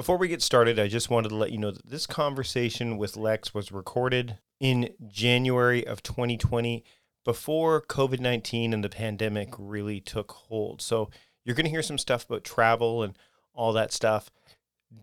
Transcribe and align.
Before 0.00 0.16
we 0.16 0.28
get 0.28 0.40
started, 0.40 0.78
I 0.78 0.88
just 0.88 1.10
wanted 1.10 1.28
to 1.28 1.34
let 1.34 1.52
you 1.52 1.58
know 1.58 1.72
that 1.72 1.86
this 1.86 2.06
conversation 2.06 2.96
with 2.96 3.18
Lex 3.18 3.52
was 3.52 3.70
recorded 3.70 4.38
in 4.58 4.94
January 5.06 5.86
of 5.86 6.02
2020 6.02 6.82
before 7.22 7.82
COVID 7.82 8.18
19 8.18 8.72
and 8.72 8.82
the 8.82 8.88
pandemic 8.88 9.50
really 9.58 10.00
took 10.00 10.32
hold. 10.32 10.80
So 10.80 11.10
you're 11.44 11.54
going 11.54 11.66
to 11.66 11.70
hear 11.70 11.82
some 11.82 11.98
stuff 11.98 12.24
about 12.24 12.44
travel 12.44 13.02
and 13.02 13.14
all 13.52 13.74
that 13.74 13.92
stuff 13.92 14.30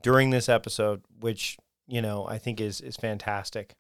during 0.02 0.32
this 0.32 0.50
episode, 0.50 1.04
which, 1.20 1.60
you 1.88 2.02
know, 2.02 2.26
I 2.28 2.40
think 2.40 2.60
is, 2.60 2.82
is 2.82 2.96
fantastic. 2.96 3.76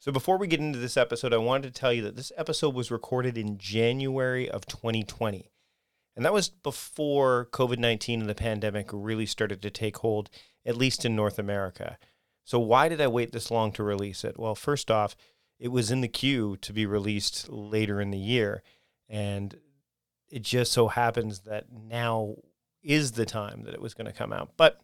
So 0.00 0.12
before 0.12 0.36
we 0.36 0.48
get 0.48 0.60
into 0.60 0.78
this 0.78 0.98
episode, 0.98 1.32
I 1.32 1.38
wanted 1.38 1.74
to 1.74 1.80
tell 1.80 1.94
you 1.94 2.02
that 2.02 2.16
this 2.16 2.30
episode 2.36 2.74
was 2.74 2.90
recorded 2.90 3.38
in 3.38 3.56
January 3.56 4.50
of 4.50 4.66
2020. 4.66 5.51
And 6.14 6.24
that 6.24 6.32
was 6.32 6.50
before 6.50 7.48
COVID 7.52 7.78
19 7.78 8.20
and 8.20 8.28
the 8.28 8.34
pandemic 8.34 8.88
really 8.92 9.26
started 9.26 9.62
to 9.62 9.70
take 9.70 9.98
hold, 9.98 10.30
at 10.64 10.76
least 10.76 11.04
in 11.04 11.16
North 11.16 11.38
America. 11.38 11.98
So, 12.44 12.58
why 12.58 12.88
did 12.88 13.00
I 13.00 13.06
wait 13.06 13.32
this 13.32 13.50
long 13.50 13.72
to 13.72 13.82
release 13.82 14.24
it? 14.24 14.38
Well, 14.38 14.54
first 14.54 14.90
off, 14.90 15.16
it 15.58 15.68
was 15.68 15.90
in 15.90 16.00
the 16.00 16.08
queue 16.08 16.56
to 16.60 16.72
be 16.72 16.86
released 16.86 17.48
later 17.48 18.00
in 18.00 18.10
the 18.10 18.18
year. 18.18 18.62
And 19.08 19.54
it 20.28 20.42
just 20.42 20.72
so 20.72 20.88
happens 20.88 21.40
that 21.40 21.66
now 21.70 22.36
is 22.82 23.12
the 23.12 23.26
time 23.26 23.62
that 23.62 23.74
it 23.74 23.80
was 23.80 23.94
going 23.94 24.06
to 24.06 24.12
come 24.12 24.32
out. 24.32 24.50
But 24.56 24.80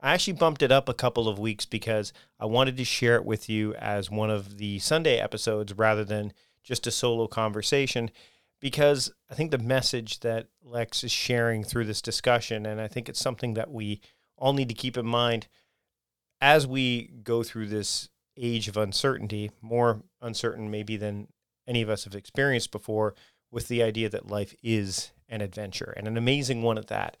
I 0.00 0.12
actually 0.12 0.34
bumped 0.34 0.62
it 0.62 0.72
up 0.72 0.88
a 0.88 0.94
couple 0.94 1.28
of 1.28 1.38
weeks 1.38 1.64
because 1.64 2.12
I 2.40 2.46
wanted 2.46 2.76
to 2.76 2.84
share 2.84 3.16
it 3.16 3.24
with 3.24 3.48
you 3.48 3.74
as 3.74 4.10
one 4.10 4.30
of 4.30 4.58
the 4.58 4.78
Sunday 4.80 5.18
episodes 5.18 5.72
rather 5.74 6.04
than 6.04 6.32
just 6.62 6.86
a 6.86 6.90
solo 6.90 7.26
conversation 7.28 8.10
because 8.60 9.12
I 9.30 9.34
think 9.34 9.50
the 9.50 9.58
message 9.58 10.20
that 10.20 10.48
Lex 10.62 11.04
is 11.04 11.12
sharing 11.12 11.64
through 11.64 11.84
this 11.84 12.02
discussion, 12.02 12.66
and 12.66 12.80
I 12.80 12.88
think 12.88 13.08
it's 13.08 13.20
something 13.20 13.54
that 13.54 13.70
we 13.70 14.00
all 14.36 14.52
need 14.52 14.68
to 14.68 14.74
keep 14.74 14.96
in 14.96 15.06
mind 15.06 15.48
as 16.40 16.66
we 16.66 17.10
go 17.22 17.42
through 17.42 17.66
this 17.68 18.08
age 18.36 18.68
of 18.68 18.76
uncertainty, 18.76 19.50
more 19.62 20.02
uncertain 20.20 20.70
maybe 20.70 20.96
than 20.96 21.28
any 21.66 21.82
of 21.82 21.88
us 21.88 22.04
have 22.04 22.14
experienced 22.14 22.70
before, 22.70 23.14
with 23.50 23.68
the 23.68 23.82
idea 23.82 24.08
that 24.08 24.30
life 24.30 24.54
is 24.62 25.12
an 25.28 25.40
adventure 25.40 25.94
and 25.96 26.06
an 26.06 26.16
amazing 26.16 26.62
one 26.62 26.78
at 26.78 26.88
that. 26.88 27.16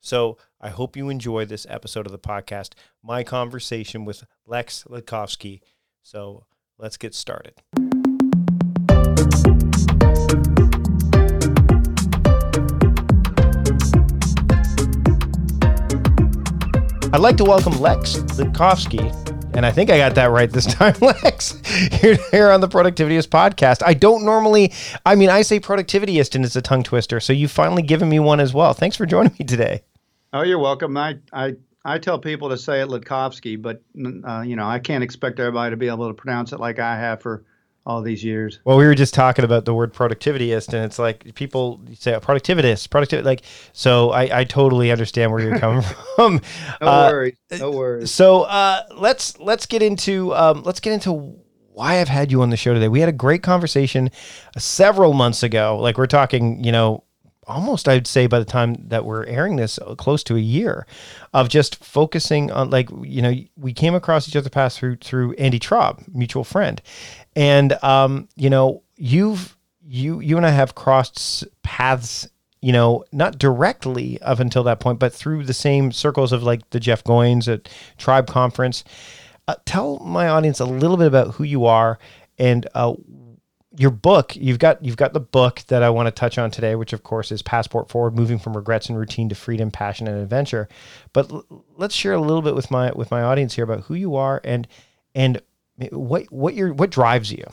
So 0.00 0.38
I 0.60 0.70
hope 0.70 0.96
you 0.96 1.08
enjoy 1.08 1.44
this 1.44 1.66
episode 1.68 2.06
of 2.06 2.12
the 2.12 2.18
podcast, 2.18 2.72
my 3.02 3.22
conversation 3.22 4.04
with 4.04 4.24
Lex 4.46 4.84
Latkovski. 4.84 5.60
So 6.02 6.46
let's 6.78 6.96
get 6.96 7.14
started. 7.14 7.54
I'd 17.12 17.20
like 17.20 17.36
to 17.38 17.44
welcome 17.44 17.72
Lex 17.80 18.18
Latkovski, 18.38 19.00
and 19.56 19.66
I 19.66 19.72
think 19.72 19.90
I 19.90 19.98
got 19.98 20.14
that 20.14 20.30
right 20.30 20.48
this 20.48 20.66
time, 20.74 20.94
Lex, 21.00 21.60
here, 21.66 22.50
on 22.52 22.60
the 22.60 22.68
Productivityist 22.68 23.30
podcast. 23.30 23.82
I 23.84 23.94
don't 23.94 24.24
normally, 24.24 24.72
I 25.04 25.16
mean, 25.16 25.28
I 25.28 25.42
say 25.42 25.58
Productivityist 25.58 26.36
and 26.36 26.44
it's 26.44 26.54
a 26.54 26.62
tongue 26.62 26.84
twister, 26.84 27.18
so 27.18 27.32
you've 27.32 27.50
finally 27.50 27.82
given 27.82 28.08
me 28.08 28.20
one 28.20 28.38
as 28.38 28.54
well. 28.54 28.74
Thanks 28.74 28.96
for 28.96 29.06
joining 29.06 29.34
me 29.40 29.44
today. 29.44 29.82
Oh, 30.32 30.42
you're 30.42 30.60
welcome. 30.60 30.96
I, 30.96 31.18
I, 31.32 31.56
I 31.84 31.98
tell 31.98 32.20
people 32.20 32.48
to 32.50 32.56
say 32.56 32.80
it 32.80 32.88
Litkowski, 32.88 33.60
but, 33.60 33.82
uh, 34.24 34.42
you 34.42 34.54
know, 34.54 34.68
I 34.68 34.78
can't 34.78 35.02
expect 35.02 35.40
everybody 35.40 35.72
to 35.72 35.76
be 35.76 35.88
able 35.88 36.06
to 36.06 36.14
pronounce 36.14 36.52
it 36.52 36.60
like 36.60 36.78
I 36.78 36.96
have 36.96 37.20
for 37.20 37.44
all 37.90 38.02
these 38.02 38.22
years. 38.24 38.60
Well, 38.64 38.76
we 38.76 38.86
were 38.86 38.94
just 38.94 39.14
talking 39.14 39.44
about 39.44 39.64
the 39.64 39.74
word 39.74 39.92
productivityist, 39.92 40.72
and 40.72 40.84
it's 40.84 40.98
like 40.98 41.34
people 41.34 41.80
say 41.94 42.12
productivitist, 42.12 42.90
productivity. 42.90 43.26
Like, 43.26 43.42
so 43.72 44.10
I, 44.10 44.40
I 44.40 44.44
totally 44.44 44.90
understand 44.90 45.32
where 45.32 45.40
you're 45.40 45.58
coming 45.66 45.82
from. 46.16 46.40
no 46.80 46.86
uh, 46.86 47.10
worries, 47.10 47.36
no 47.58 47.70
worries. 47.70 48.10
So 48.10 48.42
uh, 48.42 48.82
let's 48.96 49.38
let's 49.38 49.66
get 49.66 49.82
into 49.82 50.34
um, 50.34 50.62
let's 50.62 50.80
get 50.80 50.92
into 50.92 51.36
why 51.72 52.00
I've 52.00 52.08
had 52.08 52.30
you 52.30 52.42
on 52.42 52.50
the 52.50 52.56
show 52.56 52.74
today. 52.74 52.88
We 52.88 53.00
had 53.00 53.08
a 53.08 53.12
great 53.12 53.42
conversation 53.42 54.10
several 54.58 55.12
months 55.12 55.42
ago. 55.42 55.78
Like 55.78 55.98
we're 55.98 56.06
talking, 56.06 56.62
you 56.62 56.72
know, 56.72 57.04
almost 57.50 57.88
I'd 57.88 58.06
say 58.06 58.26
by 58.26 58.38
the 58.38 58.44
time 58.44 58.76
that 58.88 59.04
we're 59.04 59.24
airing 59.26 59.56
this, 59.56 59.78
uh, 59.78 59.94
close 59.94 60.22
to 60.24 60.36
a 60.36 60.40
year 60.40 60.86
of 61.34 61.48
just 61.48 61.84
focusing 61.84 62.50
on 62.50 62.70
like 62.70 62.88
you 63.02 63.20
know 63.20 63.34
we 63.56 63.72
came 63.72 63.94
across 63.94 64.28
each 64.28 64.36
other 64.36 64.50
paths 64.50 64.78
through 64.78 64.96
through 64.96 65.34
Andy 65.34 65.58
Traub, 65.58 66.02
mutual 66.14 66.44
friend, 66.44 66.80
and 67.36 67.72
um, 67.82 68.28
you 68.36 68.50
know, 68.50 68.82
you've 68.96 69.56
you 69.82 70.20
you 70.20 70.36
and 70.36 70.46
I 70.46 70.50
have 70.50 70.74
crossed 70.74 71.44
paths, 71.62 72.28
you 72.60 72.72
know, 72.72 73.04
not 73.12 73.38
directly 73.38 74.20
up 74.22 74.40
until 74.40 74.62
that 74.64 74.80
point, 74.80 74.98
but 74.98 75.12
through 75.12 75.44
the 75.44 75.54
same 75.54 75.92
circles 75.92 76.32
of 76.32 76.42
like 76.42 76.68
the 76.70 76.80
Jeff 76.80 77.04
Goins 77.04 77.52
at 77.52 77.68
Tribe 77.98 78.26
Conference. 78.26 78.84
Uh, 79.48 79.56
tell 79.64 79.98
my 79.98 80.28
audience 80.28 80.60
a 80.60 80.64
little 80.64 80.96
bit 80.96 81.08
about 81.08 81.34
who 81.34 81.44
you 81.44 81.64
are 81.66 81.98
and 82.38 82.68
uh, 82.74 82.94
your 83.76 83.90
book. 83.90 84.34
You've 84.36 84.58
got 84.58 84.84
you've 84.84 84.96
got 84.96 85.12
the 85.12 85.20
book 85.20 85.62
that 85.68 85.82
I 85.82 85.90
want 85.90 86.06
to 86.06 86.10
touch 86.10 86.38
on 86.38 86.50
today, 86.50 86.74
which 86.74 86.92
of 86.92 87.02
course 87.02 87.30
is 87.30 87.42
Passport 87.42 87.88
Forward: 87.88 88.16
Moving 88.16 88.38
from 88.38 88.56
Regrets 88.56 88.88
and 88.88 88.98
Routine 88.98 89.28
to 89.28 89.34
Freedom, 89.34 89.70
Passion, 89.70 90.08
and 90.08 90.20
Adventure. 90.20 90.68
But 91.12 91.30
l- 91.30 91.64
let's 91.76 91.94
share 91.94 92.12
a 92.12 92.20
little 92.20 92.42
bit 92.42 92.54
with 92.54 92.70
my 92.70 92.90
with 92.92 93.10
my 93.10 93.22
audience 93.22 93.54
here 93.54 93.64
about 93.64 93.82
who 93.82 93.94
you 93.94 94.16
are 94.16 94.40
and 94.44 94.66
and 95.14 95.40
what 95.90 96.24
what 96.30 96.54
your 96.54 96.72
what 96.72 96.90
drives 96.90 97.30
you? 97.30 97.44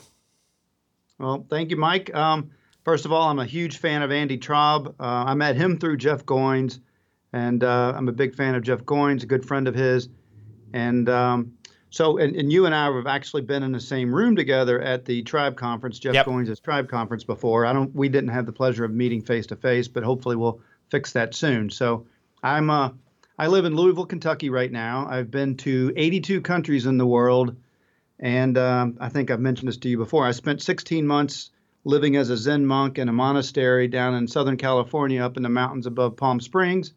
Well, 1.18 1.46
thank 1.48 1.70
you, 1.70 1.76
Mike. 1.76 2.14
Um, 2.14 2.50
first 2.84 3.04
of 3.04 3.12
all, 3.12 3.28
I'm 3.28 3.38
a 3.38 3.46
huge 3.46 3.78
fan 3.78 4.02
of 4.02 4.12
Andy 4.12 4.38
Traub. 4.38 4.88
Uh, 5.00 5.24
I 5.26 5.34
met 5.34 5.56
him 5.56 5.78
through 5.78 5.96
Jeff 5.98 6.24
Goins, 6.24 6.80
and 7.32 7.62
uh, 7.62 7.92
I'm 7.96 8.08
a 8.08 8.12
big 8.12 8.34
fan 8.34 8.54
of 8.54 8.62
Jeff 8.62 8.80
Goins, 8.84 9.22
a 9.22 9.26
good 9.26 9.44
friend 9.44 9.66
of 9.68 9.74
his. 9.74 10.08
And 10.72 11.08
um, 11.08 11.57
so, 11.90 12.18
and, 12.18 12.36
and, 12.36 12.52
you 12.52 12.66
and 12.66 12.74
I 12.74 12.92
have 12.92 13.06
actually 13.06 13.42
been 13.42 13.62
in 13.62 13.72
the 13.72 13.80
same 13.80 14.14
room 14.14 14.36
together 14.36 14.80
at 14.80 15.04
the 15.04 15.22
Tribe 15.22 15.56
Conference, 15.56 15.98
Jeff 15.98 16.14
yep. 16.14 16.26
Goins' 16.26 16.60
Tribe 16.62 16.88
Conference 16.88 17.24
before. 17.24 17.64
I 17.64 17.72
don't, 17.72 17.94
we 17.94 18.08
didn't 18.08 18.30
have 18.30 18.46
the 18.46 18.52
pleasure 18.52 18.84
of 18.84 18.92
meeting 18.92 19.22
face 19.22 19.46
to 19.46 19.56
face, 19.56 19.88
but 19.88 20.02
hopefully 20.02 20.36
we'll 20.36 20.60
fix 20.90 21.12
that 21.12 21.34
soon. 21.34 21.70
So, 21.70 22.06
I'm, 22.42 22.70
uh, 22.70 22.90
I 23.38 23.46
live 23.46 23.64
in 23.64 23.76
Louisville, 23.76 24.06
Kentucky 24.06 24.50
right 24.50 24.70
now. 24.70 25.06
I've 25.08 25.30
been 25.30 25.56
to 25.58 25.92
82 25.96 26.40
countries 26.40 26.86
in 26.86 26.98
the 26.98 27.06
world. 27.06 27.56
And 28.20 28.58
um, 28.58 28.96
I 29.00 29.08
think 29.08 29.30
I've 29.30 29.40
mentioned 29.40 29.68
this 29.68 29.76
to 29.78 29.88
you 29.88 29.96
before. 29.96 30.26
I 30.26 30.32
spent 30.32 30.60
16 30.60 31.06
months 31.06 31.50
living 31.84 32.16
as 32.16 32.30
a 32.30 32.36
Zen 32.36 32.66
monk 32.66 32.98
in 32.98 33.08
a 33.08 33.12
monastery 33.12 33.86
down 33.86 34.14
in 34.14 34.26
Southern 34.26 34.56
California, 34.56 35.22
up 35.22 35.36
in 35.36 35.42
the 35.42 35.48
mountains 35.48 35.86
above 35.86 36.16
Palm 36.16 36.40
Springs. 36.40 36.92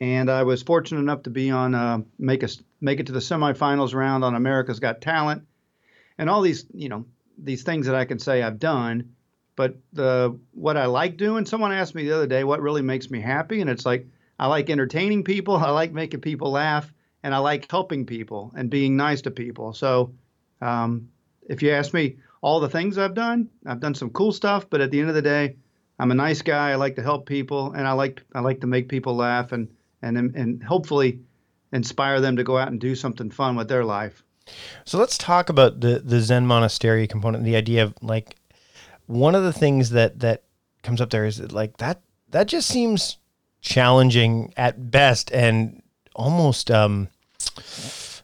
And 0.00 0.30
I 0.30 0.42
was 0.44 0.62
fortunate 0.62 1.00
enough 1.00 1.22
to 1.24 1.30
be 1.30 1.50
on 1.50 1.74
uh, 1.74 1.98
make 2.18 2.42
us 2.42 2.62
make 2.80 3.00
it 3.00 3.06
to 3.06 3.12
the 3.12 3.20
semifinals 3.20 3.94
round 3.94 4.24
on 4.24 4.34
America's 4.34 4.80
Got 4.80 5.00
Talent, 5.00 5.46
and 6.18 6.28
all 6.28 6.42
these 6.42 6.66
you 6.72 6.88
know 6.88 7.06
these 7.38 7.62
things 7.62 7.86
that 7.86 7.94
I 7.94 8.04
can 8.04 8.18
say 8.18 8.42
I've 8.42 8.58
done. 8.58 9.12
But 9.56 9.76
the 9.92 10.38
what 10.52 10.76
I 10.76 10.86
like 10.86 11.16
doing, 11.16 11.46
someone 11.46 11.72
asked 11.72 11.94
me 11.94 12.04
the 12.04 12.14
other 12.14 12.26
day 12.26 12.44
what 12.44 12.60
really 12.60 12.82
makes 12.82 13.10
me 13.10 13.20
happy, 13.20 13.60
and 13.60 13.70
it's 13.70 13.86
like 13.86 14.06
I 14.38 14.46
like 14.48 14.70
entertaining 14.70 15.24
people, 15.24 15.56
I 15.64 15.70
like 15.70 15.92
making 15.92 16.20
people 16.20 16.50
laugh, 16.50 16.92
and 17.22 17.34
I 17.34 17.38
like 17.38 17.70
helping 17.70 18.06
people 18.06 18.52
and 18.56 18.70
being 18.70 18.96
nice 18.96 19.22
to 19.22 19.30
people. 19.30 19.72
So 19.72 20.12
um, 20.60 21.08
if 21.48 21.62
you 21.62 21.70
ask 21.70 21.94
me 21.94 22.16
all 22.42 22.60
the 22.60 22.68
things 22.68 22.98
I've 22.98 23.14
done, 23.14 23.48
I've 23.64 23.80
done 23.80 23.94
some 23.94 24.10
cool 24.10 24.32
stuff, 24.32 24.68
but 24.68 24.80
at 24.80 24.90
the 24.90 25.00
end 25.00 25.08
of 25.08 25.14
the 25.14 25.22
day, 25.22 25.56
I'm 25.98 26.10
a 26.10 26.14
nice 26.14 26.42
guy. 26.42 26.70
I 26.70 26.74
like 26.74 26.96
to 26.96 27.02
help 27.02 27.26
people, 27.26 27.72
and 27.72 27.86
I 27.88 27.92
like 27.92 28.22
I 28.34 28.40
like 28.40 28.60
to 28.60 28.66
make 28.66 28.88
people 28.88 29.16
laugh 29.16 29.52
and 29.52 29.68
and 30.02 30.16
and 30.18 30.62
hopefully 30.62 31.20
inspire 31.72 32.20
them 32.20 32.36
to 32.36 32.44
go 32.44 32.58
out 32.58 32.68
and 32.68 32.80
do 32.80 32.94
something 32.94 33.30
fun 33.30 33.56
with 33.56 33.68
their 33.68 33.84
life. 33.84 34.22
So 34.84 34.98
let's 34.98 35.18
talk 35.18 35.48
about 35.48 35.80
the 35.80 35.98
the 35.98 36.20
Zen 36.20 36.46
monastery 36.46 37.06
component. 37.06 37.44
The 37.44 37.56
idea 37.56 37.82
of 37.82 37.94
like 38.00 38.36
one 39.06 39.34
of 39.34 39.42
the 39.42 39.52
things 39.52 39.90
that 39.90 40.20
that 40.20 40.42
comes 40.82 41.00
up 41.00 41.10
there 41.10 41.24
is 41.24 41.38
that 41.38 41.52
like 41.52 41.76
that 41.78 42.00
that 42.30 42.46
just 42.46 42.68
seems 42.68 43.18
challenging 43.60 44.52
at 44.56 44.90
best 44.90 45.32
and 45.32 45.82
almost 46.14 46.70
um 46.70 47.08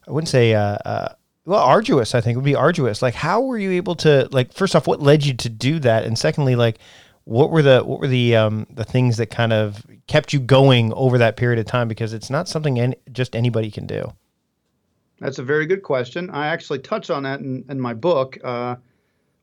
I 0.07 0.11
wouldn't 0.11 0.29
say 0.29 0.55
uh, 0.55 0.79
uh 0.85 1.15
well 1.45 1.61
arduous 1.61 2.15
i 2.15 2.21
think 2.21 2.37
would 2.37 2.45
be 2.45 2.55
arduous 2.55 3.03
like 3.03 3.15
how 3.15 3.41
were 3.41 3.59
you 3.59 3.73
able 3.73 3.97
to 3.97 4.29
like 4.31 4.53
first 4.53 4.77
off 4.77 4.87
what 4.87 5.03
led 5.03 5.25
you 5.25 5.35
to 5.35 5.49
do 5.49 5.79
that 5.81 6.05
and 6.05 6.17
secondly 6.17 6.55
like 6.55 6.79
what 7.25 7.51
were 7.51 7.63
the 7.63 7.83
what 7.83 8.01
were 8.01 8.09
the 8.09 8.37
um 8.37 8.67
the 8.71 8.85
things 8.85 9.17
that 9.17 9.27
kind 9.27 9.53
of 9.53 9.85
kept 10.07 10.33
you 10.33 10.41
going 10.41 10.93
over 10.95 11.19
that 11.19 11.37
period 11.37 11.59
of 11.59 11.67
time? 11.67 11.89
Because 11.89 12.13
it's 12.13 12.31
not 12.31 12.49
something 12.49 12.79
any, 12.79 12.97
just 13.13 13.37
anybody 13.37 13.71
can 13.71 13.87
do. 13.87 14.13
That's 15.21 15.39
a 15.39 15.45
very 15.45 15.67
good 15.67 15.83
question. 15.83 16.31
I 16.31 16.49
actually 16.49 16.81
touch 16.81 17.11
on 17.11 17.23
that 17.23 17.41
in, 17.41 17.65
in 17.69 17.81
my 17.81 17.95
book. 17.95 18.39
Uh, 18.43 18.77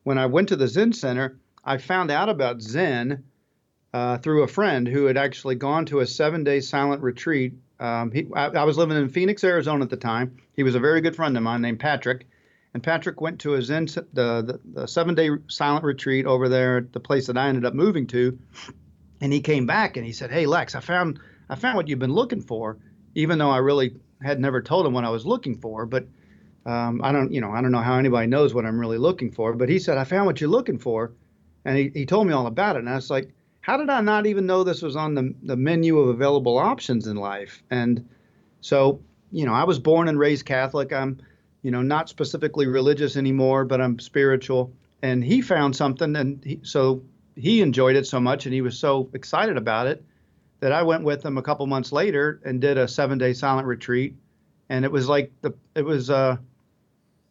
when 0.03 0.17
i 0.17 0.25
went 0.25 0.47
to 0.49 0.55
the 0.55 0.67
zen 0.67 0.93
center 0.93 1.37
i 1.65 1.77
found 1.77 2.09
out 2.09 2.29
about 2.29 2.61
zen 2.61 3.23
uh, 3.93 4.17
through 4.17 4.43
a 4.43 4.47
friend 4.47 4.87
who 4.87 5.05
had 5.05 5.17
actually 5.17 5.55
gone 5.55 5.85
to 5.85 5.99
a 5.99 6.05
seven 6.05 6.43
day 6.43 6.59
silent 6.59 7.01
retreat. 7.01 7.53
Um, 7.79 8.11
he, 8.11 8.27
I, 8.35 8.47
I, 8.47 8.63
was 8.63 8.77
living 8.77 8.97
in 8.97 9.09
Phoenix, 9.09 9.43
Arizona 9.43 9.83
at 9.83 9.89
the 9.89 9.97
time. 9.97 10.37
He 10.53 10.63
was 10.63 10.75
a 10.75 10.79
very 10.79 11.01
good 11.01 11.15
friend 11.15 11.35
of 11.37 11.43
mine 11.43 11.61
named 11.61 11.79
Patrick. 11.79 12.27
And 12.73 12.83
Patrick 12.83 13.19
went 13.19 13.39
to 13.41 13.55
a 13.55 13.61
Zen, 13.61 13.85
the, 13.85 14.05
the, 14.13 14.59
the 14.63 14.87
seven 14.87 15.15
day 15.15 15.29
silent 15.47 15.83
retreat 15.83 16.25
over 16.25 16.47
there 16.47 16.77
at 16.77 16.93
the 16.93 16.99
place 16.99 17.27
that 17.27 17.37
I 17.37 17.47
ended 17.47 17.65
up 17.65 17.73
moving 17.73 18.05
to. 18.07 18.37
And 19.21 19.33
he 19.33 19.41
came 19.41 19.65
back 19.65 19.97
and 19.97 20.05
he 20.05 20.13
said, 20.13 20.31
Hey, 20.31 20.45
Lex, 20.45 20.75
I 20.75 20.79
found 20.79 21.19
I 21.49 21.55
found 21.55 21.77
what 21.77 21.87
you've 21.87 21.99
been 21.99 22.13
looking 22.13 22.41
for, 22.41 22.77
even 23.15 23.39
though 23.39 23.49
I 23.49 23.57
really 23.57 23.95
had 24.21 24.39
never 24.39 24.61
told 24.61 24.85
him 24.85 24.93
what 24.93 25.03
I 25.03 25.09
was 25.09 25.25
looking 25.25 25.57
for. 25.57 25.85
But 25.85 26.07
um, 26.65 27.01
I 27.03 27.11
don't, 27.11 27.31
you 27.31 27.41
know, 27.41 27.51
I 27.51 27.61
don't 27.61 27.71
know 27.71 27.81
how 27.81 27.97
anybody 27.97 28.27
knows 28.27 28.53
what 28.53 28.65
I'm 28.65 28.79
really 28.79 28.99
looking 28.99 29.31
for. 29.31 29.53
But 29.53 29.69
he 29.69 29.79
said, 29.79 29.97
I 29.97 30.03
found 30.03 30.27
what 30.27 30.39
you're 30.39 30.49
looking 30.49 30.77
for. 30.77 31.13
And 31.65 31.77
he, 31.77 31.91
he 31.93 32.05
told 32.05 32.27
me 32.27 32.33
all 32.33 32.47
about 32.47 32.75
it. 32.75 32.79
And 32.79 32.89
I 32.89 32.95
was 32.95 33.09
like, 33.09 33.33
how 33.61 33.77
did 33.77 33.89
I 33.89 34.01
not 34.01 34.25
even 34.25 34.45
know 34.45 34.63
this 34.63 34.81
was 34.81 34.95
on 34.95 35.15
the, 35.15 35.33
the 35.43 35.55
menu 35.55 35.99
of 35.99 36.09
available 36.09 36.57
options 36.57 37.07
in 37.07 37.17
life? 37.17 37.63
And 37.69 38.07
so, 38.61 39.01
you 39.31 39.45
know, 39.45 39.53
I 39.53 39.63
was 39.63 39.79
born 39.79 40.07
and 40.07 40.19
raised 40.19 40.45
Catholic. 40.45 40.93
I'm, 40.93 41.19
you 41.61 41.71
know, 41.71 41.81
not 41.81 42.09
specifically 42.09 42.67
religious 42.67 43.17
anymore, 43.17 43.65
but 43.65 43.81
I'm 43.81 43.99
spiritual. 43.99 44.71
And 45.01 45.23
he 45.23 45.41
found 45.41 45.75
something. 45.75 46.15
And 46.15 46.43
he, 46.43 46.59
so 46.63 47.03
he 47.35 47.61
enjoyed 47.61 47.95
it 47.95 48.07
so 48.07 48.19
much 48.19 48.45
and 48.45 48.53
he 48.53 48.61
was 48.61 48.77
so 48.77 49.09
excited 49.13 49.57
about 49.57 49.87
it 49.87 50.03
that 50.59 50.71
I 50.71 50.83
went 50.83 51.03
with 51.03 51.25
him 51.25 51.37
a 51.37 51.41
couple 51.41 51.65
months 51.67 51.91
later 51.91 52.41
and 52.43 52.59
did 52.59 52.77
a 52.77 52.87
seven 52.87 53.17
day 53.17 53.33
silent 53.33 53.67
retreat. 53.67 54.15
And 54.69 54.85
it 54.85 54.91
was 54.91 55.07
like 55.07 55.31
the, 55.41 55.53
it 55.75 55.83
was, 55.83 56.09
uh, 56.09 56.37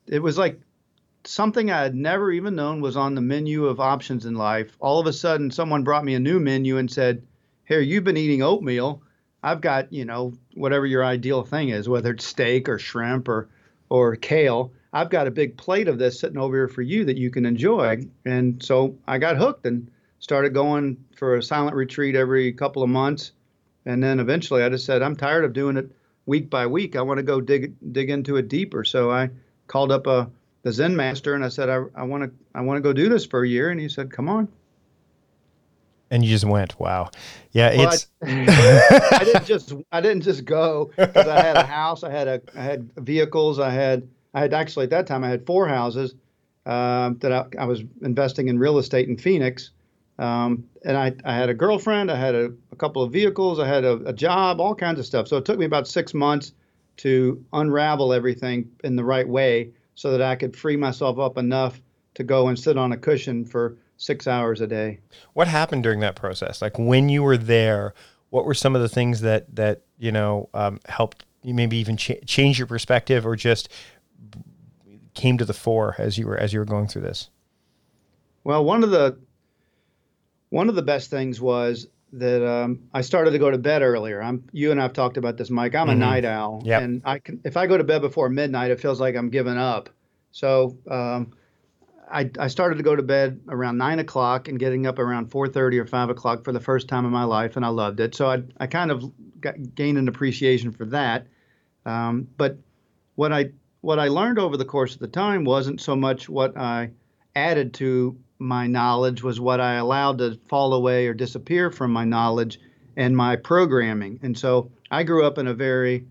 it 0.07 0.23
was 0.23 0.39
like 0.39 0.61
something 1.25 1.71
I 1.71 1.83
had 1.83 1.95
never 1.95 2.33
even 2.33 2.55
known 2.55 2.81
was 2.81 2.97
on 2.97 3.15
the 3.15 3.21
menu 3.21 3.67
of 3.67 3.81
options 3.81 4.25
in 4.25 4.35
life. 4.35 4.77
All 4.81 4.99
of 4.99 5.07
a 5.07 5.13
sudden, 5.13 5.51
someone 5.51 5.85
brought 5.85 6.05
me 6.05 6.15
a 6.15 6.21
new 6.21 6.41
menu 6.41 6.79
and 6.79 6.91
said, 6.91 7.23
Here, 7.67 7.81
you've 7.81 8.05
been 8.05 8.17
eating 8.17 8.43
oatmeal. 8.43 9.03
I've 9.43 9.61
got, 9.61 9.93
you 9.93 10.05
know, 10.05 10.33
whatever 10.55 10.87
your 10.87 11.05
ideal 11.05 11.45
thing 11.45 11.69
is, 11.69 11.89
whether 11.89 12.11
it's 12.11 12.25
steak 12.25 12.69
or 12.69 12.79
shrimp 12.79 13.29
or, 13.29 13.49
or 13.89 14.17
kale. 14.17 14.73
I've 14.93 15.11
got 15.11 15.27
a 15.27 15.31
big 15.31 15.57
plate 15.57 15.89
of 15.89 15.99
this 15.99 16.19
sitting 16.21 16.39
over 16.39 16.57
here 16.57 16.69
for 16.69 16.83
you 16.83 17.05
that 17.05 17.17
you 17.17 17.31
can 17.31 17.45
enjoy. 17.45 18.07
And 18.25 18.63
so 18.63 18.97
I 19.07 19.19
got 19.19 19.37
hooked 19.37 19.67
and 19.67 19.91
started 20.19 20.55
going 20.55 21.05
for 21.17 21.37
a 21.37 21.43
silent 21.43 21.77
retreat 21.77 22.17
every 22.17 22.53
couple 22.53 22.83
of 22.83 22.89
months. 22.89 23.33
And 23.85 24.03
then 24.03 24.21
eventually 24.21 24.63
I 24.63 24.69
just 24.69 24.87
said, 24.87 25.03
I'm 25.03 25.17
tired 25.17 25.45
of 25.45 25.53
doing 25.53 25.77
it 25.77 25.91
week 26.27 26.51
by 26.51 26.67
week. 26.67 26.97
I 26.97 27.03
want 27.03 27.19
to 27.19 27.23
go 27.23 27.41
dig 27.41 27.75
dig 27.93 28.11
into 28.11 28.37
it 28.37 28.49
deeper. 28.49 28.85
So 28.85 29.11
I 29.11 29.31
called 29.67 29.93
up 29.93 30.07
a 30.07 30.31
the 30.63 30.73
Zen 30.73 30.97
master 30.97 31.35
and 31.35 31.45
I 31.45 31.49
said, 31.49 31.69
I, 31.69 31.85
I 31.95 32.03
want 32.03 32.25
to 32.25 32.31
I 32.55 32.61
want 32.63 32.79
to 32.79 32.83
go 32.83 32.93
do 32.93 33.09
this 33.09 33.25
for 33.25 33.43
a 33.43 33.49
year. 33.49 33.71
And 33.71 33.81
he 33.81 33.89
said, 33.89 34.11
Come 34.11 34.29
on. 34.29 34.49
And 36.11 36.25
you 36.25 36.31
just 36.31 36.45
went, 36.45 36.79
wow, 36.81 37.11
yeah. 37.53 37.77
Well, 37.77 37.93
it's 37.93 38.07
I, 38.23 39.11
I 39.21 39.25
didn't 39.25 39.45
just 39.45 39.75
I 39.93 40.01
didn't 40.01 40.23
just 40.23 40.45
go 40.45 40.91
because 40.97 41.29
I 41.29 41.43
had 41.43 41.57
a 41.57 41.67
house, 41.67 42.03
I 42.03 42.11
had 42.11 42.29
a 42.29 42.41
I 42.57 42.63
had 42.63 42.91
vehicles, 42.97 43.59
I 43.59 43.71
had 43.71 44.09
I 44.33 44.41
had 44.41 44.55
actually 44.55 44.85
at 44.85 44.91
that 44.91 45.07
time 45.07 45.23
I 45.23 45.29
had 45.29 45.45
four 45.45 45.69
houses 45.69 46.15
um, 46.65 47.19
that 47.19 47.33
I, 47.33 47.45
I 47.59 47.65
was 47.65 47.83
investing 48.03 48.49
in 48.49 48.59
real 48.59 48.79
estate 48.79 49.09
in 49.09 49.17
Phoenix, 49.17 49.71
um, 50.19 50.65
and 50.85 50.97
I, 50.97 51.15
I 51.25 51.35
had 51.35 51.49
a 51.49 51.55
girlfriend, 51.55 52.11
I 52.11 52.17
had 52.17 52.35
a, 52.35 52.53
a 52.73 52.77
couple 52.77 53.03
of 53.03 53.13
vehicles, 53.13 53.59
I 53.59 53.67
had 53.67 53.85
a, 53.85 53.95
a 54.05 54.13
job, 54.13 54.61
all 54.61 54.75
kinds 54.75 54.99
of 54.99 55.07
stuff. 55.07 55.29
So 55.29 55.37
it 55.37 55.45
took 55.45 55.59
me 55.59 55.65
about 55.65 55.87
six 55.87 56.13
months 56.13 56.53
to 56.99 57.43
unravel 57.53 58.13
everything 58.13 58.71
in 58.83 58.97
the 58.97 59.05
right 59.05 59.29
way 59.29 59.71
so 59.95 60.11
that 60.11 60.23
I 60.23 60.35
could 60.37 60.57
free 60.57 60.77
myself 60.77 61.19
up 61.19 61.39
enough 61.39 61.81
to 62.15 62.25
go 62.25 62.49
and 62.49 62.59
sit 62.59 62.77
on 62.77 62.93
a 62.93 62.97
cushion 62.97 63.45
for 63.45 63.77
six 63.99 64.27
hours 64.27 64.61
a 64.63 64.67
day. 64.67 65.01
what 65.35 65.47
happened 65.49 65.83
during 65.83 66.01
that 66.01 66.17
process? 66.17 66.63
Like 66.63 66.79
when 66.79 67.09
you 67.11 67.23
were 67.23 67.37
there, 67.37 67.93
what 68.31 68.45
were 68.47 68.55
some 68.55 68.75
of 68.75 68.81
the 68.83 68.89
things 68.89 69.21
that 69.21 69.55
that 69.55 69.83
you 69.99 70.11
know 70.13 70.49
um, 70.55 70.81
helped 70.87 71.25
you 71.43 71.53
maybe 71.55 71.77
even 71.77 71.97
ch- 71.97 72.13
change 72.27 72.59
your 72.59 72.67
perspective, 72.67 73.27
or 73.27 73.37
just 73.37 73.69
came 75.15 75.37
to 75.39 75.45
the 75.45 75.53
fore 75.55 75.95
as 75.99 76.17
you 76.17 76.27
were 76.27 76.37
as 76.39 76.53
you 76.53 76.59
were 76.61 76.65
going 76.65 76.87
through 76.87 77.03
this? 77.03 77.29
Well, 78.45 78.65
one 78.65 78.83
of 78.85 78.91
the 78.91 79.19
one 80.51 80.69
of 80.69 80.75
the 80.75 80.83
best 80.83 81.11
things 81.11 81.41
was 81.41 81.87
that 82.13 82.47
um, 82.47 82.81
I 82.95 83.03
started 83.03 83.33
to 83.33 83.39
go 83.39 83.51
to 83.51 83.59
bed 83.59 83.83
earlier. 83.83 84.23
I'm 84.23 84.45
you 84.53 84.71
and 84.71 84.81
I've 84.81 84.93
talked 84.95 85.17
about 85.17 85.37
this, 85.37 85.51
Mike. 85.51 85.75
I'm 85.75 85.91
a 85.91 85.95
Mhm. 85.95 85.99
night 85.99 86.25
owl, 86.25 86.63
Yep. 86.65 86.83
and 86.83 87.03
I 87.05 87.19
can 87.19 87.41
if 87.45 87.57
I 87.57 87.67
go 87.67 87.77
to 87.77 87.85
bed 87.85 88.01
before 88.01 88.29
midnight, 88.29 88.71
it 88.71 88.81
feels 88.81 89.01
like 89.01 89.15
I'm 89.17 89.29
giving 89.29 89.59
up. 89.59 89.91
So 90.31 90.77
um, 90.91 91.33
I 92.11 92.31
I 92.39 92.49
started 92.49 92.77
to 92.77 92.83
go 92.83 92.97
to 92.97 93.03
bed 93.03 93.41
around 93.49 93.79
nine 93.79 93.99
o'clock 93.99 94.49
and 94.49 94.59
getting 94.59 94.87
up 94.87 94.99
around 94.99 95.31
four 95.31 95.49
thirty 95.49 95.79
or 95.79 95.87
five 95.87 96.11
o'clock 96.11 96.45
for 96.45 96.53
the 96.53 96.61
first 96.61 96.89
time 96.89 97.05
in 97.05 97.11
my 97.11 97.25
life, 97.25 97.57
and 97.57 97.65
I 97.65 97.69
loved 97.69 98.01
it. 98.01 98.15
So 98.15 98.31
I 98.31 98.43
I 98.59 98.67
kind 98.67 98.91
of 98.91 99.13
got, 99.41 99.75
gained 99.75 99.99
an 99.99 100.09
appreciation 100.09 100.73
for 100.73 100.87
that. 100.87 101.27
Um, 101.87 102.29
but 102.37 102.59
what 103.15 103.33
I 103.33 103.51
what 103.81 103.99
I 103.99 104.09
learned 104.09 104.39
over 104.39 104.57
the 104.57 104.65
course 104.65 104.95
of 104.95 105.01
the 105.01 105.09
time 105.09 105.45
wasn't 105.45 105.81
so 105.81 105.95
much 105.97 106.29
what 106.29 106.57
I 106.57 106.91
added 107.35 107.75
to 107.75 108.19
my 108.39 108.67
knowledge 108.67 109.23
was 109.23 109.41
what 109.41 109.61
I 109.61 109.75
allowed 109.75 110.19
to 110.19 110.39
fall 110.49 110.75
away 110.75 111.07
or 111.07 111.15
disappear 111.15 111.71
from 111.71 111.93
my 111.93 112.05
knowledge 112.05 112.61
and 112.97 113.17
my 113.17 113.37
programming. 113.37 114.21
And 114.23 114.37
so 114.37 114.71
I 114.91 115.03
grew 115.03 115.25
up 115.25 115.39
in 115.39 115.47
a 115.47 115.55
very, 115.55 116.07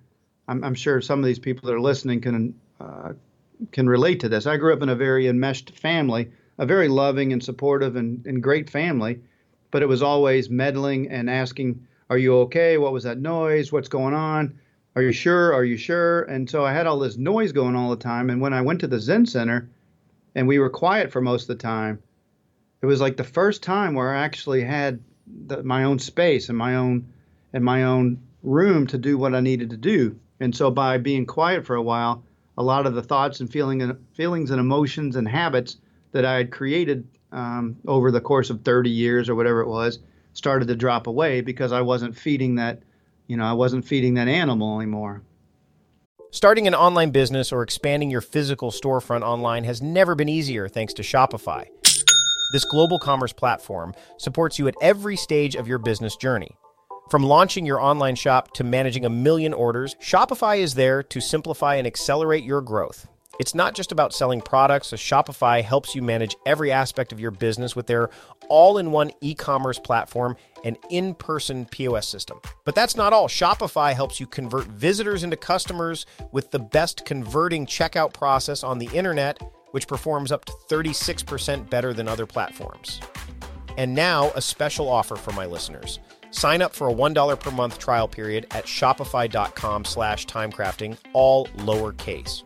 I'm, 0.47 0.63
I'm 0.63 0.75
sure 0.75 1.01
some 1.01 1.19
of 1.19 1.25
these 1.25 1.39
people 1.39 1.67
that 1.67 1.75
are 1.75 1.81
listening 1.81 2.21
can 2.21 2.55
can 3.71 3.88
relate 3.88 4.19
to 4.21 4.30
this. 4.30 4.45
I 4.45 4.57
grew 4.57 4.74
up 4.74 4.81
in 4.81 4.89
a 4.89 4.95
very 4.95 5.27
enmeshed 5.27 5.71
family, 5.71 6.31
a 6.57 6.65
very 6.65 6.88
loving 6.88 7.33
and 7.33 7.44
supportive 7.44 7.95
and, 7.95 8.25
and 8.25 8.42
great 8.42 8.69
family, 8.69 9.19
but 9.71 9.81
it 9.81 9.88
was 9.88 10.01
always 10.01 10.50
meddling 10.50 11.09
and 11.09 11.30
asking, 11.30 11.88
"Are 12.09 12.18
you 12.18 12.36
okay? 12.39 12.77
What 12.77 12.94
was 12.94 13.04
that 13.04 13.19
noise? 13.19 13.71
What's 13.71 13.89
going 13.89 14.13
on? 14.13 14.59
Are 14.95 15.01
you 15.01 15.12
sure? 15.12 15.54
Are 15.54 15.63
you 15.63 15.77
sure?" 15.77 16.24
And 16.24 16.50
so 16.50 16.65
I 16.65 16.74
had 16.74 16.88
all 16.88 17.00
this 17.00 17.18
noise 17.18 17.51
going 17.51 17.75
all 17.75 17.89
the 17.89 17.95
time. 17.95 18.30
And 18.30 18.42
when 18.42 18.54
I 18.54 18.62
went 18.62 18.80
to 18.81 18.88
the 18.88 19.00
Zen 19.00 19.25
Center, 19.25 19.69
and 20.36 20.48
we 20.48 20.59
were 20.59 20.69
quiet 20.69 21.12
for 21.12 21.21
most 21.21 21.44
of 21.44 21.48
the 21.48 21.63
time, 21.63 22.00
it 22.81 22.86
was 22.86 23.01
like 23.01 23.18
the 23.18 23.24
first 23.24 23.63
time 23.63 23.95
where 23.95 24.13
I 24.13 24.24
actually 24.24 24.63
had 24.63 25.00
the, 25.48 25.63
my 25.63 25.83
own 25.83 26.00
space 26.00 26.50
and 26.50 26.57
my 26.57 26.75
own 26.75 27.12
and 27.54 27.63
my 27.63 27.83
own 27.83 28.19
room 28.44 28.88
to 28.88 28.98
do 28.98 29.18
what 29.18 29.33
I 29.33 29.39
needed 29.39 29.71
to 29.71 29.77
do. 29.77 30.19
And 30.39 30.56
so 30.56 30.69
by 30.69 30.98
being 31.00 31.25
quiet 31.25 31.65
for 31.65 31.75
a 31.75 31.81
while, 31.81 32.24
a 32.57 32.63
lot 32.63 32.86
of 32.86 32.95
the 32.95 33.04
thoughts 33.04 33.39
and 33.39 33.51
feeling 33.51 33.81
and 33.81 33.98
feelings 34.13 34.51
and 34.51 34.59
emotions 34.59 35.15
and 35.15 35.27
habits 35.27 35.77
that 36.12 36.25
I 36.25 36.36
had 36.36 36.51
created 36.51 37.07
um, 37.31 37.77
over 37.88 38.12
the 38.12 38.21
course 38.21 38.50
of 38.50 38.63
30 38.63 38.89
years 38.89 39.30
or 39.30 39.36
whatever 39.36 39.62
it 39.62 39.68
was 39.68 40.00
started 40.33 40.68
to 40.68 40.75
drop 40.75 41.07
away 41.07 41.42
because 41.42 41.71
I 41.71 41.81
wasn't 41.81 42.15
feeding 42.15 42.56
that, 42.56 42.83
you 43.27 43.38
know, 43.38 43.44
I 43.44 43.54
wasn't 43.54 43.86
feeding 43.86 44.13
that 44.15 44.27
animal 44.27 44.80
anymore. 44.80 45.24
Starting 46.31 46.68
an 46.68 46.75
online 46.75 47.09
business 47.12 47.51
or 47.51 47.63
expanding 47.63 48.12
your 48.12 48.21
physical 48.21 48.69
storefront 48.69 49.21
online 49.21 49.63
has 49.63 49.81
never 49.81 50.13
been 50.13 50.30
easier 50.30 50.68
thanks 50.68 50.94
to 50.94 51.01
Shopify. 51.01 51.65
This 52.54 52.65
global 52.65 53.00
commerce 53.00 53.33
platform 53.33 53.94
supports 54.18 54.59
you 54.59 54.68
at 54.68 54.75
every 54.81 55.15
stage 55.15 55.56
of 55.56 55.68
your 55.68 55.80
business 55.80 56.15
journey. 56.15 56.56
From 57.09 57.24
launching 57.24 57.65
your 57.65 57.80
online 57.80 58.15
shop 58.15 58.54
to 58.56 58.65
managing 58.65 59.06
a 59.06 59.09
million 59.09 59.54
orders, 59.54 59.95
Shopify 60.01 60.57
is 60.57 60.73
there 60.73 61.02
to 61.04 61.21
simplify 61.21 61.76
and 61.76 61.87
accelerate 61.87 62.44
your 62.44 62.59
growth. 62.59 63.07
It's 63.40 63.56
not 63.56 63.76
just 63.76 63.94
about 63.94 64.14
selling 64.14 64.42
products, 64.42 64.92
Shopify 64.92 65.64
helps 65.64 65.95
you 65.95 66.02
manage 66.02 66.35
every 66.45 66.69
aspect 66.69 67.14
of 67.14 67.19
your 67.19 67.31
business 67.31 67.78
with 67.78 67.87
their 67.87 68.09
all 68.49 68.78
in 68.78 68.92
one 68.92 69.11
e 69.21 69.35
commerce 69.35 69.80
platform 69.80 70.35
and 70.66 70.76
in 70.90 71.14
person 71.14 71.66
POS 71.66 72.09
system. 72.09 72.42
But 72.66 72.76
that's 72.76 72.97
not 72.97 73.14
all. 73.14 73.30
Shopify 73.30 73.94
helps 73.94 74.19
you 74.19 74.28
convert 74.28 74.66
visitors 74.66 75.23
into 75.23 75.37
customers 75.37 76.06
with 76.33 76.52
the 76.52 76.59
best 76.59 77.06
converting 77.06 77.66
checkout 77.66 78.14
process 78.14 78.64
on 78.66 78.80
the 78.80 78.90
internet, 78.94 79.40
which 79.71 79.87
performs 79.87 80.31
up 80.31 80.44
to 80.44 80.54
36% 80.69 81.69
better 81.69 81.94
than 81.94 82.09
other 82.09 82.26
platforms. 82.26 82.99
And 83.78 83.94
now, 83.94 84.31
a 84.35 84.42
special 84.42 84.90
offer 84.90 85.16
for 85.16 85.31
my 85.33 85.45
listeners. 85.45 85.99
Sign 86.37 86.61
up 86.61 86.75
for 86.75 86.87
a 86.87 86.94
$1 86.94 87.39
per 87.39 87.49
month 87.49 87.79
trial 87.79 88.07
period 88.07 88.45
at 88.51 88.65
shopify.com 88.65 89.83
slash 89.85 90.27
timecrafting, 90.27 90.95
all 91.11 91.47
lowercase. 91.57 92.44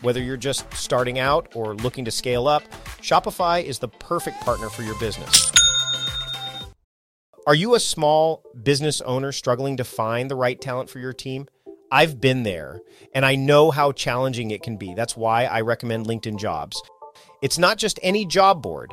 Whether 0.00 0.20
you're 0.20 0.36
just 0.36 0.66
starting 0.74 1.20
out 1.20 1.54
or 1.54 1.76
looking 1.76 2.04
to 2.04 2.10
scale 2.10 2.48
up, 2.48 2.64
Shopify 3.00 3.62
is 3.62 3.78
the 3.78 3.86
perfect 3.86 4.40
partner 4.40 4.68
for 4.68 4.82
your 4.82 4.98
business. 4.98 5.52
Are 7.46 7.54
you 7.54 7.76
a 7.76 7.80
small 7.80 8.42
business 8.60 9.00
owner 9.02 9.30
struggling 9.30 9.76
to 9.76 9.84
find 9.84 10.28
the 10.28 10.34
right 10.34 10.60
talent 10.60 10.90
for 10.90 10.98
your 10.98 11.12
team? 11.12 11.46
I've 11.92 12.20
been 12.20 12.42
there 12.42 12.80
and 13.14 13.24
I 13.24 13.36
know 13.36 13.70
how 13.70 13.92
challenging 13.92 14.50
it 14.50 14.64
can 14.64 14.78
be. 14.78 14.94
That's 14.94 15.16
why 15.16 15.44
I 15.44 15.60
recommend 15.60 16.06
LinkedIn 16.06 16.40
Jobs. 16.40 16.82
It's 17.40 17.56
not 17.58 17.78
just 17.78 18.00
any 18.02 18.26
job 18.26 18.62
board. 18.62 18.92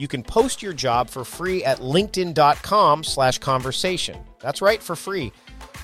you 0.00 0.08
can 0.08 0.22
post 0.22 0.62
your 0.62 0.72
job 0.72 1.10
for 1.10 1.24
free 1.24 1.62
at 1.62 1.78
linkedin.com 1.80 3.04
slash 3.04 3.36
conversation. 3.36 4.16
That's 4.40 4.62
right, 4.62 4.82
for 4.82 4.96
free. 4.96 5.30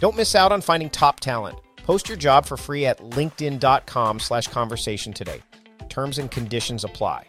Don't 0.01 0.17
miss 0.17 0.35
out 0.35 0.53
on 0.53 0.63
finding 0.63 0.89
top 0.89 1.21
talent. 1.21 1.59
Post 1.77 2.09
your 2.09 2.17
job 2.17 2.47
for 2.47 2.57
free 2.57 2.87
at 2.87 2.99
linkedin.com 2.99 4.19
slash 4.19 4.49
conversation 4.49 5.13
today. 5.13 5.43
Terms 5.91 6.17
and 6.17 6.31
conditions 6.31 6.83
apply. 6.83 7.27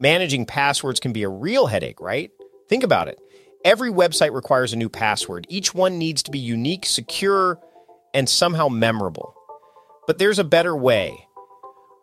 Managing 0.00 0.46
passwords 0.46 0.98
can 0.98 1.12
be 1.12 1.24
a 1.24 1.28
real 1.28 1.66
headache, 1.66 2.00
right? 2.00 2.30
Think 2.68 2.82
about 2.82 3.08
it. 3.08 3.20
Every 3.66 3.90
website 3.90 4.32
requires 4.32 4.72
a 4.72 4.76
new 4.76 4.88
password. 4.88 5.46
Each 5.50 5.74
one 5.74 5.98
needs 5.98 6.22
to 6.22 6.30
be 6.30 6.38
unique, 6.38 6.86
secure, 6.86 7.60
and 8.14 8.26
somehow 8.28 8.68
memorable. 8.68 9.34
But 10.06 10.16
there's 10.16 10.38
a 10.38 10.44
better 10.44 10.74
way. 10.74 11.25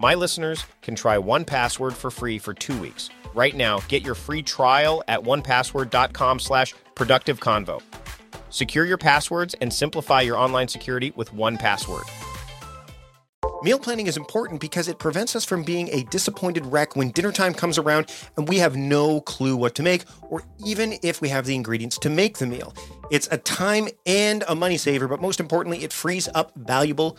my 0.00 0.14
listeners 0.14 0.64
can 0.80 0.94
try 0.94 1.16
1Password 1.18 1.92
for 1.92 2.10
free 2.10 2.38
for 2.38 2.54
two 2.54 2.76
weeks. 2.80 3.10
Right 3.34 3.54
now, 3.54 3.80
get 3.86 4.02
your 4.02 4.14
free 4.14 4.42
trial 4.42 5.04
at 5.06 5.20
onepassword.com 5.20 6.40
slash 6.40 6.74
productive 6.94 7.38
convo. 7.38 7.82
Secure 8.48 8.86
your 8.86 8.98
passwords 8.98 9.54
and 9.60 9.72
simplify 9.72 10.22
your 10.22 10.36
online 10.36 10.68
security 10.68 11.12
with 11.14 11.32
1Password. 11.32 12.08
Meal 13.62 13.78
planning 13.78 14.06
is 14.06 14.16
important 14.16 14.58
because 14.58 14.88
it 14.88 14.98
prevents 14.98 15.36
us 15.36 15.44
from 15.44 15.62
being 15.62 15.90
a 15.90 16.02
disappointed 16.04 16.64
wreck 16.64 16.96
when 16.96 17.10
dinner 17.10 17.30
time 17.30 17.52
comes 17.52 17.76
around 17.76 18.10
and 18.38 18.48
we 18.48 18.56
have 18.56 18.74
no 18.74 19.20
clue 19.20 19.54
what 19.54 19.74
to 19.74 19.82
make, 19.82 20.04
or 20.30 20.42
even 20.64 20.94
if 21.02 21.20
we 21.20 21.28
have 21.28 21.44
the 21.44 21.54
ingredients 21.54 21.98
to 21.98 22.08
make 22.08 22.38
the 22.38 22.46
meal. 22.46 22.74
It's 23.10 23.28
a 23.30 23.36
time 23.36 23.88
and 24.06 24.44
a 24.48 24.54
money 24.54 24.78
saver, 24.78 25.06
but 25.08 25.20
most 25.20 25.40
importantly, 25.40 25.84
it 25.84 25.92
frees 25.92 26.26
up 26.34 26.52
valuable 26.56 27.18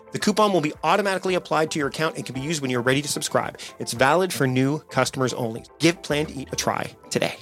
The 0.11 0.19
coupon 0.19 0.51
will 0.53 0.61
be 0.61 0.73
automatically 0.83 1.35
applied 1.35 1.71
to 1.71 1.79
your 1.79 1.87
account 1.87 2.17
and 2.17 2.25
can 2.25 2.35
be 2.35 2.41
used 2.41 2.61
when 2.61 2.69
you're 2.69 2.81
ready 2.81 3.01
to 3.01 3.07
subscribe. 3.07 3.59
It's 3.79 3.93
valid 3.93 4.33
for 4.33 4.45
new 4.45 4.79
customers 4.89 5.33
only. 5.33 5.63
Give 5.79 6.01
Plan 6.01 6.25
to 6.27 6.33
Eat 6.33 6.49
a 6.51 6.55
try 6.55 6.93
today. 7.09 7.35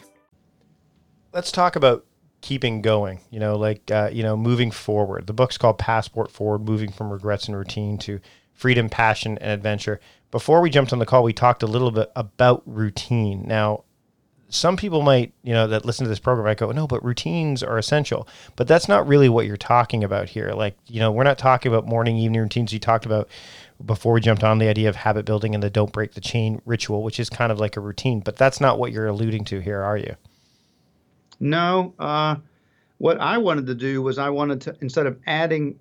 Let's 1.34 1.52
talk 1.52 1.76
about 1.76 2.06
keeping 2.42 2.82
going, 2.82 3.20
you 3.30 3.40
know, 3.40 3.58
like, 3.58 3.92
uh, 3.92 4.10
you 4.12 4.24
know, 4.24 4.38
moving 4.38 4.72
forward. 4.72 5.28
The 5.28 5.34
book's 5.34 5.58
called 5.58 5.78
Passport 5.78 6.32
Forward 6.32 6.60
Moving 6.60 6.92
from 6.92 7.12
Regrets 7.12 7.48
and 7.48 7.58
Routine 7.58 7.98
to 8.00 8.20
Freedom, 8.54 8.90
Passion, 8.90 9.38
and 9.40 9.52
Adventure. 9.52 10.00
Before 10.32 10.62
we 10.62 10.70
jumped 10.70 10.94
on 10.94 11.00
the 11.00 11.06
call, 11.06 11.24
we 11.24 11.34
talked 11.34 11.64
a 11.64 11.68
little 11.68 11.92
bit 11.92 12.12
about 12.16 12.62
routine. 12.66 13.48
Now, 13.48 13.84
some 14.50 14.76
people 14.76 15.02
might, 15.04 15.32
you 15.44 15.54
know, 15.54 15.68
that 15.68 15.86
listen 15.86 16.04
to 16.06 16.10
this 16.10 16.20
program, 16.20 16.48
I 16.48 16.56
go, 16.56 16.72
no, 16.72 16.88
but 16.88 17.04
routines 17.06 17.62
are 17.62 17.78
essential. 17.78 18.28
But 18.56 18.68
that's 18.68 18.88
not 18.88 19.08
really 19.08 19.30
what 19.30 19.46
you're 19.46 19.58
talking 19.58 20.04
about 20.04 20.28
here. 20.28 20.52
Like, 20.54 20.76
you 20.88 21.00
know, 21.00 21.12
we're 21.12 21.24
not 21.24 21.38
talking 21.38 21.72
about 21.72 21.86
morning, 21.86 22.18
evening 22.18 22.42
routines. 22.42 22.74
You 22.74 22.80
talked 22.80 23.06
about 23.06 23.30
before 23.86 24.14
we 24.14 24.22
jumped 24.22 24.44
on 24.44 24.58
the 24.58 24.68
idea 24.68 24.90
of 24.90 24.96
habit 24.96 25.26
building 25.26 25.54
and 25.54 25.64
the 25.64 25.70
don't 25.70 25.94
break 25.94 26.14
the 26.14 26.22
chain 26.22 26.62
ritual, 26.66 27.04
which 27.04 27.20
is 27.20 27.30
kind 27.30 27.52
of 27.52 27.60
like 27.60 27.78
a 27.78 27.80
routine. 27.80 28.20
But 28.22 28.36
that's 28.36 28.60
not 28.60 28.80
what 28.80 28.92
you're 28.92 29.08
alluding 29.08 29.46
to 29.46 29.60
here, 29.60 29.82
are 29.82 29.98
you? 29.98 30.16
No. 31.40 31.94
Uh, 32.00 32.36
what 32.98 33.20
I 33.20 33.38
wanted 33.38 33.68
to 33.68 33.76
do 33.76 34.02
was 34.02 34.18
I 34.18 34.30
wanted 34.30 34.62
to, 34.62 34.76
instead 34.82 35.06
of 35.06 35.18
adding 35.28 35.80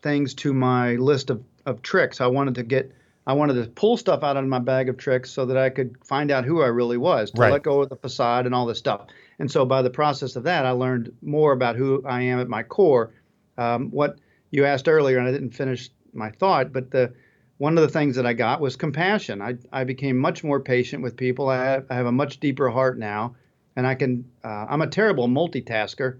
things 0.00 0.32
to 0.34 0.54
my 0.54 0.94
list 0.94 1.28
of, 1.28 1.42
of 1.66 1.82
tricks, 1.82 2.20
I 2.20 2.28
wanted 2.28 2.54
to 2.54 2.62
get 2.62 2.92
I 3.26 3.32
wanted 3.32 3.54
to 3.54 3.70
pull 3.70 3.96
stuff 3.96 4.22
out 4.22 4.36
of 4.36 4.44
my 4.46 4.60
bag 4.60 4.88
of 4.88 4.96
tricks 4.96 5.30
so 5.30 5.46
that 5.46 5.56
I 5.56 5.70
could 5.70 5.96
find 6.04 6.30
out 6.30 6.44
who 6.44 6.62
I 6.62 6.66
really 6.68 6.96
was, 6.96 7.32
to 7.32 7.40
Right. 7.40 7.52
let 7.52 7.62
go 7.64 7.82
of 7.82 7.88
the 7.88 7.96
facade 7.96 8.46
and 8.46 8.54
all 8.54 8.66
this 8.66 8.78
stuff. 8.78 9.06
And 9.38 9.50
so 9.50 9.64
by 9.64 9.82
the 9.82 9.90
process 9.90 10.36
of 10.36 10.44
that, 10.44 10.64
I 10.64 10.70
learned 10.70 11.12
more 11.22 11.52
about 11.52 11.76
who 11.76 12.02
I 12.06 12.22
am 12.22 12.38
at 12.38 12.48
my 12.48 12.62
core. 12.62 13.12
Um, 13.58 13.90
what 13.90 14.18
you 14.50 14.64
asked 14.64 14.88
earlier, 14.88 15.18
and 15.18 15.26
I 15.26 15.32
didn't 15.32 15.50
finish 15.50 15.90
my 16.12 16.30
thought, 16.30 16.72
but 16.72 16.90
the 16.90 17.12
one 17.58 17.78
of 17.78 17.82
the 17.82 17.88
things 17.88 18.16
that 18.16 18.26
I 18.26 18.34
got 18.34 18.60
was 18.60 18.76
compassion. 18.76 19.40
I, 19.40 19.56
I 19.72 19.84
became 19.84 20.18
much 20.18 20.44
more 20.44 20.60
patient 20.60 21.02
with 21.02 21.16
people. 21.16 21.48
I 21.48 21.64
have, 21.64 21.86
I 21.88 21.94
have 21.94 22.06
a 22.06 22.12
much 22.12 22.38
deeper 22.38 22.68
heart 22.68 22.98
now, 22.98 23.34
and 23.74 23.86
I 23.86 23.94
can. 23.94 24.30
Uh, 24.44 24.66
I'm 24.68 24.82
a 24.82 24.86
terrible 24.86 25.26
multitasker, 25.26 26.18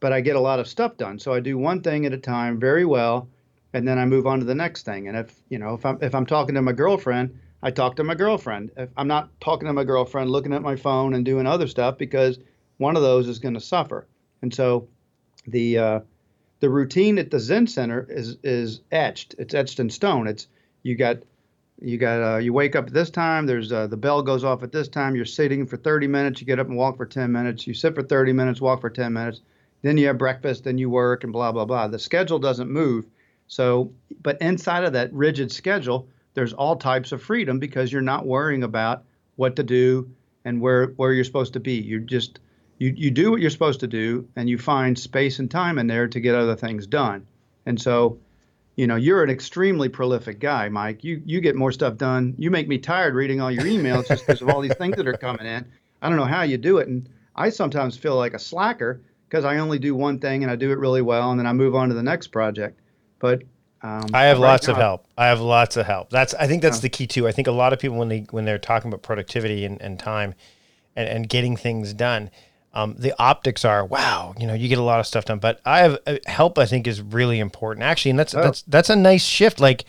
but 0.00 0.12
I 0.12 0.20
get 0.20 0.36
a 0.36 0.40
lot 0.40 0.58
of 0.58 0.66
stuff 0.66 0.96
done. 0.96 1.18
So 1.20 1.32
I 1.32 1.40
do 1.40 1.56
one 1.56 1.80
thing 1.80 2.06
at 2.06 2.12
a 2.12 2.18
time 2.18 2.58
very 2.58 2.84
well, 2.84 3.28
and 3.74 3.86
then 3.86 3.98
I 3.98 4.06
move 4.06 4.26
on 4.26 4.38
to 4.38 4.44
the 4.44 4.54
next 4.54 4.84
thing. 4.84 5.08
And 5.08 5.16
if 5.16 5.34
you 5.50 5.58
know, 5.58 5.74
if 5.74 5.84
I'm 5.84 5.98
if 6.00 6.14
I'm 6.14 6.24
talking 6.24 6.54
to 6.54 6.62
my 6.62 6.72
girlfriend, 6.72 7.38
I 7.62 7.72
talk 7.72 7.96
to 7.96 8.04
my 8.04 8.14
girlfriend. 8.14 8.70
If 8.76 8.88
I'm 8.96 9.08
not 9.08 9.28
talking 9.40 9.66
to 9.66 9.74
my 9.74 9.84
girlfriend, 9.84 10.30
looking 10.30 10.54
at 10.54 10.62
my 10.62 10.76
phone 10.76 11.12
and 11.12 11.24
doing 11.24 11.46
other 11.46 11.66
stuff 11.66 11.98
because 11.98 12.38
one 12.78 12.96
of 12.96 13.02
those 13.02 13.28
is 13.28 13.40
going 13.40 13.54
to 13.54 13.60
suffer. 13.60 14.06
And 14.42 14.54
so, 14.54 14.88
the 15.48 15.78
uh, 15.78 16.00
the 16.60 16.70
routine 16.70 17.18
at 17.18 17.32
the 17.32 17.40
Zen 17.40 17.66
Center 17.66 18.06
is 18.08 18.38
is 18.44 18.80
etched. 18.92 19.34
It's 19.38 19.54
etched 19.54 19.80
in 19.80 19.90
stone. 19.90 20.28
It's 20.28 20.46
you 20.84 20.94
got 20.94 21.18
you 21.80 21.98
got 21.98 22.22
uh, 22.22 22.38
you 22.38 22.52
wake 22.52 22.76
up 22.76 22.86
at 22.86 22.92
this 22.94 23.10
time. 23.10 23.44
There's 23.44 23.72
uh, 23.72 23.88
the 23.88 23.96
bell 23.96 24.22
goes 24.22 24.44
off 24.44 24.62
at 24.62 24.70
this 24.70 24.86
time. 24.86 25.16
You're 25.16 25.24
sitting 25.24 25.66
for 25.66 25.76
30 25.76 26.06
minutes. 26.06 26.40
You 26.40 26.46
get 26.46 26.60
up 26.60 26.68
and 26.68 26.76
walk 26.76 26.96
for 26.96 27.06
10 27.06 27.32
minutes. 27.32 27.66
You 27.66 27.74
sit 27.74 27.96
for 27.96 28.04
30 28.04 28.32
minutes, 28.34 28.60
walk 28.60 28.80
for 28.80 28.90
10 28.90 29.12
minutes. 29.12 29.40
Then 29.82 29.98
you 29.98 30.06
have 30.06 30.16
breakfast. 30.16 30.62
Then 30.62 30.78
you 30.78 30.88
work 30.90 31.24
and 31.24 31.32
blah 31.32 31.50
blah 31.50 31.64
blah. 31.64 31.88
The 31.88 31.98
schedule 31.98 32.38
doesn't 32.38 32.70
move. 32.70 33.06
So, 33.46 33.92
but 34.22 34.40
inside 34.40 34.84
of 34.84 34.94
that 34.94 35.12
rigid 35.12 35.52
schedule, 35.52 36.08
there's 36.34 36.52
all 36.52 36.76
types 36.76 37.12
of 37.12 37.22
freedom 37.22 37.58
because 37.58 37.92
you're 37.92 38.02
not 38.02 38.26
worrying 38.26 38.62
about 38.62 39.04
what 39.36 39.56
to 39.56 39.62
do 39.62 40.10
and 40.44 40.60
where 40.60 40.88
where 40.96 41.12
you're 41.12 41.24
supposed 41.24 41.52
to 41.54 41.60
be. 41.60 41.74
You 41.74 42.00
just 42.00 42.40
you 42.78 42.92
you 42.96 43.10
do 43.10 43.30
what 43.30 43.40
you're 43.40 43.50
supposed 43.50 43.80
to 43.80 43.86
do, 43.86 44.28
and 44.36 44.48
you 44.48 44.58
find 44.58 44.98
space 44.98 45.38
and 45.38 45.50
time 45.50 45.78
in 45.78 45.86
there 45.86 46.08
to 46.08 46.20
get 46.20 46.34
other 46.34 46.56
things 46.56 46.86
done. 46.86 47.26
And 47.66 47.80
so, 47.80 48.18
you 48.76 48.86
know, 48.86 48.96
you're 48.96 49.22
an 49.22 49.30
extremely 49.30 49.88
prolific 49.88 50.40
guy, 50.40 50.68
Mike. 50.68 51.04
You 51.04 51.22
you 51.24 51.40
get 51.40 51.56
more 51.56 51.72
stuff 51.72 51.96
done. 51.96 52.34
You 52.38 52.50
make 52.50 52.68
me 52.68 52.78
tired 52.78 53.14
reading 53.14 53.40
all 53.40 53.50
your 53.50 53.64
emails 53.64 54.08
just 54.08 54.26
because 54.26 54.42
of 54.42 54.48
all 54.48 54.60
these 54.60 54.74
things 54.74 54.96
that 54.96 55.06
are 55.06 55.16
coming 55.16 55.46
in. 55.46 55.66
I 56.02 56.08
don't 56.08 56.18
know 56.18 56.24
how 56.24 56.42
you 56.42 56.58
do 56.58 56.78
it, 56.78 56.88
and 56.88 57.08
I 57.34 57.50
sometimes 57.50 57.96
feel 57.96 58.16
like 58.16 58.34
a 58.34 58.38
slacker 58.38 59.00
because 59.28 59.44
I 59.44 59.58
only 59.58 59.78
do 59.78 59.94
one 59.94 60.18
thing 60.18 60.42
and 60.42 60.50
I 60.50 60.56
do 60.56 60.70
it 60.72 60.78
really 60.78 61.02
well, 61.02 61.30
and 61.30 61.38
then 61.38 61.46
I 61.46 61.52
move 61.52 61.74
on 61.74 61.88
to 61.88 61.94
the 61.94 62.02
next 62.02 62.28
project. 62.28 62.80
But 63.18 63.42
um, 63.82 64.04
I 64.14 64.24
have 64.24 64.38
right 64.38 64.48
lots 64.48 64.68
of 64.68 64.76
help. 64.76 65.06
I 65.16 65.26
have 65.26 65.40
lots 65.40 65.76
of 65.76 65.86
help. 65.86 66.10
That's 66.10 66.34
I 66.34 66.46
think 66.46 66.62
that's 66.62 66.78
Oh. 66.78 66.82
the 66.82 66.88
key 66.88 67.06
too. 67.06 67.26
I 67.28 67.32
think 67.32 67.48
a 67.48 67.52
lot 67.52 67.72
of 67.72 67.78
people 67.78 67.96
when 67.98 68.08
they 68.08 68.26
when 68.30 68.44
they're 68.44 68.58
talking 68.58 68.88
about 68.90 69.02
productivity 69.02 69.64
and, 69.64 69.80
and 69.82 69.98
time 69.98 70.34
and, 70.96 71.08
and 71.08 71.28
getting 71.28 71.56
things 71.56 71.92
done, 71.92 72.30
um, 72.72 72.96
the 72.98 73.14
optics 73.18 73.64
are 73.64 73.84
wow, 73.84 74.34
you 74.38 74.46
know, 74.46 74.54
you 74.54 74.68
get 74.68 74.78
a 74.78 74.82
lot 74.82 75.00
of 75.00 75.06
stuff 75.06 75.24
done. 75.26 75.38
But 75.38 75.60
I 75.64 75.80
have 75.80 75.98
uh, 76.06 76.16
help 76.26 76.58
I 76.58 76.66
think 76.66 76.86
is 76.86 77.00
really 77.02 77.38
important. 77.40 77.84
Actually, 77.84 78.10
and 78.10 78.18
that's 78.18 78.34
Oh. 78.34 78.42
that's 78.42 78.62
that's 78.62 78.90
a 78.90 78.96
nice 78.96 79.22
shift. 79.24 79.60
Like 79.60 79.84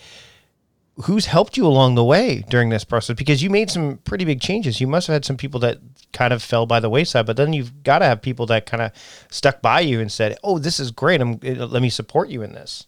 who's 1.03 1.25
helped 1.25 1.57
you 1.57 1.67
along 1.67 1.95
the 1.95 2.03
way 2.03 2.43
during 2.49 2.69
this 2.69 2.85
process? 2.85 3.15
Because 3.17 3.43
you 3.43 3.49
made 3.49 3.69
some 3.69 3.97
pretty 4.05 4.23
big 4.23 4.39
changes. 4.39 4.79
You 4.79 4.87
must 4.87 5.07
have 5.07 5.13
had 5.13 5.25
some 5.25 5.35
people 5.35 5.59
that 5.61 5.79
kind 6.13 6.31
of 6.33 6.41
fell 6.41 6.65
by 6.65 6.79
the 6.79 6.89
wayside, 6.89 7.25
but 7.25 7.35
then 7.35 7.51
you've 7.51 7.83
got 7.83 7.99
to 7.99 8.05
have 8.05 8.21
people 8.21 8.45
that 8.45 8.65
kind 8.65 8.81
of 8.81 8.91
stuck 9.29 9.61
by 9.61 9.81
you 9.81 9.99
and 9.99 10.09
said, 10.11 10.37
"Oh, 10.43 10.57
this 10.57 10.79
is 10.79 10.91
great. 10.91 11.19
I'm 11.21 11.33
uh, 11.45 11.65
let 11.65 11.81
me 11.81 11.89
support 11.89 12.29
you 12.29 12.41
in 12.43 12.53
this." 12.53 12.87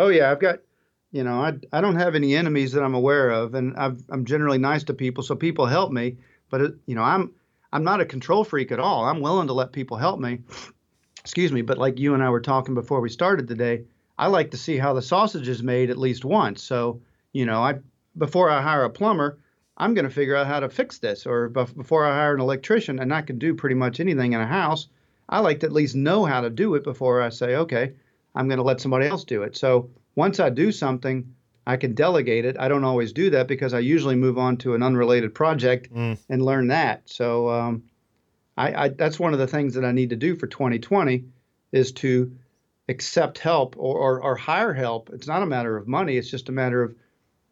Oh 0.00 0.08
yeah, 0.08 0.30
I've 0.30 0.40
got, 0.40 0.60
you 1.12 1.24
know, 1.24 1.42
I 1.42 1.52
I 1.74 1.82
don't 1.82 1.96
have 1.96 2.14
any 2.14 2.34
enemies 2.34 2.72
that 2.72 2.82
I'm 2.82 2.94
aware 2.94 3.28
of, 3.28 3.54
and 3.54 3.76
I've, 3.76 4.02
I'm 4.08 4.24
generally 4.24 4.56
nice 4.56 4.82
to 4.84 4.94
people, 4.94 5.22
so 5.22 5.36
people 5.36 5.66
help 5.66 5.92
me. 5.92 6.16
But 6.48 6.62
it, 6.62 6.74
you 6.86 6.94
know, 6.94 7.02
I'm 7.02 7.34
I'm 7.70 7.84
not 7.84 8.00
a 8.00 8.06
control 8.06 8.42
freak 8.42 8.72
at 8.72 8.80
all. 8.80 9.04
I'm 9.04 9.20
willing 9.20 9.48
to 9.48 9.52
let 9.52 9.72
people 9.72 9.98
help 9.98 10.18
me. 10.18 10.38
Excuse 11.20 11.52
me, 11.52 11.60
but 11.60 11.76
like 11.76 11.98
you 11.98 12.14
and 12.14 12.22
I 12.22 12.30
were 12.30 12.40
talking 12.40 12.74
before 12.74 13.02
we 13.02 13.10
started 13.10 13.46
today, 13.46 13.84
I 14.18 14.28
like 14.28 14.52
to 14.52 14.56
see 14.56 14.78
how 14.78 14.94
the 14.94 15.02
sausage 15.02 15.48
is 15.48 15.62
made 15.62 15.90
at 15.90 15.98
least 15.98 16.24
once. 16.24 16.62
So 16.62 17.02
you 17.34 17.44
know, 17.44 17.62
I 17.62 17.80
before 18.16 18.48
I 18.48 18.62
hire 18.62 18.84
a 18.84 18.90
plumber, 18.90 19.38
I'm 19.76 19.92
going 19.92 20.08
to 20.08 20.14
figure 20.14 20.34
out 20.34 20.46
how 20.46 20.60
to 20.60 20.70
fix 20.70 20.96
this. 20.96 21.26
Or 21.26 21.50
before 21.50 22.06
I 22.06 22.14
hire 22.14 22.34
an 22.34 22.40
electrician, 22.40 23.00
and 23.00 23.12
I 23.12 23.20
can 23.20 23.38
do 23.38 23.54
pretty 23.54 23.76
much 23.76 24.00
anything 24.00 24.32
in 24.32 24.40
a 24.40 24.46
house, 24.46 24.88
I 25.28 25.40
like 25.40 25.60
to 25.60 25.66
at 25.66 25.72
least 25.72 25.94
know 25.94 26.24
how 26.24 26.40
to 26.40 26.48
do 26.48 26.74
it 26.74 26.84
before 26.84 27.20
I 27.20 27.28
say, 27.28 27.56
okay, 27.56 27.92
I'm 28.34 28.48
going 28.48 28.58
to 28.58 28.64
let 28.64 28.80
somebody 28.80 29.06
else 29.06 29.24
do 29.24 29.42
it. 29.42 29.56
So 29.56 29.90
once 30.14 30.40
I 30.40 30.50
do 30.50 30.72
something, 30.72 31.34
I 31.66 31.76
can 31.76 31.94
delegate 31.94 32.44
it. 32.44 32.56
I 32.58 32.68
don't 32.68 32.84
always 32.84 33.12
do 33.12 33.30
that 33.30 33.48
because 33.48 33.74
I 33.74 33.80
usually 33.80 34.16
move 34.16 34.38
on 34.38 34.56
to 34.58 34.74
an 34.74 34.82
unrelated 34.82 35.34
project 35.34 35.92
mm. 35.92 36.18
and 36.28 36.42
learn 36.44 36.68
that. 36.68 37.08
So 37.08 37.48
um, 37.48 37.82
I, 38.56 38.84
I, 38.84 38.88
that's 38.88 39.18
one 39.18 39.32
of 39.32 39.38
the 39.38 39.46
things 39.46 39.74
that 39.74 39.84
I 39.84 39.92
need 39.92 40.10
to 40.10 40.16
do 40.16 40.36
for 40.36 40.46
2020 40.46 41.24
is 41.72 41.92
to 41.92 42.32
accept 42.88 43.38
help 43.38 43.76
or, 43.78 43.96
or, 43.96 44.22
or 44.22 44.36
hire 44.36 44.72
help. 44.72 45.10
It's 45.12 45.26
not 45.26 45.42
a 45.42 45.46
matter 45.46 45.76
of 45.76 45.86
money. 45.86 46.16
It's 46.16 46.30
just 46.30 46.48
a 46.48 46.52
matter 46.52 46.82
of, 46.82 46.94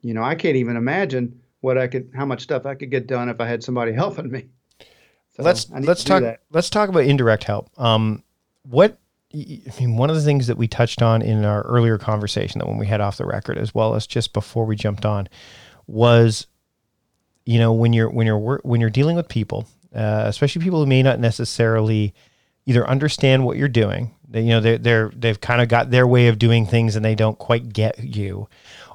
you 0.02 0.14
know, 0.14 0.22
I 0.22 0.34
can't 0.34 0.56
even 0.56 0.76
imagine 0.76 1.40
what 1.60 1.78
I 1.78 1.86
could, 1.86 2.10
how 2.14 2.26
much 2.26 2.42
stuff 2.42 2.66
I 2.66 2.74
could 2.74 2.90
get 2.90 3.06
done 3.06 3.28
if 3.28 3.40
I 3.40 3.46
had 3.46 3.62
somebody 3.62 3.92
helping 4.04 4.30
me. 4.30 4.48
So 5.36 5.44
let's 5.44 5.70
let's 5.70 6.02
talk 6.02 6.40
let's 6.50 6.68
talk 6.68 6.88
about 6.88 7.04
indirect 7.04 7.44
help. 7.44 7.70
Um, 7.78 8.24
what 8.64 8.98
I 9.34 9.60
mean, 9.78 9.96
one 9.96 10.08
of 10.08 10.16
the 10.16 10.22
things 10.22 10.46
that 10.46 10.56
we 10.56 10.68
touched 10.68 11.02
on 11.02 11.20
in 11.20 11.44
our 11.44 11.62
earlier 11.62 11.98
conversation, 11.98 12.60
that 12.60 12.68
when 12.68 12.78
we 12.78 12.86
had 12.86 13.00
off 13.00 13.18
the 13.18 13.26
record, 13.26 13.58
as 13.58 13.74
well 13.74 13.94
as 13.94 14.06
just 14.06 14.32
before 14.32 14.64
we 14.64 14.74
jumped 14.74 15.04
on, 15.04 15.28
was, 15.86 16.46
you 17.44 17.58
know, 17.58 17.72
when 17.72 17.92
you're 17.92 18.08
when 18.08 18.26
you're 18.26 18.60
when 18.62 18.80
you're 18.80 18.88
dealing 18.88 19.16
with 19.16 19.28
people, 19.28 19.66
uh, 19.94 20.24
especially 20.26 20.62
people 20.62 20.80
who 20.80 20.86
may 20.86 21.02
not 21.02 21.20
necessarily 21.20 22.14
either 22.64 22.88
understand 22.88 23.44
what 23.44 23.58
you're 23.58 23.68
doing, 23.68 24.14
they, 24.26 24.42
you 24.42 24.48
know, 24.48 24.60
they're 24.60 24.78
they're 24.78 25.12
they've 25.14 25.40
kind 25.40 25.60
of 25.60 25.68
got 25.68 25.90
their 25.90 26.06
way 26.06 26.28
of 26.28 26.38
doing 26.38 26.64
things 26.64 26.96
and 26.96 27.04
they 27.04 27.14
don't 27.14 27.38
quite 27.38 27.70
get 27.70 27.98
you, 28.02 28.48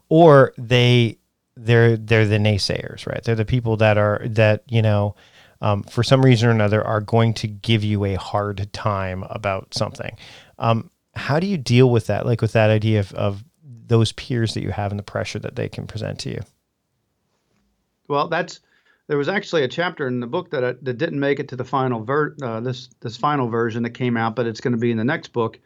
or 0.10 0.54
they 0.58 1.18
they're 1.56 1.96
they're 1.96 2.26
the 2.26 2.38
naysayers, 2.38 3.06
right? 3.06 3.24
They're 3.24 3.36
the 3.36 3.46
people 3.46 3.78
that 3.78 4.00
are 4.00 4.22
that 4.26 4.64
you 4.68 4.82
know 4.82 5.16
um, 5.64 5.84
for 5.84 6.04
some 6.04 6.22
reason 6.22 6.50
or 6.50 6.52
another, 6.52 6.86
are 6.86 7.02
going 7.02 7.34
to 7.36 7.48
give 7.48 7.84
you 7.84 8.04
a 8.04 8.16
hard 8.16 8.72
time 8.74 9.24
about 9.30 9.74
something. 9.74 10.18
Um, 10.60 10.92
how 11.16 11.40
do 11.40 11.48
you 11.48 11.58
deal 11.58 11.90
with 11.90 12.08
that? 12.08 12.26
Like 12.26 12.42
with 12.42 12.52
that 12.52 12.70
idea 12.70 13.00
of, 13.00 13.14
of 13.14 13.44
those 13.88 14.12
peers 14.12 14.54
that 14.54 14.62
you 14.62 14.72
have 14.72 14.92
and 14.92 15.00
the 15.00 15.04
pressure 15.04 15.40
that 15.40 15.56
they 15.56 15.70
can 15.70 15.88
present 15.88 16.20
to 16.20 16.30
you? 16.30 16.42
Well, 18.08 18.28
that's 18.28 18.60
there 19.08 19.18
was 19.18 19.30
actually 19.30 19.64
a 19.64 19.68
chapter 19.68 20.08
in 20.08 20.20
the 20.20 20.28
book 20.28 20.52
that 20.52 20.64
I, 20.64 20.74
that 20.82 20.98
didn't 20.98 21.20
make 21.20 21.40
it 21.40 21.48
to 21.50 21.56
the 21.56 21.64
final 21.64 22.04
ver 22.04 22.36
uh, 22.42 22.60
this 22.60 22.90
this 23.00 23.16
final 23.16 23.48
version 23.48 23.84
that 23.84 23.92
came 23.92 24.18
out, 24.18 24.36
but 24.36 24.46
it's 24.46 24.62
going 24.62 24.74
to 24.74 24.78
be 24.78 24.92
in 24.92 24.98
the 24.98 25.04
next 25.04 25.34
book, 25.34 25.60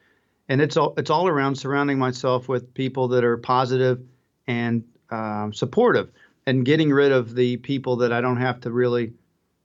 and 0.50 0.62
it's 0.62 0.78
all 0.78 0.94
it's 0.98 1.10
all 1.10 1.28
around 1.28 1.56
surrounding 1.56 1.98
myself 1.98 2.48
with 2.48 2.74
people 2.74 3.08
that 3.10 3.24
are 3.24 3.38
positive 3.38 4.02
and 4.48 4.84
um, 5.10 5.54
supportive, 5.54 6.12
and 6.46 6.66
getting 6.66 6.92
rid 6.92 7.12
of 7.12 7.34
the 7.34 7.58
people 7.58 7.98
that 7.98 8.12
I 8.14 8.22
don't 8.22 8.38
have 8.38 8.62
to 8.62 8.72
really 8.72 9.14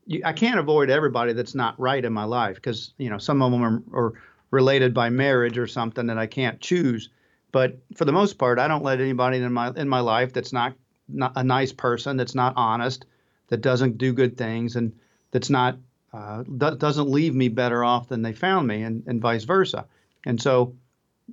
you, 0.07 0.23
I 0.25 0.33
can't 0.33 0.59
avoid 0.59 0.91
everybody 0.91 1.33
that's 1.33 1.55
not 1.55 1.79
right 1.79 2.05
in 2.05 2.13
my 2.13 2.25
life 2.25 2.57
because 2.57 2.93
you 2.99 3.11
know 3.11 3.19
some 3.19 3.43
of 3.43 3.53
them 3.53 3.63
are, 3.63 3.83
are 3.99 4.13
related 4.51 4.95
by 4.95 5.11
marriage 5.11 5.59
or 5.59 5.67
something 5.67 6.07
that 6.07 6.19
I 6.19 6.27
can't 6.27 6.61
choose. 6.61 7.09
But 7.53 7.79
for 7.97 8.05
the 8.05 8.13
most 8.13 8.39
part, 8.39 8.59
I 8.59 8.69
don't 8.69 8.85
let 8.85 9.01
anybody 9.01 9.39
in 9.39 9.53
my 9.53 9.73
in 9.77 9.89
my 9.89 10.01
life 10.01 10.33
that's 10.33 10.53
not, 10.53 10.75
not 11.09 11.33
a 11.37 11.45
nice 11.45 11.73
person, 11.73 12.17
that's 12.17 12.35
not 12.35 12.55
honest, 12.57 13.05
that 13.49 13.61
doesn't 13.61 13.99
do 13.99 14.13
good 14.13 14.37
things, 14.37 14.77
and 14.77 14.93
that's 15.33 15.51
not 15.51 15.79
uh, 16.13 16.43
doesn't 16.43 17.09
leave 17.09 17.35
me 17.35 17.49
better 17.49 17.85
off 17.85 18.09
than 18.09 18.23
they 18.23 18.33
found 18.33 18.69
me, 18.69 18.83
and, 18.83 19.03
and 19.07 19.21
vice 19.21 19.45
versa. 19.45 19.87
And 20.25 20.41
so, 20.41 20.75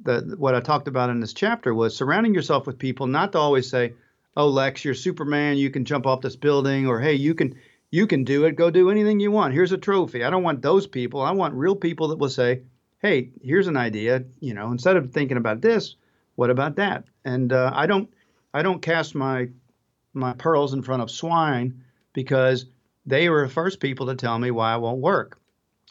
the 0.04 0.36
what 0.38 0.56
I 0.56 0.62
talked 0.62 0.88
about 0.88 1.10
in 1.10 1.20
this 1.20 1.34
chapter 1.34 1.74
was 1.74 1.96
surrounding 1.96 2.34
yourself 2.34 2.68
with 2.68 2.80
people, 2.80 3.08
not 3.08 3.32
to 3.34 3.40
always 3.40 3.70
say, 3.70 3.94
"Oh, 4.36 4.48
Lex, 4.48 4.84
you're 4.84 4.94
Superman, 4.94 5.58
you 5.58 5.70
can 5.70 5.86
jump 5.86 6.06
off 6.06 6.22
this 6.22 6.36
building," 6.36 6.88
or 6.88 7.00
"Hey, 7.00 7.14
you 7.14 7.34
can 7.34 7.56
you 7.92 8.08
can 8.08 8.24
do 8.24 8.46
it. 8.46 8.56
Go 8.56 8.70
do 8.70 8.90
anything 8.92 9.20
you 9.20 9.32
want. 9.32 9.54
Here's 9.54 9.72
a 9.72 9.78
trophy. 9.78 10.24
I 10.24 10.30
don't 10.30 10.44
want 10.44 10.62
those 10.62 10.88
people. 10.88 11.22
I 11.22 11.32
want 11.32 11.56
real 11.56 11.76
people 11.76 12.10
that 12.10 12.20
will 12.20 12.30
say, 12.30 12.62
hey, 13.02 13.30
here's 13.42 13.68
an 13.68 13.78
idea. 13.78 14.24
You 14.40 14.54
know, 14.54 14.72
instead 14.72 14.98
of 14.98 15.12
thinking 15.12 15.38
about 15.38 15.62
this, 15.62 15.96
what 16.36 16.50
about 16.50 16.76
that? 16.76 17.06
And 17.26 17.52
uh, 17.52 17.72
I 17.74 17.88
don't, 17.88 18.10
I 18.54 18.62
don't 18.62 18.82
cast 18.82 19.16
my 19.16 19.50
my 20.14 20.34
pearls 20.34 20.74
in 20.74 20.82
front 20.82 21.04
of 21.04 21.12
swine 21.12 21.84
because 22.14 22.66
they 23.06 23.30
were 23.30 23.44
the 23.44 23.54
first 23.54 23.80
people 23.80 24.08
to 24.08 24.16
tell 24.16 24.38
me 24.38 24.50
why 24.50 24.74
I 24.74 24.78
won't 24.78 25.00
work. 25.00 25.40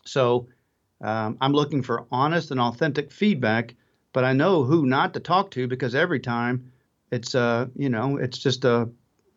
So 0.04 0.48
um, 1.00 1.38
I'm 1.40 1.52
looking 1.52 1.82
for 1.82 2.06
honest 2.10 2.50
and 2.50 2.60
authentic 2.60 3.12
feedback, 3.12 3.74
but 4.12 4.24
I 4.24 4.32
know 4.32 4.64
who 4.64 4.86
not 4.86 5.14
to 5.14 5.20
talk 5.20 5.52
to 5.52 5.68
because 5.68 5.94
every 5.94 6.20
time 6.20 6.72
it's 7.10 7.34
uh 7.34 7.66
you 7.74 7.88
know 7.88 8.18
it's 8.18 8.38
just 8.38 8.64
a 8.64 8.88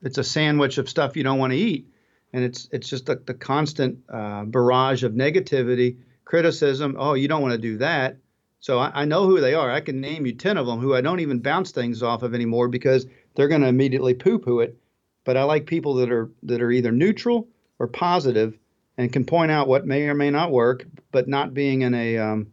it's 0.01 0.17
a 0.17 0.23
sandwich 0.23 0.77
of 0.77 0.89
stuff 0.89 1.15
you 1.15 1.23
don't 1.23 1.39
want 1.39 1.53
to 1.53 1.57
eat 1.57 1.87
and 2.33 2.43
it's 2.43 2.67
it's 2.71 2.89
just 2.89 3.05
the, 3.05 3.21
the 3.25 3.33
constant 3.33 3.99
uh, 4.09 4.45
barrage 4.45 5.03
of 5.03 5.13
negativity, 5.13 5.97
criticism. 6.25 6.95
Oh, 6.97 7.13
you 7.13 7.27
don't 7.27 7.41
want 7.41 7.53
to 7.53 7.57
do 7.57 7.77
that. 7.77 8.17
So 8.59 8.77
I, 8.77 9.01
I, 9.01 9.05
know 9.05 9.25
who 9.25 9.41
they 9.41 9.55
are. 9.55 9.71
I 9.71 9.81
can 9.81 10.01
name 10.01 10.25
you 10.25 10.33
ten 10.33 10.57
of 10.57 10.67
them 10.67 10.79
who 10.79 10.93
I 10.93 11.01
don't 11.01 11.19
even 11.19 11.39
bounce 11.39 11.71
things 11.71 12.03
off 12.03 12.23
of 12.23 12.33
anymore 12.33 12.67
because 12.67 13.07
they're 13.35 13.47
going 13.47 13.61
to 13.61 13.67
immediately 13.67 14.13
poo-poo 14.13 14.59
it. 14.59 14.77
But 15.23 15.37
I 15.37 15.43
like 15.43 15.65
people 15.65 15.95
that 15.95 16.11
are 16.11 16.31
that 16.43 16.61
are 16.61 16.71
either 16.71 16.91
neutral 16.91 17.47
or 17.79 17.87
positive 17.87 18.57
and 18.97 19.11
can 19.11 19.25
point 19.25 19.51
out 19.51 19.67
what 19.67 19.85
may 19.85 20.07
or 20.07 20.13
may 20.13 20.29
not 20.29 20.51
work, 20.51 20.85
but 21.11 21.27
not 21.27 21.53
being 21.53 21.81
in 21.81 21.93
a 21.93 22.17
um, 22.17 22.47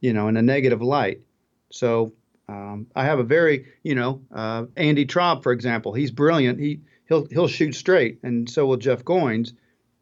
you 0.00 0.12
know 0.12 0.28
in 0.28 0.36
a 0.36 0.42
negative 0.42 0.82
light. 0.82 1.20
So 1.70 2.12
um, 2.48 2.86
I 2.96 3.04
have 3.04 3.18
a 3.18 3.24
very 3.24 3.66
you 3.82 3.94
know 3.94 4.22
uh, 4.34 4.64
Andy 4.76 5.06
Traub, 5.06 5.42
for 5.42 5.52
example. 5.52 5.92
He's 5.92 6.10
brilliant. 6.10 6.58
He 6.58 6.80
he'll 7.10 7.26
he'll 7.26 7.48
shoot 7.48 7.74
straight, 7.74 8.18
and 8.22 8.48
so 8.48 8.64
will 8.64 8.78
Jeff 8.78 9.04
Goins. 9.04 9.52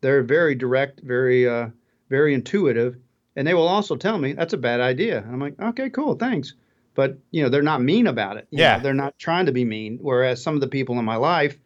They're 0.01 0.23
very 0.23 0.55
direct, 0.55 1.01
very 1.01 1.49
uh, 1.49 1.71
very 2.09 2.35
intuitive, 2.35 2.97
and 3.35 3.45
they 3.49 3.55
will 3.55 3.67
also 3.67 3.97
tell 3.97 4.19
me 4.19 4.35
that's 4.35 4.53
a 4.53 4.59
bad 4.59 4.81
idea. 4.81 5.19
And 5.19 5.33
I'm 5.33 5.41
like, 5.41 5.59
okay, 5.61 5.91
cool, 5.91 6.15
thanks. 6.15 6.55
But 6.95 7.19
you 7.33 7.43
know, 7.43 7.49
they're 7.49 7.63
not 7.63 7.83
mean 7.83 8.07
about 8.07 8.37
it. 8.37 8.47
You 8.51 8.61
yeah, 8.61 8.77
know, 8.77 8.83
they're 8.85 8.95
not 8.95 9.19
trying 9.19 9.47
to 9.47 9.53
be 9.53 9.65
mean. 9.65 9.99
Whereas 10.01 10.41
some 10.41 10.55
of 10.55 10.61
the 10.61 10.69
people 10.69 10.99
in 11.01 11.05
my 11.05 11.17
life, 11.17 11.59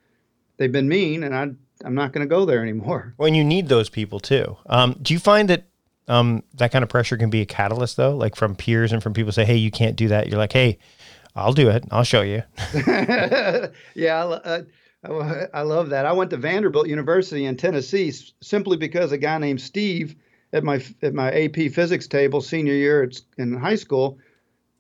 they've 0.57 0.73
been 0.73 0.89
mean, 0.89 1.25
and 1.25 1.35
I 1.35 1.49
I'm 1.85 1.95
not 1.95 2.13
going 2.13 2.27
to 2.27 2.31
go 2.31 2.47
there 2.47 2.63
anymore. 2.63 3.15
Well, 3.19 3.27
and 3.27 3.37
you 3.37 3.45
need 3.45 3.69
those 3.69 3.91
people 3.91 4.21
too. 4.21 4.57
Um, 4.67 4.97
do 5.03 5.13
you 5.13 5.21
find 5.21 5.51
that 5.51 5.65
um, 6.09 6.45
that 6.55 6.73
kind 6.73 6.83
of 6.83 6.89
pressure 6.89 7.17
can 7.17 7.31
be 7.31 7.41
a 7.41 7.47
catalyst 7.47 7.97
though, 7.97 8.17
like 8.17 8.37
from 8.37 8.55
peers 8.55 8.93
and 8.93 9.03
from 9.03 9.13
people 9.13 9.33
say, 9.33 9.45
"Hey, 9.45 9.57
you 9.57 9.71
can't 9.71 9.97
do 9.97 10.09
that." 10.09 10.29
You're 10.29 10.39
like, 10.39 10.53
"Hey, 10.53 10.79
I'll 11.35 11.53
do 11.53 11.69
it. 11.69 11.85
I'll 11.91 12.05
show 12.05 12.23
you." 12.23 12.43
yeah, 13.95 14.25
uh, 14.25 14.63
I 15.05 15.63
love 15.63 15.91
that. 15.91 16.07
I 16.07 16.13
went 16.13 16.31
to 16.31 16.37
Vanderbilt 16.37 16.87
University 16.87 17.45
in 17.45 17.57
Tennessee 17.57 18.13
simply 18.41 18.77
because 18.77 19.11
a 19.11 19.19
guy 19.19 19.39
named 19.39 19.61
Steve 19.61 20.15
at 20.53 20.63
my 20.63 20.85
at 21.03 21.13
my 21.13 21.33
AP 21.33 21.73
physics 21.73 22.07
table 22.07 22.41
senior 22.41 22.75
year 22.75 23.11
in 23.37 23.57
high 23.57 23.75
school, 23.75 24.19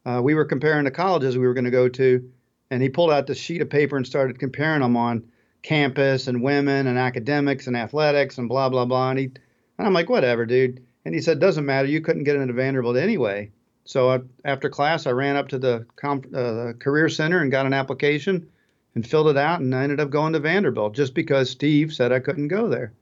uh, 0.06 0.20
we 0.22 0.35
were 0.35 0.44
comparing 0.44 0.85
the 0.85 0.90
colleges 0.92 1.37
we 1.37 1.46
were 1.46 1.54
going 1.54 1.64
to 1.64 1.70
go 1.70 1.88
to, 1.88 2.30
and 2.70 2.82
he 2.82 2.88
pulled 2.88 3.11
out 3.11 3.26
the 3.26 3.35
sheet 3.35 3.62
of 3.62 3.70
paper 3.70 3.96
and 3.96 4.06
started 4.06 4.38
comparing 4.38 4.82
them 4.82 4.96
on 4.96 5.24
campus 5.62 6.28
and 6.28 6.42
women 6.42 6.87
and 6.87 6.98
academics 6.98 7.66
and 7.66 7.76
athletics 7.76 8.38
and 8.38 8.48
blah 8.48 8.68
blah 8.68 8.85
blah. 8.85 9.11
And 9.11 9.18
he 9.18 9.24
and 9.24 9.87
I'm 9.87 9.94
like, 9.94 10.08
whatever, 10.08 10.46
dude. 10.46 10.85
And 11.04 11.16
he 11.16 11.20
said, 11.20 11.40
doesn't 11.40 11.66
matter. 11.66 11.88
You 11.88 12.00
couldn't 12.00 12.24
get 12.24 12.37
into 12.37 12.54
Vanderbilt 12.54 12.96
anyway. 12.96 13.50
So 13.85 14.11
I, 14.11 14.20
after 14.44 14.68
class, 14.68 15.08
I 15.08 15.11
ran 15.11 15.35
up 15.35 15.48
to 15.48 15.58
the, 15.58 15.87
uh, 16.04 16.14
the 16.30 16.76
career 16.78 17.08
center 17.08 17.40
and 17.40 17.50
got 17.50 17.66
an 17.66 17.72
application 17.72 18.46
and 18.94 19.07
filled 19.07 19.28
it 19.28 19.37
out, 19.37 19.61
and 19.61 19.74
I 19.74 19.83
ended 19.85 20.00
up 20.00 20.11
going 20.11 20.33
to 20.35 20.40
Vanderbilt 20.40 20.94
just 20.94 21.14
because 21.14 21.50
Steve 21.50 21.92
said 21.92 22.12
I 22.12 22.20
couldn't 22.20 22.48
go 22.48 22.68
there. 22.68 22.92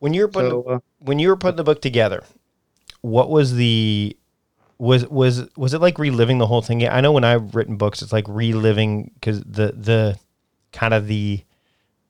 When 0.00 0.12
you 0.12 0.22
were 0.22 0.28
putting 0.28 0.50
so, 0.50 0.62
uh, 0.64 0.78
when 0.98 1.18
you 1.18 1.28
were 1.28 1.36
putting 1.36 1.56
the 1.56 1.64
book 1.64 1.80
together, 1.80 2.22
what 3.00 3.30
was 3.30 3.54
the 3.54 4.16
was 4.78 5.06
was 5.06 5.48
was 5.56 5.72
it 5.72 5.80
like 5.80 5.98
reliving 5.98 6.38
the 6.38 6.46
whole 6.46 6.62
thing? 6.62 6.86
I 6.86 7.00
know 7.00 7.12
when 7.12 7.24
I've 7.24 7.54
written 7.54 7.76
books, 7.76 8.02
it's 8.02 8.12
like 8.12 8.26
reliving 8.28 9.10
because 9.14 9.40
the 9.40 9.72
the 9.72 10.18
kind 10.72 10.92
of 10.92 11.06
the 11.06 11.42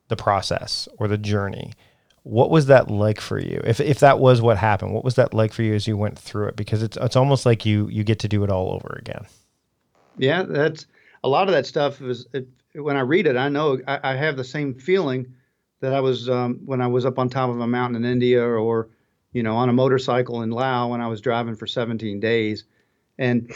the 0.08 0.16
process 0.16 0.88
or 0.98 1.08
the 1.08 1.18
journey. 1.18 1.72
What 2.24 2.50
was 2.50 2.66
that 2.66 2.90
like 2.90 3.20
for 3.20 3.38
you? 3.38 3.60
If 3.64 3.80
if 3.80 4.00
that 4.00 4.18
was 4.18 4.40
what 4.40 4.56
happened, 4.56 4.92
what 4.92 5.04
was 5.04 5.14
that 5.16 5.34
like 5.34 5.52
for 5.52 5.62
you 5.62 5.74
as 5.74 5.86
you 5.86 5.96
went 5.96 6.18
through 6.18 6.48
it? 6.48 6.56
Because 6.56 6.82
it's 6.82 6.96
it's 7.00 7.16
almost 7.16 7.44
like 7.46 7.66
you 7.66 7.86
you 7.88 8.02
get 8.02 8.18
to 8.20 8.28
do 8.28 8.42
it 8.44 8.50
all 8.50 8.72
over 8.72 8.96
again. 8.98 9.26
Yeah, 10.16 10.42
that's 10.42 10.86
a 11.24 11.28
lot 11.28 11.48
of 11.48 11.54
that 11.54 11.66
stuff 11.66 12.00
is 12.02 12.26
it, 12.34 12.46
when 12.74 12.96
I 12.96 13.00
read 13.00 13.26
it, 13.26 13.36
I 13.36 13.48
know 13.48 13.80
I, 13.88 14.12
I, 14.12 14.14
have 14.14 14.36
the 14.36 14.44
same 14.44 14.74
feeling 14.74 15.34
that 15.80 15.94
I 15.94 16.00
was 16.00 16.28
um, 16.28 16.60
when 16.66 16.82
I 16.82 16.86
was 16.86 17.06
up 17.06 17.18
on 17.18 17.30
top 17.30 17.48
of 17.48 17.58
a 17.58 17.66
mountain 17.66 18.04
in 18.04 18.10
India 18.10 18.44
or 18.44 18.90
you 19.32 19.42
know 19.42 19.56
on 19.56 19.70
a 19.70 19.72
motorcycle 19.72 20.42
in 20.42 20.50
Laos 20.50 20.90
when 20.90 21.00
I 21.00 21.08
was 21.08 21.22
driving 21.22 21.56
for 21.56 21.66
17 21.66 22.20
days, 22.20 22.64
and 23.18 23.50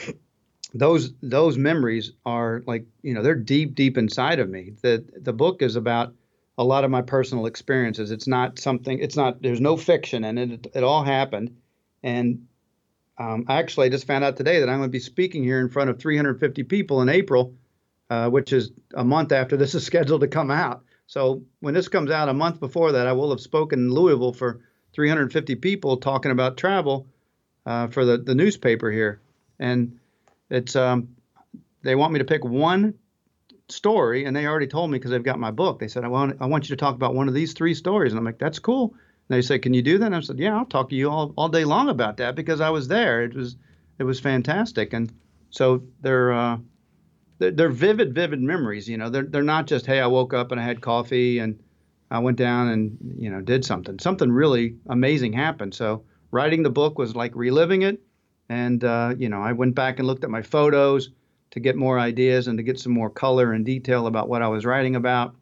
those 0.74 1.12
those 1.22 1.59
memories 1.59 2.12
are 2.24 2.62
like 2.66 2.87
you 3.02 3.12
know 3.12 3.22
they're 3.22 3.35
deep 3.35 3.74
deep 3.74 3.98
inside 3.98 4.38
of 4.38 4.48
me. 4.48 4.72
The 4.81 5.04
the 5.20 5.35
book 5.35 5.61
is 5.61 5.76
about 5.76 6.14
a 6.57 6.64
lot 6.64 6.85
of 6.85 6.90
my 6.90 7.02
personal 7.02 7.44
experiences. 7.44 8.11
It's 8.11 8.26
not 8.26 8.59
something. 8.59 8.98
It's 8.98 9.16
not. 9.16 9.42
There's 9.42 9.61
no 9.61 9.76
fiction 9.76 10.24
in 10.24 10.38
it. 10.38 10.50
It, 10.52 10.66
it 10.76 10.85
all 10.85 11.04
happened, 11.04 11.54
and 12.02 12.47
um, 13.18 13.44
actually, 13.48 13.87
I 13.87 13.90
just 13.90 14.07
found 14.07 14.24
out 14.24 14.37
today 14.37 14.61
that 14.61 14.68
I'm 14.68 14.78
going 14.78 14.88
to 14.88 14.92
be 14.92 15.00
speaking 15.00 15.42
here 15.42 15.61
in 15.61 15.68
front 15.68 15.90
of 15.90 15.98
350 15.98 16.62
people 16.64 17.02
in 17.02 17.09
April, 17.09 17.54
uh, 18.11 18.28
which 18.31 18.52
is 18.52 18.70
a 18.94 19.04
month 19.04 19.33
after 19.33 19.57
this 19.59 19.74
is 19.74 19.85
scheduled 19.85 20.20
to 20.20 20.28
come 20.28 20.50
out. 20.50 20.85
So 21.07 21.42
when 21.61 21.74
this 21.74 21.88
comes 21.88 22.11
out 22.11 22.28
a 22.28 22.35
month 22.35 22.61
before 22.61 22.92
that, 22.92 23.07
I 23.07 23.12
will 23.12 23.31
have 23.31 23.40
spoken 23.40 23.81
in 23.81 23.90
Louisville 23.90 24.33
for 24.33 24.61
350 24.92 25.54
people 25.57 25.96
talking 25.96 26.31
about 26.31 26.57
travel 26.57 27.07
uh, 27.66 27.88
for 27.88 28.04
the, 28.04 28.18
the 28.18 28.35
newspaper 28.35 28.90
here. 28.90 29.20
And 29.59 29.98
it's 30.50 30.76
um, 30.76 31.09
they 31.83 31.94
want 31.94 32.12
me 32.12 32.18
to 32.18 32.24
pick 32.24 32.44
one 32.44 32.94
story, 33.68 34.24
and 34.24 34.35
they 34.37 34.46
already 34.46 34.66
told 34.66 34.90
me 34.90 34.98
because 34.98 35.11
they've 35.11 35.22
got 35.22 35.38
my 35.38 35.50
book. 35.50 35.78
They 35.78 35.88
said 35.88 36.04
I 36.04 36.09
want 36.09 36.37
I 36.40 36.46
want 36.46 36.68
you 36.68 36.76
to 36.76 36.81
talk 36.81 36.94
about 36.94 37.14
one 37.14 37.28
of 37.28 37.35
these 37.35 37.52
three 37.52 37.74
stories, 37.74 38.12
and 38.12 38.18
I'm 38.18 38.24
like, 38.24 38.38
that's 38.38 38.59
cool. 38.59 38.94
And 39.28 39.36
they 39.36 39.42
said, 39.42 39.62
can 39.62 39.74
you 39.74 39.82
do 39.82 39.98
that? 39.98 40.06
And 40.06 40.14
I 40.14 40.20
said, 40.20 40.38
yeah, 40.38 40.56
I'll 40.56 40.64
talk 40.64 40.88
to 40.90 40.96
you 40.96 41.10
all, 41.10 41.34
all 41.36 41.48
day 41.48 41.64
long 41.64 41.88
about 41.88 42.16
that 42.16 42.34
because 42.34 42.60
I 42.60 42.70
was 42.70 42.88
there. 42.88 43.22
It 43.22 43.34
was 43.34 43.56
it 43.98 44.04
was 44.04 44.20
fantastic, 44.20 44.92
and 44.92 45.12
so 45.50 45.82
they're 46.00 46.32
uh, 46.32 46.58
they're, 47.38 47.50
they're 47.50 47.68
vivid, 47.68 48.14
vivid 48.14 48.40
memories. 48.40 48.88
You 48.88 48.96
know, 48.96 49.10
they're 49.10 49.24
they're 49.24 49.42
not 49.42 49.66
just 49.66 49.86
hey, 49.86 50.00
I 50.00 50.06
woke 50.06 50.32
up 50.34 50.52
and 50.52 50.60
I 50.60 50.64
had 50.64 50.80
coffee 50.80 51.40
and 51.40 51.58
I 52.10 52.20
went 52.20 52.36
down 52.38 52.68
and 52.68 52.96
you 53.18 53.30
know 53.30 53.40
did 53.40 53.64
something. 53.64 53.98
Something 53.98 54.30
really 54.30 54.76
amazing 54.88 55.32
happened. 55.32 55.74
So 55.74 56.04
writing 56.30 56.62
the 56.62 56.70
book 56.70 56.96
was 56.96 57.16
like 57.16 57.34
reliving 57.34 57.82
it, 57.82 58.00
and 58.48 58.82
uh, 58.84 59.14
you 59.18 59.28
know 59.28 59.42
I 59.42 59.52
went 59.52 59.74
back 59.74 59.98
and 59.98 60.06
looked 60.06 60.24
at 60.24 60.30
my 60.30 60.42
photos 60.42 61.10
to 61.50 61.60
get 61.60 61.76
more 61.76 61.98
ideas 61.98 62.46
and 62.46 62.58
to 62.58 62.62
get 62.62 62.78
some 62.78 62.92
more 62.92 63.10
color 63.10 63.52
and 63.52 63.64
detail 63.64 64.06
about 64.06 64.28
what 64.28 64.42
I 64.42 64.48
was 64.48 64.64
writing 64.64 64.96
about. 64.96 65.34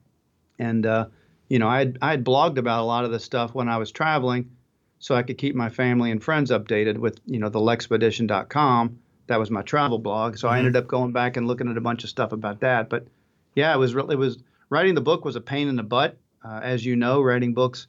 And 0.58 0.86
uh, 0.86 1.06
you 1.48 1.58
know 1.58 1.68
I 1.68 1.78
had 1.78 1.98
I 2.02 2.10
had 2.10 2.24
blogged 2.24 2.58
about 2.58 2.82
a 2.82 2.84
lot 2.84 3.04
of 3.04 3.10
this 3.10 3.24
stuff 3.24 3.54
when 3.54 3.68
I 3.68 3.78
was 3.78 3.90
traveling, 3.90 4.50
so 4.98 5.14
I 5.14 5.22
could 5.22 5.38
keep 5.38 5.54
my 5.54 5.68
family 5.68 6.10
and 6.10 6.22
friends 6.22 6.50
updated 6.50 6.98
with 6.98 7.20
you 7.26 7.38
know 7.38 7.48
the 7.48 7.60
lexpedition.com. 7.60 8.98
That 9.28 9.38
was 9.38 9.50
my 9.50 9.62
travel 9.62 9.98
blog. 9.98 10.36
So 10.38 10.46
mm-hmm. 10.46 10.54
I 10.54 10.58
ended 10.58 10.76
up 10.76 10.86
going 10.86 11.12
back 11.12 11.36
and 11.36 11.46
looking 11.46 11.68
at 11.68 11.76
a 11.76 11.80
bunch 11.80 12.04
of 12.04 12.10
stuff 12.10 12.32
about 12.32 12.60
that. 12.60 12.88
But 12.88 13.06
yeah, 13.54 13.74
it 13.74 13.78
was 13.78 13.94
really 13.94 14.14
it 14.14 14.18
was 14.18 14.38
writing 14.70 14.94
the 14.94 15.00
book 15.00 15.24
was 15.24 15.36
a 15.36 15.40
pain 15.40 15.68
in 15.68 15.76
the 15.76 15.82
butt. 15.82 16.16
Uh, 16.44 16.60
as 16.62 16.84
you 16.84 16.94
know, 16.94 17.20
writing 17.22 17.54
books 17.54 17.88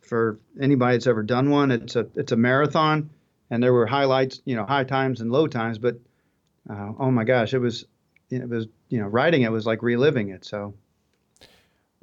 for 0.00 0.38
anybody 0.60 0.96
that's 0.96 1.06
ever 1.06 1.22
done 1.22 1.50
one, 1.50 1.70
it's 1.70 1.96
a 1.96 2.06
it's 2.16 2.32
a 2.32 2.36
marathon, 2.36 3.10
and 3.50 3.62
there 3.62 3.72
were 3.72 3.86
highlights, 3.86 4.40
you 4.44 4.56
know, 4.56 4.64
high 4.64 4.84
times 4.84 5.20
and 5.20 5.30
low 5.30 5.46
times. 5.46 5.78
But 5.78 5.98
uh, 6.68 6.92
oh 6.98 7.10
my 7.10 7.24
gosh, 7.24 7.54
it 7.54 7.58
was 7.58 7.84
it 8.30 8.48
was 8.48 8.66
you 8.88 9.00
know 9.00 9.06
writing 9.06 9.42
it 9.42 9.52
was 9.52 9.66
like 9.66 9.82
reliving 9.82 10.30
it. 10.30 10.44
So 10.44 10.74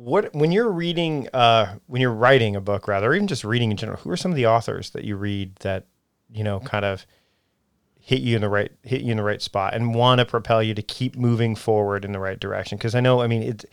what 0.04 0.34
when 0.34 0.52
you're 0.52 0.72
reading 0.72 1.28
uh, 1.32 1.76
when 1.86 2.02
you're 2.02 2.12
writing 2.12 2.56
a 2.56 2.62
book 2.62 2.88
rather 2.88 3.12
or 3.12 3.16
even 3.16 3.28
just 3.28 3.44
reading 3.44 3.70
in 3.70 3.78
general 3.78 4.00
who 4.00 4.10
are 4.10 4.18
some 4.18 4.32
of 4.32 4.36
the 4.36 4.48
authors 4.48 4.90
that 4.92 5.04
you 5.04 5.16
read 5.16 5.56
that 5.58 5.86
you 6.32 6.44
know 6.44 6.60
kind 6.60 6.84
of 6.84 7.06
hit 8.00 8.20
you 8.20 8.36
in 8.36 8.42
the 8.42 8.50
right 8.50 8.72
hit 8.82 9.02
you 9.02 9.12
in 9.12 9.18
the 9.18 9.24
right 9.24 9.44
spot 9.44 9.76
and 9.76 9.94
want 9.94 10.18
to 10.18 10.26
propel 10.26 10.64
you 10.64 10.74
to 10.74 10.82
keep 10.82 11.16
moving 11.16 11.56
forward 11.56 12.04
in 12.04 12.14
the 12.14 12.20
right 12.20 12.40
direction? 12.40 12.78
Because 12.78 12.96
i 12.96 13.00
know 13.00 13.22
i 13.22 13.28
mean 13.28 13.44
it 13.44 13.66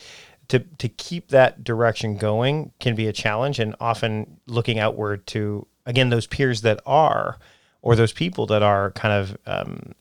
to 0.49 0.59
to 0.59 0.88
keep 0.88 1.29
that 1.29 1.64
direction 1.64 2.17
going 2.19 2.73
can 2.79 2.95
be 2.95 3.07
a 3.07 3.12
challenge 3.12 3.59
and 3.59 3.75
often 3.81 4.38
looking 4.47 4.79
outward 4.79 5.27
to 5.29 5.67
again 5.87 6.11
those 6.11 6.27
peers 6.27 6.61
that 6.61 6.79
are 6.85 7.38
or 7.81 7.97
those 7.97 8.12
people 8.12 8.45
that 8.47 8.62
are 8.62 8.91
kind 8.91 9.14
of 9.14 9.38
um, 9.47 9.95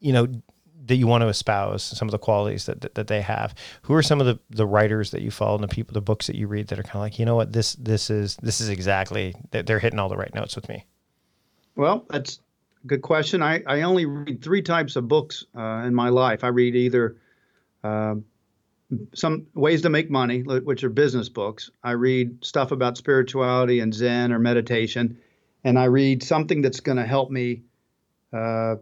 you 0.00 0.12
know 0.12 0.26
that 0.86 0.96
you 0.96 1.06
want 1.06 1.22
to 1.22 1.28
espouse 1.28 1.82
some 1.82 2.08
of 2.08 2.12
the 2.12 2.18
qualities 2.18 2.66
that, 2.66 2.80
that, 2.80 2.94
that 2.94 3.06
they 3.08 3.20
have. 3.20 3.54
Who 3.82 3.94
are 3.94 4.02
some 4.02 4.20
of 4.20 4.26
the 4.26 4.38
the 4.50 4.66
writers 4.66 5.10
that 5.10 5.22
you 5.22 5.30
follow 5.30 5.54
and 5.54 5.64
the 5.64 5.68
people 5.68 5.94
the 5.94 6.00
books 6.00 6.26
that 6.26 6.36
you 6.36 6.46
read 6.46 6.68
that 6.68 6.78
are 6.78 6.82
kind 6.82 6.96
of 6.96 7.02
like 7.02 7.18
you 7.18 7.24
know 7.24 7.36
what? 7.36 7.52
This 7.52 7.74
this 7.74 8.10
is 8.10 8.36
this 8.36 8.60
is 8.60 8.68
exactly 8.68 9.34
they're 9.50 9.78
hitting 9.78 9.98
all 9.98 10.08
the 10.08 10.16
right 10.16 10.34
notes 10.34 10.56
with 10.56 10.68
me. 10.68 10.84
Well 11.74 12.06
that's 12.08 12.40
a 12.84 12.86
good 12.86 13.02
question. 13.02 13.42
I 13.42 13.62
i 13.66 13.82
only 13.82 14.06
read 14.06 14.42
three 14.42 14.62
types 14.62 14.96
of 14.96 15.08
books 15.08 15.44
uh, 15.56 15.82
in 15.84 15.94
my 15.94 16.08
life. 16.08 16.44
I 16.44 16.48
read 16.48 16.74
either 16.74 17.16
uh, 17.84 18.16
some 19.14 19.46
ways 19.54 19.82
to 19.82 19.90
make 19.90 20.10
money, 20.10 20.42
which 20.42 20.84
are 20.84 20.88
business 20.88 21.28
books. 21.28 21.70
I 21.82 21.92
read 21.92 22.44
stuff 22.44 22.70
about 22.70 22.96
spirituality 22.96 23.80
and 23.80 23.92
Zen 23.92 24.32
or 24.32 24.38
meditation, 24.38 25.18
and 25.64 25.78
I 25.78 25.84
read 25.84 26.22
something 26.22 26.62
that's 26.62 26.80
going 26.80 26.98
to 26.98 27.06
help 27.06 27.30
me 27.30 27.62
uh, 28.32 28.76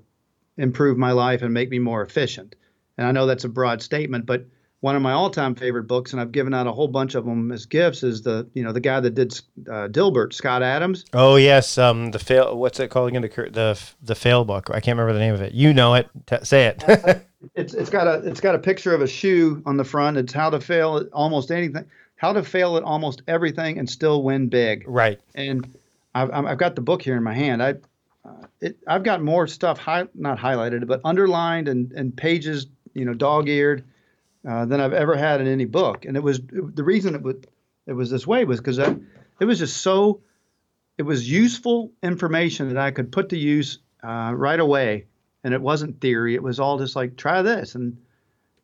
improve 0.56 0.96
my 0.96 1.12
life 1.12 1.42
and 1.42 1.52
make 1.52 1.70
me 1.70 1.78
more 1.78 2.02
efficient. 2.02 2.54
And 2.96 3.06
I 3.06 3.12
know 3.12 3.26
that's 3.26 3.44
a 3.44 3.48
broad 3.48 3.82
statement, 3.82 4.26
but 4.26 4.46
one 4.84 4.96
of 4.96 5.00
my 5.00 5.12
all-time 5.12 5.54
favorite 5.54 5.84
books, 5.84 6.12
and 6.12 6.20
I've 6.20 6.30
given 6.30 6.52
out 6.52 6.66
a 6.66 6.72
whole 6.72 6.88
bunch 6.88 7.14
of 7.14 7.24
them 7.24 7.50
as 7.50 7.64
gifts, 7.64 8.02
is 8.02 8.20
the 8.20 8.46
you 8.52 8.62
know 8.62 8.70
the 8.70 8.80
guy 8.80 9.00
that 9.00 9.14
did 9.14 9.32
uh, 9.66 9.88
Dilbert, 9.88 10.34
Scott 10.34 10.62
Adams. 10.62 11.06
Oh 11.14 11.36
yes, 11.36 11.78
um, 11.78 12.10
the 12.10 12.18
fail. 12.18 12.54
What's 12.58 12.78
it 12.78 12.90
called 12.90 13.08
again? 13.08 13.22
The 13.22 13.28
the 13.50 13.80
the 14.02 14.14
fail 14.14 14.44
book. 14.44 14.68
I 14.68 14.80
can't 14.80 14.98
remember 14.98 15.14
the 15.14 15.20
name 15.20 15.32
of 15.32 15.40
it. 15.40 15.54
You 15.54 15.72
know 15.72 15.94
it. 15.94 16.10
T- 16.26 16.36
say 16.42 16.66
it. 16.66 16.84
it's 17.54 17.72
it's 17.72 17.88
got 17.88 18.06
a 18.06 18.28
it's 18.28 18.42
got 18.42 18.54
a 18.54 18.58
picture 18.58 18.94
of 18.94 19.00
a 19.00 19.06
shoe 19.06 19.62
on 19.64 19.78
the 19.78 19.84
front. 19.84 20.18
It's 20.18 20.34
how 20.34 20.50
to 20.50 20.60
fail 20.60 20.98
at 20.98 21.06
almost 21.14 21.50
anything. 21.50 21.86
How 22.16 22.34
to 22.34 22.42
fail 22.42 22.76
at 22.76 22.82
almost 22.82 23.22
everything 23.26 23.78
and 23.78 23.88
still 23.88 24.22
win 24.22 24.50
big. 24.50 24.84
Right. 24.86 25.18
And 25.34 25.78
I've 26.14 26.30
I've 26.30 26.58
got 26.58 26.74
the 26.74 26.82
book 26.82 27.00
here 27.00 27.16
in 27.16 27.22
my 27.22 27.34
hand. 27.34 27.62
I 27.62 27.76
uh, 28.24 28.46
it, 28.60 28.78
I've 28.86 29.02
got 29.02 29.22
more 29.22 29.46
stuff 29.46 29.78
high, 29.78 30.06
not 30.14 30.38
highlighted, 30.38 30.86
but 30.86 31.00
underlined 31.04 31.68
and, 31.68 31.92
and 31.92 32.16
pages, 32.16 32.66
you 32.94 33.04
know, 33.04 33.14
dog 33.14 33.48
eared 33.48 33.84
uh, 34.48 34.64
than 34.64 34.80
I've 34.80 34.92
ever 34.92 35.16
had 35.16 35.40
in 35.40 35.46
any 35.46 35.66
book. 35.66 36.04
And 36.04 36.16
it 36.16 36.22
was 36.22 36.38
it, 36.38 36.76
the 36.76 36.84
reason 36.84 37.14
it 37.14 37.22
was 37.22 37.36
it 37.86 37.92
was 37.92 38.10
this 38.10 38.26
way 38.26 38.44
was 38.44 38.60
because 38.60 38.78
it 38.78 39.44
was 39.44 39.58
just 39.58 39.78
so 39.78 40.20
it 40.96 41.02
was 41.02 41.28
useful 41.28 41.92
information 42.02 42.68
that 42.68 42.78
I 42.78 42.90
could 42.92 43.12
put 43.12 43.30
to 43.30 43.38
use 43.38 43.78
uh, 44.02 44.32
right 44.34 44.60
away, 44.60 45.06
and 45.42 45.52
it 45.52 45.60
wasn't 45.60 46.00
theory. 46.00 46.34
It 46.34 46.42
was 46.42 46.60
all 46.60 46.78
just 46.78 46.96
like 46.96 47.16
try 47.16 47.42
this, 47.42 47.74
and 47.74 47.98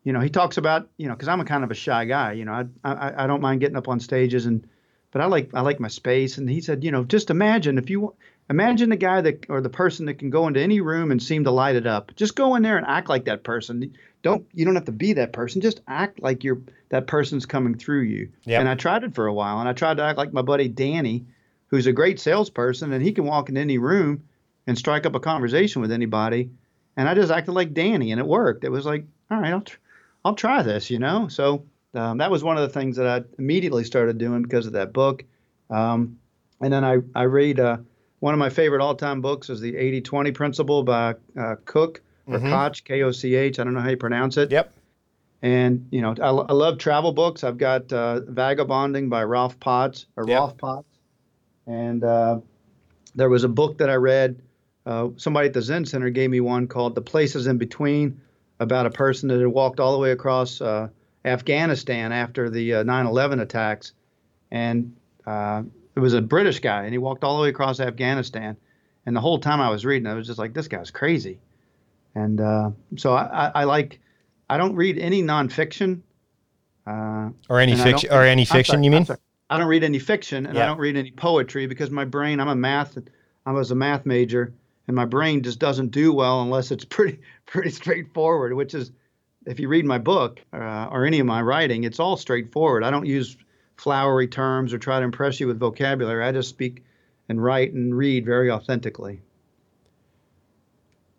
you 0.04 0.12
know 0.12 0.20
he 0.20 0.30
talks 0.30 0.56
about 0.56 0.88
you 0.96 1.08
know 1.08 1.14
because 1.14 1.28
I'm 1.28 1.40
a 1.40 1.44
kind 1.44 1.64
of 1.64 1.70
a 1.70 1.74
shy 1.74 2.06
guy. 2.06 2.32
You 2.32 2.46
know 2.46 2.68
I, 2.84 2.92
I 2.92 3.24
I 3.24 3.26
don't 3.26 3.42
mind 3.42 3.60
getting 3.60 3.76
up 3.76 3.88
on 3.88 4.00
stages 4.00 4.46
and 4.46 4.66
but 5.10 5.20
I 5.20 5.26
like 5.26 5.50
I 5.54 5.60
like 5.60 5.80
my 5.80 5.88
space. 5.88 6.38
And 6.38 6.48
he 6.48 6.60
said 6.60 6.84
you 6.84 6.90
know 6.90 7.04
just 7.04 7.30
imagine 7.30 7.78
if 7.78 7.90
you 7.90 8.14
imagine 8.48 8.90
the 8.90 8.96
guy 8.96 9.20
that 9.20 9.46
or 9.48 9.60
the 9.60 9.70
person 9.70 10.06
that 10.06 10.18
can 10.18 10.30
go 10.30 10.46
into 10.46 10.60
any 10.60 10.80
room 10.80 11.10
and 11.10 11.22
seem 11.22 11.44
to 11.44 11.50
light 11.50 11.76
it 11.76 11.86
up. 11.86 12.14
Just 12.16 12.36
go 12.36 12.54
in 12.54 12.62
there 12.62 12.76
and 12.76 12.86
act 12.86 13.08
like 13.08 13.24
that 13.26 13.44
person 13.44 13.92
don't 14.22 14.46
you 14.52 14.64
don't 14.64 14.74
have 14.74 14.84
to 14.84 14.92
be 14.92 15.14
that 15.14 15.32
person 15.32 15.60
just 15.60 15.80
act 15.88 16.20
like 16.20 16.44
you're 16.44 16.60
that 16.90 17.06
person's 17.06 17.46
coming 17.46 17.74
through 17.76 18.02
you 18.02 18.30
yep. 18.44 18.60
and 18.60 18.68
i 18.68 18.74
tried 18.74 19.04
it 19.04 19.14
for 19.14 19.26
a 19.26 19.32
while 19.32 19.60
and 19.60 19.68
i 19.68 19.72
tried 19.72 19.96
to 19.96 20.02
act 20.02 20.18
like 20.18 20.32
my 20.32 20.42
buddy 20.42 20.68
danny 20.68 21.24
who's 21.68 21.86
a 21.86 21.92
great 21.92 22.20
salesperson 22.20 22.92
and 22.92 23.02
he 23.02 23.12
can 23.12 23.24
walk 23.24 23.48
in 23.48 23.56
any 23.56 23.78
room 23.78 24.22
and 24.66 24.76
strike 24.76 25.06
up 25.06 25.14
a 25.14 25.20
conversation 25.20 25.80
with 25.82 25.92
anybody 25.92 26.50
and 26.96 27.08
i 27.08 27.14
just 27.14 27.32
acted 27.32 27.52
like 27.52 27.72
danny 27.72 28.12
and 28.12 28.20
it 28.20 28.26
worked 28.26 28.64
it 28.64 28.70
was 28.70 28.84
like 28.84 29.04
all 29.30 29.40
right 29.40 29.52
i'll, 29.52 29.62
tr- 29.62 29.78
I'll 30.24 30.34
try 30.34 30.62
this 30.62 30.90
you 30.90 30.98
know 30.98 31.28
so 31.28 31.64
um, 31.94 32.18
that 32.18 32.30
was 32.30 32.44
one 32.44 32.56
of 32.56 32.62
the 32.62 32.80
things 32.80 32.96
that 32.96 33.06
i 33.06 33.22
immediately 33.38 33.84
started 33.84 34.18
doing 34.18 34.42
because 34.42 34.66
of 34.66 34.72
that 34.72 34.92
book 34.92 35.24
um, 35.70 36.18
and 36.60 36.72
then 36.72 36.84
i, 36.84 36.98
I 37.14 37.24
read 37.24 37.60
uh, 37.60 37.78
one 38.20 38.34
of 38.34 38.38
my 38.38 38.50
favorite 38.50 38.82
all-time 38.82 39.20
books 39.20 39.50
is 39.50 39.60
the 39.60 39.72
80-20 39.74 40.34
principle 40.34 40.82
by 40.82 41.14
uh, 41.38 41.56
cook 41.64 42.02
or 42.30 42.38
mm-hmm. 42.38 42.50
Koch, 42.50 42.84
K 42.84 43.02
O 43.02 43.10
C 43.10 43.34
H. 43.34 43.58
I 43.58 43.64
don't 43.64 43.74
know 43.74 43.80
how 43.80 43.90
you 43.90 43.96
pronounce 43.96 44.36
it. 44.36 44.50
Yep. 44.50 44.72
And 45.42 45.88
you 45.90 46.02
know, 46.02 46.14
I, 46.20 46.28
I 46.28 46.52
love 46.52 46.78
travel 46.78 47.12
books. 47.12 47.44
I've 47.44 47.58
got 47.58 47.92
uh, 47.92 48.20
Vagabonding 48.20 49.08
by 49.08 49.24
Ralph 49.24 49.58
Potts 49.58 50.06
or 50.16 50.24
yep. 50.26 50.38
Rolf 50.38 50.58
Potts, 50.58 50.98
and 51.66 52.04
uh, 52.04 52.40
there 53.14 53.30
was 53.30 53.44
a 53.44 53.48
book 53.48 53.78
that 53.78 53.88
I 53.88 53.94
read. 53.94 54.42
Uh, 54.84 55.08
somebody 55.16 55.48
at 55.48 55.54
the 55.54 55.62
Zen 55.62 55.86
Center 55.86 56.10
gave 56.10 56.30
me 56.30 56.40
one 56.40 56.68
called 56.68 56.94
"The 56.94 57.00
Places 57.00 57.46
in 57.46 57.56
Between," 57.56 58.20
about 58.58 58.84
a 58.84 58.90
person 58.90 59.30
that 59.30 59.38
had 59.38 59.48
walked 59.48 59.80
all 59.80 59.92
the 59.92 59.98
way 59.98 60.10
across 60.10 60.60
uh, 60.60 60.88
Afghanistan 61.24 62.12
after 62.12 62.50
the 62.50 62.70
9/11 62.70 63.38
uh, 63.38 63.42
attacks, 63.42 63.92
and 64.50 64.94
uh, 65.26 65.62
it 65.94 66.00
was 66.00 66.14
a 66.14 66.22
British 66.22 66.60
guy, 66.60 66.84
and 66.84 66.92
he 66.92 66.98
walked 66.98 67.24
all 67.24 67.36
the 67.36 67.42
way 67.42 67.48
across 67.48 67.80
Afghanistan. 67.80 68.56
And 69.06 69.16
the 69.16 69.20
whole 69.20 69.38
time 69.38 69.60
I 69.60 69.70
was 69.70 69.84
reading, 69.84 70.06
I 70.06 70.14
was 70.14 70.26
just 70.26 70.38
like, 70.38 70.54
"This 70.54 70.68
guy's 70.68 70.90
crazy." 70.90 71.38
And 72.14 72.40
uh, 72.40 72.70
so 72.96 73.14
I, 73.14 73.52
I, 73.54 73.64
like, 73.64 74.00
I 74.48 74.56
don't 74.56 74.74
read 74.74 74.98
any 74.98 75.22
nonfiction. 75.22 76.00
Uh, 76.86 77.30
or 77.48 77.60
any 77.60 77.76
fiction, 77.76 78.12
or 78.12 78.24
any 78.24 78.44
fiction, 78.44 78.74
sorry, 78.74 78.84
you 78.84 78.90
mean? 78.90 79.06
I 79.48 79.58
don't 79.58 79.68
read 79.68 79.84
any 79.84 79.98
fiction, 79.98 80.46
and 80.46 80.56
yeah. 80.56 80.64
I 80.64 80.66
don't 80.66 80.78
read 80.78 80.96
any 80.96 81.10
poetry 81.10 81.66
because 81.66 81.90
my 81.90 82.04
brain. 82.04 82.40
I'm 82.40 82.48
a 82.48 82.54
math. 82.54 82.98
I 83.46 83.52
was 83.52 83.70
a 83.70 83.74
math 83.74 84.06
major, 84.06 84.52
and 84.86 84.96
my 84.96 85.04
brain 85.04 85.42
just 85.42 85.58
doesn't 85.58 85.88
do 85.88 86.12
well 86.12 86.42
unless 86.42 86.70
it's 86.70 86.84
pretty 86.84 87.20
pretty 87.46 87.70
straightforward. 87.70 88.54
Which 88.54 88.74
is, 88.74 88.90
if 89.46 89.58
you 89.58 89.68
read 89.68 89.84
my 89.84 89.98
book 89.98 90.40
uh, 90.52 90.88
or 90.90 91.06
any 91.06 91.20
of 91.20 91.26
my 91.26 91.40
writing, 91.42 91.84
it's 91.84 92.00
all 92.00 92.16
straightforward. 92.16 92.84
I 92.84 92.90
don't 92.90 93.06
use 93.06 93.36
flowery 93.76 94.28
terms 94.28 94.72
or 94.74 94.78
try 94.78 94.98
to 94.98 95.04
impress 95.04 95.40
you 95.40 95.46
with 95.46 95.58
vocabulary. 95.58 96.24
I 96.24 96.32
just 96.32 96.50
speak 96.50 96.84
and 97.28 97.42
write 97.42 97.72
and 97.72 97.96
read 97.96 98.26
very 98.26 98.50
authentically. 98.50 99.20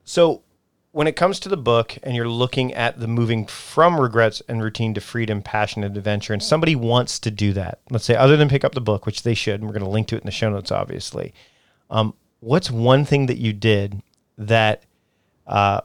So 0.03 0.43
when 0.91 1.07
it 1.07 1.15
comes 1.15 1.39
to 1.39 1.49
the 1.49 1.57
book 1.57 1.97
and 2.03 2.15
you're 2.15 2.27
looking 2.27 2.73
at 2.73 2.99
the 2.99 3.07
moving 3.07 3.47
from 3.47 3.99
regrets 3.99 4.41
and 4.47 4.62
routine 4.62 4.93
to 4.93 5.01
freedom, 5.01 5.41
passion, 5.41 5.84
and 5.84 5.95
adventure, 5.95 6.34
and 6.34 6.43
somebody 6.43 6.75
wants 6.75 7.17
to 7.19 7.31
do 7.31 7.53
that, 7.53 7.79
let's 7.89 8.05
say, 8.05 8.15
other 8.15 8.38
than 8.38 8.49
pick 8.49 8.63
up 8.63 8.73
the 8.73 8.81
book, 8.81 9.05
which 9.05 9.23
they 9.23 9.34
should, 9.34 9.62
and 9.62 9.65
we're 9.65 9.73
going 9.73 9.86
to 9.86 9.89
link 9.89 10.07
to 10.07 10.15
it 10.15 10.21
in 10.21 10.25
the 10.25 10.31
show 10.31 10.49
notes, 10.49 10.71
obviously. 10.71 11.34
Um, 11.89 12.13
what's 12.41 12.69
one 12.69 13.05
thing 13.05 13.27
that 13.27 13.38
you 13.38 13.53
did 13.53 14.01
that 14.38 14.84
uh, 15.47 15.81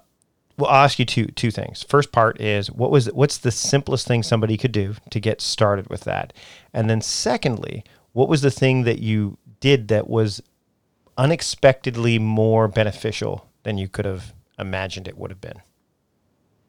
well, 0.57 0.71
I'll 0.71 0.85
ask 0.85 0.99
you 0.99 1.05
two 1.05 1.27
two 1.27 1.51
things. 1.51 1.83
First 1.83 2.13
part 2.13 2.41
is 2.41 2.71
what 2.71 2.91
was 2.91 3.07
what's 3.13 3.39
the 3.39 3.51
simplest 3.51 4.07
thing 4.07 4.23
somebody 4.23 4.57
could 4.57 4.73
do 4.73 4.95
to 5.11 5.21
get 5.21 5.41
started 5.41 5.89
with 5.89 6.03
that, 6.03 6.33
and 6.73 6.89
then 6.89 7.01
secondly, 7.01 7.85
what 8.13 8.29
was 8.29 8.43
the 8.43 8.51
thing 8.51 8.85
that 8.85 9.01
you 9.01 9.39
did 9.61 9.89
that 9.89 10.09
was 10.09 10.43
unexpectedly 11.19 12.19
more 12.19 12.69
beneficial 12.69 13.49
than 13.63 13.79
you 13.79 13.89
could 13.89 14.05
have 14.05 14.35
imagined 14.59 15.09
it 15.09 15.19
would 15.19 15.31
have 15.31 15.41
been? 15.41 15.61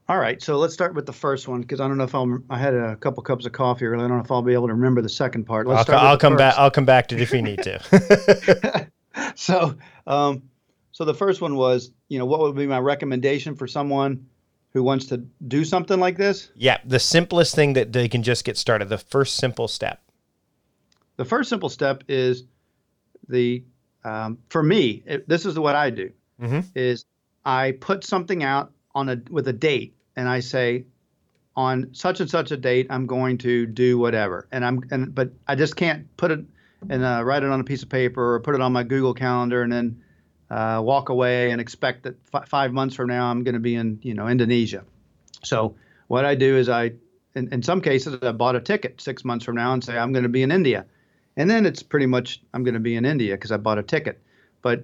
All 0.09 0.17
right, 0.17 0.41
so 0.41 0.57
let's 0.57 0.73
start 0.73 0.93
with 0.93 1.05
the 1.05 1.13
first 1.13 1.49
one 1.49 1.59
because 1.59 1.81
I 1.81 1.87
don't 1.87 1.97
know 1.97 2.05
if 2.05 2.15
I'll. 2.15 2.39
I 2.49 2.57
had 2.57 2.73
a 2.73 2.95
couple 2.95 3.21
cups 3.23 3.45
of 3.45 3.51
coffee 3.51 3.85
earlier. 3.85 4.05
I 4.05 4.07
don't 4.07 4.17
know 4.17 4.23
if 4.23 4.31
I'll 4.31 4.41
be 4.41 4.53
able 4.53 4.67
to 4.67 4.73
remember 4.73 5.01
the 5.01 5.09
second 5.09 5.43
part. 5.43 5.67
Let's 5.67 5.89
I'll, 5.89 5.99
I'll 5.99 6.17
come 6.17 6.33
first. 6.33 6.39
back. 6.39 6.53
I'll 6.57 6.71
come 6.71 6.85
back 6.85 7.07
to 7.07 7.15
it 7.15 7.21
if 7.21 7.33
you 7.33 7.41
need 7.41 7.61
to. 7.63 8.87
so, 9.35 9.75
um, 10.05 10.43
so 10.97 11.05
the 11.05 11.13
first 11.13 11.41
one 11.41 11.55
was, 11.55 11.91
you 12.07 12.17
know, 12.17 12.25
what 12.25 12.39
would 12.39 12.55
be 12.55 12.65
my 12.65 12.79
recommendation 12.79 13.55
for 13.55 13.67
someone 13.67 14.25
who 14.73 14.81
wants 14.81 15.05
to 15.05 15.17
do 15.47 15.63
something 15.63 15.99
like 15.99 16.17
this? 16.17 16.49
Yeah, 16.55 16.79
the 16.83 16.97
simplest 16.97 17.53
thing 17.53 17.73
that 17.73 17.93
they 17.93 18.09
can 18.09 18.23
just 18.23 18.43
get 18.43 18.57
started. 18.57 18.89
The 18.89 18.97
first 18.97 19.35
simple 19.35 19.67
step. 19.67 20.01
The 21.17 21.23
first 21.23 21.49
simple 21.49 21.69
step 21.69 22.03
is 22.07 22.45
the 23.29 23.63
um, 24.03 24.39
for 24.49 24.63
me. 24.63 25.03
It, 25.05 25.29
this 25.29 25.45
is 25.45 25.59
what 25.59 25.75
I 25.75 25.91
do. 25.91 26.11
Mm-hmm. 26.41 26.61
Is 26.73 27.05
I 27.45 27.73
put 27.73 28.03
something 28.03 28.43
out 28.43 28.71
on 28.95 29.07
a 29.07 29.21
with 29.29 29.47
a 29.49 29.53
date 29.53 29.95
and 30.15 30.27
I 30.27 30.39
say, 30.39 30.85
on 31.55 31.93
such 31.93 32.21
and 32.21 32.29
such 32.29 32.49
a 32.49 32.57
date, 32.57 32.87
I'm 32.89 33.05
going 33.05 33.37
to 33.39 33.67
do 33.67 33.99
whatever, 33.99 34.47
and 34.51 34.65
I'm 34.65 34.81
and 34.89 35.13
but 35.13 35.29
I 35.47 35.53
just 35.53 35.75
can't 35.75 36.07
put 36.17 36.31
it 36.31 36.43
and 36.89 37.03
uh, 37.03 37.21
write 37.23 37.43
it 37.43 37.51
on 37.51 37.59
a 37.59 37.63
piece 37.63 37.83
of 37.83 37.89
paper 37.89 38.33
or 38.33 38.39
put 38.39 38.55
it 38.55 38.61
on 38.61 38.73
my 38.73 38.81
Google 38.81 39.13
Calendar 39.13 39.61
and 39.61 39.71
then 39.71 40.01
uh, 40.49 40.81
walk 40.83 41.09
away 41.09 41.51
and 41.51 41.59
expect 41.59 42.03
that 42.03 42.15
f- 42.33 42.47
five 42.47 42.71
months 42.71 42.95
from 42.95 43.07
now 43.07 43.29
I'm 43.29 43.43
going 43.43 43.53
to 43.53 43.59
be 43.59 43.75
in 43.75 43.99
you 44.01 44.13
know 44.13 44.27
Indonesia. 44.27 44.83
So 45.43 45.75
what 46.07 46.25
I 46.25 46.35
do 46.35 46.57
is 46.57 46.69
I, 46.69 46.93
in, 47.35 47.51
in 47.53 47.61
some 47.61 47.81
cases, 47.81 48.17
I 48.21 48.31
bought 48.31 48.55
a 48.55 48.61
ticket 48.61 49.01
six 49.01 49.23
months 49.23 49.45
from 49.45 49.55
now 49.55 49.73
and 49.73 49.83
say 49.83 49.97
I'm 49.97 50.13
going 50.13 50.23
to 50.23 50.29
be 50.29 50.41
in 50.41 50.51
India, 50.51 50.85
and 51.35 51.49
then 51.49 51.65
it's 51.65 51.83
pretty 51.83 52.05
much 52.05 52.41
I'm 52.53 52.63
going 52.63 52.73
to 52.73 52.79
be 52.79 52.95
in 52.95 53.05
India 53.05 53.35
because 53.35 53.51
I 53.51 53.57
bought 53.57 53.77
a 53.77 53.83
ticket. 53.83 54.21
But 54.61 54.83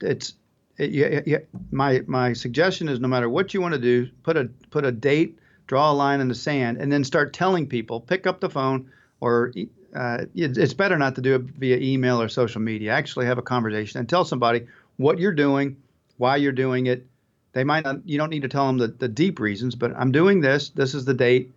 it's 0.00 0.34
it, 0.76 0.90
yeah, 0.90 1.20
yeah, 1.26 1.38
my 1.70 2.02
my 2.06 2.32
suggestion 2.32 2.88
is 2.88 3.00
no 3.00 3.08
matter 3.08 3.28
what 3.28 3.54
you 3.54 3.60
want 3.60 3.74
to 3.74 3.80
do, 3.80 4.08
put 4.22 4.36
a 4.36 4.50
put 4.70 4.84
a 4.84 4.92
date, 4.92 5.38
draw 5.66 5.90
a 5.90 5.94
line 5.94 6.20
in 6.20 6.28
the 6.28 6.34
sand, 6.34 6.78
and 6.78 6.90
then 6.92 7.04
start 7.04 7.32
telling 7.32 7.66
people. 7.66 8.00
Pick 8.00 8.26
up 8.26 8.40
the 8.40 8.50
phone, 8.50 8.90
or 9.20 9.52
uh, 9.94 10.24
it's 10.34 10.74
better 10.74 10.98
not 10.98 11.14
to 11.14 11.20
do 11.20 11.36
it 11.36 11.42
via 11.42 11.78
email 11.78 12.20
or 12.20 12.28
social 12.28 12.60
media. 12.60 12.92
Actually, 12.92 13.26
have 13.26 13.38
a 13.38 13.42
conversation 13.42 13.98
and 13.98 14.08
tell 14.08 14.24
somebody 14.24 14.66
what 14.98 15.18
you're 15.18 15.32
doing, 15.32 15.78
why 16.18 16.36
you're 16.36 16.52
doing 16.52 16.86
it. 16.86 17.06
They 17.52 17.64
might 17.64 17.84
not. 17.84 18.06
You 18.06 18.18
don't 18.18 18.30
need 18.30 18.42
to 18.42 18.48
tell 18.48 18.66
them 18.66 18.76
the, 18.76 18.88
the 18.88 19.08
deep 19.08 19.40
reasons, 19.40 19.74
but 19.74 19.92
I'm 19.96 20.12
doing 20.12 20.42
this. 20.42 20.68
This 20.68 20.94
is 20.94 21.06
the 21.06 21.14
date, 21.14 21.52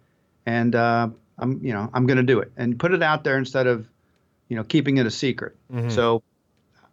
and 0.46 0.74
uh, 0.74 1.10
I'm 1.38 1.60
you 1.64 1.74
know 1.74 1.90
I'm 1.94 2.08
going 2.08 2.18
to 2.18 2.24
do 2.24 2.40
it, 2.40 2.52
and 2.56 2.80
put 2.80 2.94
it 2.94 3.04
out 3.04 3.26
there 3.26 3.38
instead 3.38 3.68
of 3.68 3.88
you 4.48 4.56
know 4.56 4.64
keeping 4.64 4.98
it 4.98 5.06
a 5.06 5.12
secret. 5.12 5.58
Mm-hmm. 5.72 5.90
So 5.90 6.24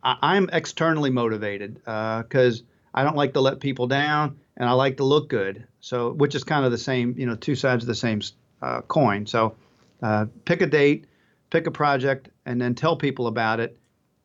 I, 0.02 0.36
am 0.36 0.48
externally 0.52 1.10
motivated 1.10 1.74
because 1.74 2.60
uh, 2.60 2.64
I 2.94 3.04
don't 3.04 3.16
like 3.16 3.34
to 3.34 3.40
let 3.40 3.60
people 3.60 3.86
down, 3.86 4.38
and 4.56 4.68
I 4.68 4.72
like 4.72 4.98
to 4.98 5.04
look 5.04 5.28
good. 5.28 5.66
So, 5.80 6.12
which 6.12 6.34
is 6.34 6.44
kind 6.44 6.64
of 6.64 6.70
the 6.70 6.78
same, 6.78 7.14
you 7.16 7.26
know, 7.26 7.36
two 7.36 7.54
sides 7.54 7.84
of 7.84 7.88
the 7.88 7.94
same 7.94 8.20
uh, 8.62 8.82
coin. 8.82 9.26
So, 9.26 9.56
uh, 10.02 10.26
pick 10.44 10.62
a 10.62 10.66
date, 10.66 11.06
pick 11.50 11.66
a 11.66 11.70
project, 11.70 12.28
and 12.46 12.60
then 12.60 12.74
tell 12.74 12.96
people 12.96 13.26
about 13.26 13.60
it, 13.60 13.78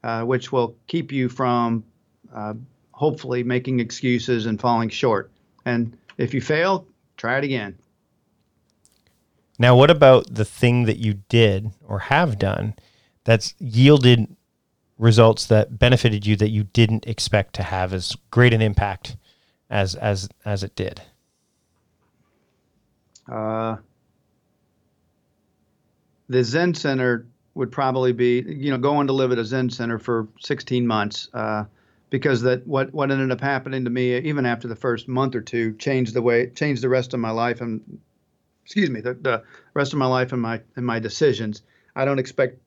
uh, 0.04 0.24
which 0.24 0.52
will 0.52 0.76
keep 0.88 1.12
you 1.12 1.30
from 1.30 1.84
uh, 2.34 2.54
hopefully 2.92 3.44
making 3.44 3.80
excuses 3.80 4.46
and 4.46 4.60
falling 4.60 4.90
short. 4.90 5.32
And 5.66 5.98
if 6.18 6.34
you 6.34 6.42
fail, 6.42 6.86
try 7.18 7.38
it 7.38 7.44
again. 7.44 7.78
Now, 9.60 9.76
what 9.76 9.92
about 9.92 10.34
the 10.34 10.46
thing 10.46 10.86
that 10.86 10.98
you 10.98 11.16
did 11.30 11.72
or 11.88 12.00
have 12.00 12.40
done 12.40 12.76
that's 13.24 13.54
yielded 13.60 14.36
results 14.98 15.46
that 15.48 15.78
benefited 15.80 16.26
you 16.26 16.36
that 16.38 16.50
you 16.50 16.64
didn't 16.64 17.06
expect 17.08 17.54
to 17.56 17.64
have 17.64 17.94
as 17.94 18.16
great 18.32 18.54
an 18.54 18.62
impact 18.62 19.16
as 19.70 19.96
as 19.96 20.30
as 20.46 20.64
it 20.64 20.76
did? 20.76 21.02
Uh, 23.32 23.78
the 26.30 26.44
Zen 26.44 26.74
Center 26.74 27.26
would 27.56 27.72
probably 27.72 28.12
be, 28.12 28.44
you 28.48 28.72
know, 28.72 28.78
going 28.78 29.08
to 29.08 29.14
live 29.14 29.32
at 29.32 29.38
a 29.38 29.46
Zen 29.46 29.70
Center 29.70 30.00
for 30.00 30.28
16 30.40 30.86
months, 30.86 31.30
uh, 31.34 31.66
because 32.14 32.44
that 32.44 32.68
what 32.68 32.94
what 32.94 33.10
ended 33.10 33.32
up 33.32 33.42
happening 33.42 33.86
to 33.86 33.90
me, 33.90 34.16
even 34.20 34.46
after 34.46 34.68
the 34.68 34.76
first 34.76 35.08
month 35.08 35.34
or 35.34 35.42
two, 35.42 35.74
changed 35.78 36.14
the 36.14 36.22
way 36.22 36.46
changed 36.46 36.84
the 36.84 36.88
rest 36.88 37.16
of 37.16 37.20
my 37.20 37.32
life 37.32 37.60
and, 37.60 37.82
excuse 38.64 38.92
me, 38.92 39.02
the, 39.02 39.16
the 39.16 39.42
rest 39.74 39.94
of 39.94 39.98
my 39.98 40.06
life 40.06 40.32
and 40.32 40.40
my 40.40 40.62
and 40.76 40.86
my 40.86 41.00
decisions. 41.00 41.64
I 41.96 42.06
don't 42.06 42.20
expect 42.20 42.60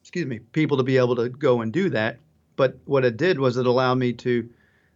excuse 0.00 0.24
me, 0.24 0.38
people 0.38 0.78
to 0.78 0.82
be 0.82 0.96
able 0.96 1.16
to 1.16 1.28
go 1.28 1.60
and 1.60 1.70
do 1.70 1.90
that. 1.90 2.18
But 2.56 2.78
what 2.86 3.04
it 3.04 3.18
did 3.18 3.38
was 3.38 3.58
it 3.58 3.66
allowed 3.66 3.96
me 3.96 4.14
to, 4.14 4.48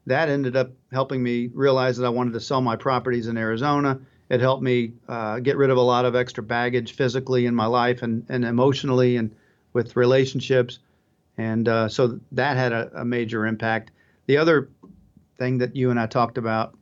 that 0.07 0.31
ended 0.31 0.57
up 0.57 0.71
helping 0.91 1.23
me 1.23 1.51
realize 1.53 1.99
that 1.99 2.07
I 2.07 2.11
wanted 2.11 2.33
to 2.33 2.41
sell 2.41 2.63
my 2.63 2.77
properties 2.77 3.27
in 3.27 3.37
Arizona. 3.37 4.01
It 4.31 4.41
helped 4.41 4.63
me 4.63 4.93
uh, 5.07 5.41
get 5.41 5.59
rid 5.59 5.69
of 5.69 5.77
a 5.77 5.83
lot 5.83 6.07
of 6.07 6.17
extra 6.17 6.43
baggage 6.43 6.93
physically 6.93 7.45
in 7.45 7.55
my 7.55 7.67
life 7.67 8.03
and, 8.03 8.25
and 8.31 8.45
emotionally 8.45 9.17
and 9.17 9.35
with 9.75 9.97
relationships. 9.97 10.79
And 11.37 11.69
uh, 11.69 11.89
so 11.89 12.21
that 12.33 12.57
had 12.57 12.73
a, 12.73 13.01
a 13.01 13.05
major 13.05 13.47
impact. 13.47 13.91
The 14.29 14.37
other 14.37 14.71
thing 15.39 15.59
that 15.59 15.75
you 15.75 15.91
and 15.91 15.99
I 15.99 16.07
talked 16.07 16.39
about 16.39 16.77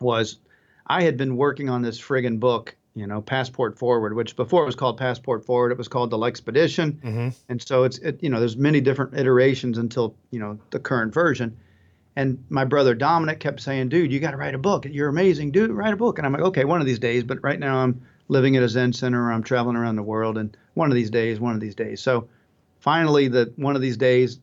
was 0.00 0.38
I 0.86 1.02
had 1.02 1.18
been 1.18 1.36
working 1.36 1.68
on 1.68 1.82
this 1.82 2.00
friggin' 2.00 2.40
book 2.40 2.74
you 2.94 3.08
know, 3.08 3.20
Passport 3.20 3.76
Forward, 3.76 4.14
which 4.14 4.36
before 4.36 4.62
it 4.62 4.66
was 4.66 4.76
called 4.76 4.98
Passport 4.98 5.44
Forward, 5.44 5.72
it 5.72 5.78
was 5.78 5.88
called 5.88 6.10
the 6.10 6.16
Lexpedition, 6.16 6.92
mm-hmm. 7.00 7.28
and 7.48 7.60
so 7.60 7.82
it's 7.82 7.98
it, 7.98 8.22
you 8.22 8.30
know 8.30 8.38
there's 8.38 8.56
many 8.56 8.80
different 8.80 9.14
iterations 9.14 9.78
until 9.78 10.14
you 10.30 10.38
know 10.38 10.58
the 10.70 10.78
current 10.78 11.12
version. 11.12 11.56
And 12.16 12.44
my 12.48 12.64
brother 12.64 12.94
Dominic 12.94 13.40
kept 13.40 13.60
saying, 13.60 13.88
"Dude, 13.88 14.12
you 14.12 14.20
got 14.20 14.30
to 14.30 14.36
write 14.36 14.54
a 14.54 14.58
book. 14.58 14.86
You're 14.88 15.08
amazing, 15.08 15.50
dude. 15.50 15.72
Write 15.72 15.92
a 15.92 15.96
book." 15.96 16.18
And 16.18 16.26
I'm 16.26 16.32
like, 16.32 16.42
"Okay, 16.42 16.64
one 16.64 16.80
of 16.80 16.86
these 16.86 17.00
days." 17.00 17.24
But 17.24 17.42
right 17.42 17.58
now 17.58 17.78
I'm 17.78 18.00
living 18.28 18.56
at 18.56 18.62
a 18.62 18.68
Zen 18.68 18.92
center, 18.92 19.30
I'm 19.30 19.42
traveling 19.42 19.76
around 19.76 19.96
the 19.96 20.02
world, 20.02 20.38
and 20.38 20.56
one 20.74 20.90
of 20.90 20.94
these 20.94 21.10
days, 21.10 21.40
one 21.40 21.54
of 21.54 21.60
these 21.60 21.74
days. 21.74 22.00
So 22.00 22.28
finally, 22.78 23.26
the 23.26 23.52
one 23.56 23.74
of 23.74 23.82
these 23.82 23.96
days 23.96 24.38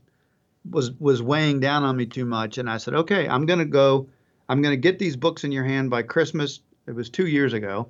was 0.70 0.92
was 0.92 1.22
weighing 1.22 1.60
down 1.60 1.84
on 1.84 1.98
me 1.98 2.06
too 2.06 2.26
much, 2.26 2.58
and 2.58 2.70
I 2.70 2.78
said, 2.78 2.94
"Okay, 2.94 3.28
I'm 3.28 3.46
gonna 3.46 3.66
go. 3.66 4.08
I'm 4.48 4.62
gonna 4.62 4.78
get 4.78 5.00
these 5.00 5.16
books 5.16 5.44
in 5.44 5.52
your 5.52 5.64
hand 5.64 5.90
by 5.90 6.04
Christmas." 6.04 6.62
It 6.88 6.96
was 6.96 7.10
two 7.10 7.28
years 7.28 7.54
ago 7.54 7.88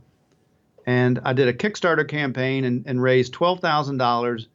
and 0.86 1.20
I 1.24 1.34
did 1.34 1.48
a 1.48 1.54
Kickstarter 1.54 2.08
campaign 2.08 2.64
and, 2.66 2.86
and 2.88 3.02
raised 3.02 3.34
twelve 3.34 3.60
thousand 3.60 4.02
uh, 4.02 4.06
dollars. 4.06 4.48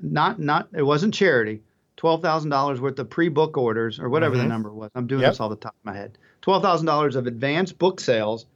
Not 0.00 0.38
not 0.38 0.68
it 0.72 0.82
wasn't 0.82 1.14
charity. 1.14 1.62
Twelve 1.96 2.22
thousand 2.22 2.50
dollars 2.50 2.80
worth 2.80 2.98
of 2.98 3.10
pre-book 3.10 3.56
orders 3.56 3.98
or 3.98 4.08
whatever 4.08 4.34
mm-hmm. 4.34 4.44
the 4.44 4.48
number 4.48 4.72
was. 4.72 4.90
I'm 4.94 5.06
doing 5.06 5.22
yep. 5.22 5.32
this 5.32 5.40
all 5.40 5.48
the 5.48 5.56
top 5.56 5.74
of 5.74 5.84
my 5.84 5.94
head. 5.94 6.18
Twelve 6.40 6.62
thousand 6.62 6.86
dollars 6.86 7.16
of 7.16 7.26
advanced 7.26 7.78
book 7.78 8.00
sales, 8.00 8.46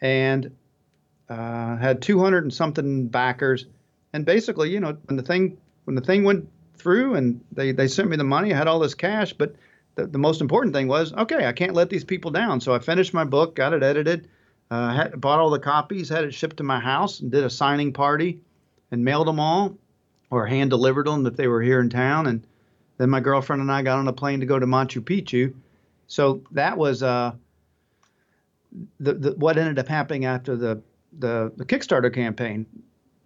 and 0.00 0.54
uh, 1.28 1.76
had 1.76 2.02
two 2.02 2.18
hundred 2.18 2.44
and 2.44 2.52
something 2.52 3.08
backers. 3.08 3.66
And 4.12 4.26
basically, 4.26 4.70
you 4.70 4.80
know, 4.80 4.96
when 5.04 5.16
the 5.16 5.22
thing 5.22 5.58
when 5.84 5.94
the 5.94 6.02
thing 6.02 6.24
went 6.24 6.48
through 6.82 7.14
and 7.14 7.40
they 7.52 7.72
they 7.72 7.88
sent 7.88 8.10
me 8.10 8.16
the 8.16 8.24
money, 8.24 8.52
I 8.52 8.56
had 8.56 8.68
all 8.68 8.80
this 8.80 8.94
cash. 8.94 9.32
But 9.32 9.54
the, 9.94 10.06
the 10.06 10.18
most 10.18 10.40
important 10.40 10.74
thing 10.74 10.88
was, 10.88 11.12
okay, 11.12 11.46
I 11.46 11.52
can't 11.52 11.74
let 11.74 11.90
these 11.90 12.04
people 12.04 12.30
down. 12.30 12.60
So 12.60 12.74
I 12.74 12.78
finished 12.78 13.14
my 13.14 13.24
book, 13.24 13.54
got 13.54 13.72
it 13.72 13.82
edited 13.82 14.28
uh, 14.72 14.94
had, 14.94 15.20
bought 15.20 15.38
all 15.38 15.50
the 15.50 15.58
copies, 15.58 16.08
had 16.08 16.24
it 16.24 16.32
shipped 16.32 16.56
to 16.56 16.62
my 16.62 16.80
house, 16.80 17.20
and 17.20 17.30
did 17.30 17.44
a 17.44 17.50
signing 17.50 17.92
party, 17.92 18.40
and 18.90 19.04
mailed 19.04 19.26
them 19.26 19.38
all, 19.38 19.76
or 20.30 20.46
hand 20.46 20.70
delivered 20.70 21.06
them 21.06 21.26
if 21.26 21.36
they 21.36 21.46
were 21.46 21.60
here 21.60 21.78
in 21.78 21.90
town. 21.90 22.26
And 22.26 22.46
then 22.96 23.10
my 23.10 23.20
girlfriend 23.20 23.60
and 23.60 23.70
I 23.70 23.82
got 23.82 23.98
on 23.98 24.08
a 24.08 24.14
plane 24.14 24.40
to 24.40 24.46
go 24.46 24.58
to 24.58 24.64
Machu 24.64 25.02
Picchu. 25.02 25.52
So 26.06 26.42
that 26.52 26.78
was 26.78 27.02
uh, 27.02 27.32
the, 28.98 29.12
the 29.12 29.32
what 29.32 29.58
ended 29.58 29.78
up 29.78 29.88
happening 29.88 30.24
after 30.24 30.56
the, 30.56 30.80
the 31.18 31.52
the 31.54 31.66
Kickstarter 31.66 32.12
campaign. 32.12 32.64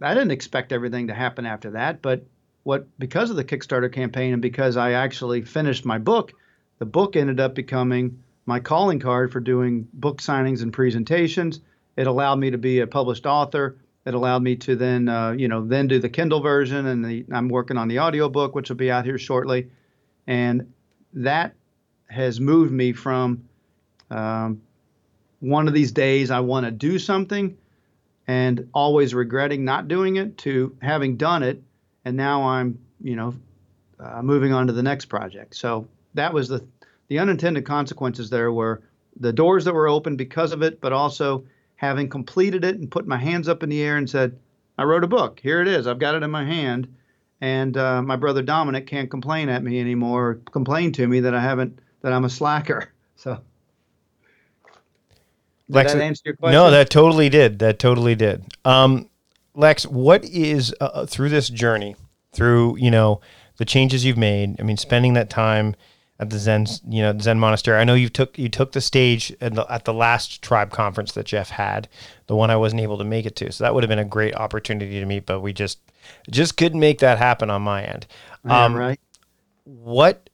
I 0.02 0.14
didn't 0.14 0.32
expect 0.32 0.72
everything 0.72 1.06
to 1.06 1.14
happen 1.14 1.46
after 1.46 1.70
that, 1.70 2.02
but 2.02 2.24
what 2.66 2.98
because 2.98 3.30
of 3.30 3.36
the 3.36 3.44
Kickstarter 3.44 3.92
campaign 3.92 4.32
and 4.32 4.42
because 4.42 4.76
I 4.76 4.92
actually 4.94 5.42
finished 5.42 5.84
my 5.84 5.98
book, 5.98 6.32
the 6.80 6.84
book 6.84 7.14
ended 7.14 7.38
up 7.38 7.54
becoming 7.54 8.24
my 8.44 8.58
calling 8.58 8.98
card 8.98 9.30
for 9.30 9.38
doing 9.38 9.86
book 9.92 10.20
signings 10.20 10.62
and 10.62 10.72
presentations. 10.72 11.60
It 11.96 12.08
allowed 12.08 12.40
me 12.40 12.50
to 12.50 12.58
be 12.58 12.80
a 12.80 12.86
published 12.88 13.24
author. 13.24 13.76
It 14.04 14.14
allowed 14.14 14.42
me 14.42 14.56
to 14.56 14.74
then, 14.74 15.08
uh, 15.08 15.30
you 15.30 15.46
know, 15.46 15.64
then 15.64 15.86
do 15.86 16.00
the 16.00 16.08
Kindle 16.08 16.40
version, 16.40 16.86
and 16.86 17.04
the, 17.04 17.24
I'm 17.32 17.48
working 17.48 17.78
on 17.78 17.86
the 17.86 18.00
audiobook, 18.00 18.56
which 18.56 18.68
will 18.68 18.76
be 18.76 18.90
out 18.90 19.04
here 19.04 19.18
shortly. 19.18 19.70
And 20.26 20.72
that 21.12 21.54
has 22.08 22.40
moved 22.40 22.72
me 22.72 22.92
from 22.92 23.44
um, 24.10 24.60
one 25.38 25.68
of 25.68 25.74
these 25.74 25.92
days 25.92 26.32
I 26.32 26.40
want 26.40 26.66
to 26.66 26.72
do 26.72 26.98
something 26.98 27.56
and 28.26 28.68
always 28.74 29.14
regretting 29.14 29.64
not 29.64 29.86
doing 29.86 30.16
it 30.16 30.36
to 30.38 30.76
having 30.82 31.16
done 31.16 31.44
it, 31.44 31.62
and 32.06 32.16
now 32.16 32.44
I'm, 32.44 32.78
you 33.02 33.16
know, 33.16 33.34
uh, 33.98 34.22
moving 34.22 34.52
on 34.52 34.68
to 34.68 34.72
the 34.72 34.82
next 34.82 35.06
project. 35.06 35.56
So 35.56 35.88
that 36.14 36.32
was 36.32 36.48
the 36.48 36.64
the 37.08 37.18
unintended 37.18 37.66
consequences 37.66 38.30
there 38.30 38.52
were 38.52 38.82
the 39.18 39.32
doors 39.32 39.64
that 39.64 39.74
were 39.74 39.88
open 39.88 40.16
because 40.16 40.52
of 40.52 40.62
it, 40.62 40.80
but 40.80 40.92
also 40.92 41.44
having 41.74 42.08
completed 42.08 42.64
it 42.64 42.76
and 42.76 42.90
put 42.90 43.06
my 43.06 43.16
hands 43.16 43.48
up 43.48 43.62
in 43.62 43.68
the 43.68 43.82
air 43.82 43.96
and 43.96 44.08
said, 44.08 44.38
I 44.78 44.84
wrote 44.84 45.04
a 45.04 45.08
book. 45.08 45.40
Here 45.40 45.60
it 45.60 45.68
is. 45.68 45.86
I've 45.86 45.98
got 45.98 46.14
it 46.14 46.22
in 46.22 46.30
my 46.30 46.44
hand. 46.44 46.94
And 47.40 47.76
uh, 47.76 48.02
my 48.02 48.16
brother 48.16 48.42
Dominic 48.42 48.86
can't 48.86 49.10
complain 49.10 49.48
at 49.48 49.62
me 49.62 49.78
anymore, 49.78 50.30
or 50.30 50.34
complain 50.34 50.92
to 50.92 51.06
me 51.06 51.20
that 51.20 51.34
I 51.34 51.40
haven't, 51.40 51.78
that 52.02 52.12
I'm 52.12 52.24
a 52.24 52.30
slacker. 52.30 52.92
So, 53.18 53.40
did 55.68 55.74
Lex, 55.74 55.94
that 55.94 56.02
answer 56.02 56.20
your 56.26 56.36
question? 56.36 56.52
No, 56.52 56.70
that 56.70 56.90
totally 56.90 57.30
did. 57.30 57.60
That 57.60 57.78
totally 57.78 58.14
did. 58.14 58.44
Um, 58.62 59.08
Lex, 59.56 59.86
what 59.86 60.24
is 60.24 60.74
uh, 60.80 60.84
uh, 60.84 61.06
through 61.06 61.30
this 61.30 61.48
journey, 61.48 61.96
through 62.32 62.76
you 62.76 62.90
know 62.90 63.20
the 63.56 63.64
changes 63.64 64.04
you've 64.04 64.18
made? 64.18 64.60
I 64.60 64.62
mean, 64.62 64.76
spending 64.76 65.14
that 65.14 65.30
time 65.30 65.74
at 66.18 66.30
the 66.30 66.38
Zen, 66.38 66.66
you 66.86 67.02
know, 67.02 67.18
Zen 67.18 67.38
monastery. 67.38 67.80
I 67.80 67.84
know 67.84 67.94
you 67.94 68.10
took 68.10 68.38
you 68.38 68.50
took 68.50 68.72
the 68.72 68.80
stage 68.80 69.34
at 69.40 69.54
the, 69.54 69.66
at 69.70 69.84
the 69.84 69.94
last 69.94 70.42
tribe 70.42 70.70
conference 70.70 71.12
that 71.12 71.24
Jeff 71.24 71.50
had, 71.50 71.88
the 72.26 72.36
one 72.36 72.50
I 72.50 72.56
wasn't 72.56 72.82
able 72.82 72.98
to 72.98 73.04
make 73.04 73.24
it 73.24 73.34
to. 73.36 73.50
So 73.50 73.64
that 73.64 73.74
would 73.74 73.82
have 73.82 73.88
been 73.88 73.98
a 73.98 74.04
great 74.04 74.34
opportunity 74.34 75.00
to 75.00 75.06
meet, 75.06 75.26
but 75.26 75.40
we 75.40 75.52
just 75.52 75.78
just 76.30 76.56
couldn't 76.56 76.80
make 76.80 76.98
that 76.98 77.18
happen 77.18 77.50
on 77.50 77.62
my 77.62 77.82
end. 77.82 78.06
Um, 78.44 78.74
right. 78.74 79.00
What 79.64 80.28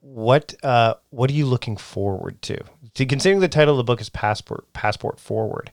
what 0.00 0.54
uh, 0.62 0.94
what 1.10 1.30
are 1.30 1.34
you 1.34 1.46
looking 1.46 1.76
forward 1.76 2.40
to? 2.42 2.62
to? 2.94 3.06
Considering 3.06 3.40
the 3.40 3.48
title 3.48 3.74
of 3.74 3.78
the 3.78 3.84
book 3.84 4.00
is 4.00 4.08
Passport 4.08 4.70
Passport 4.72 5.20
Forward, 5.20 5.70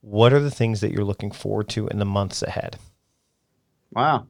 what 0.00 0.32
are 0.32 0.40
the 0.40 0.50
things 0.50 0.80
that 0.80 0.92
you're 0.92 1.04
looking 1.04 1.30
forward 1.30 1.68
to 1.70 1.88
in 1.88 1.98
the 1.98 2.04
months 2.04 2.42
ahead? 2.42 2.76
Wow, 3.92 4.26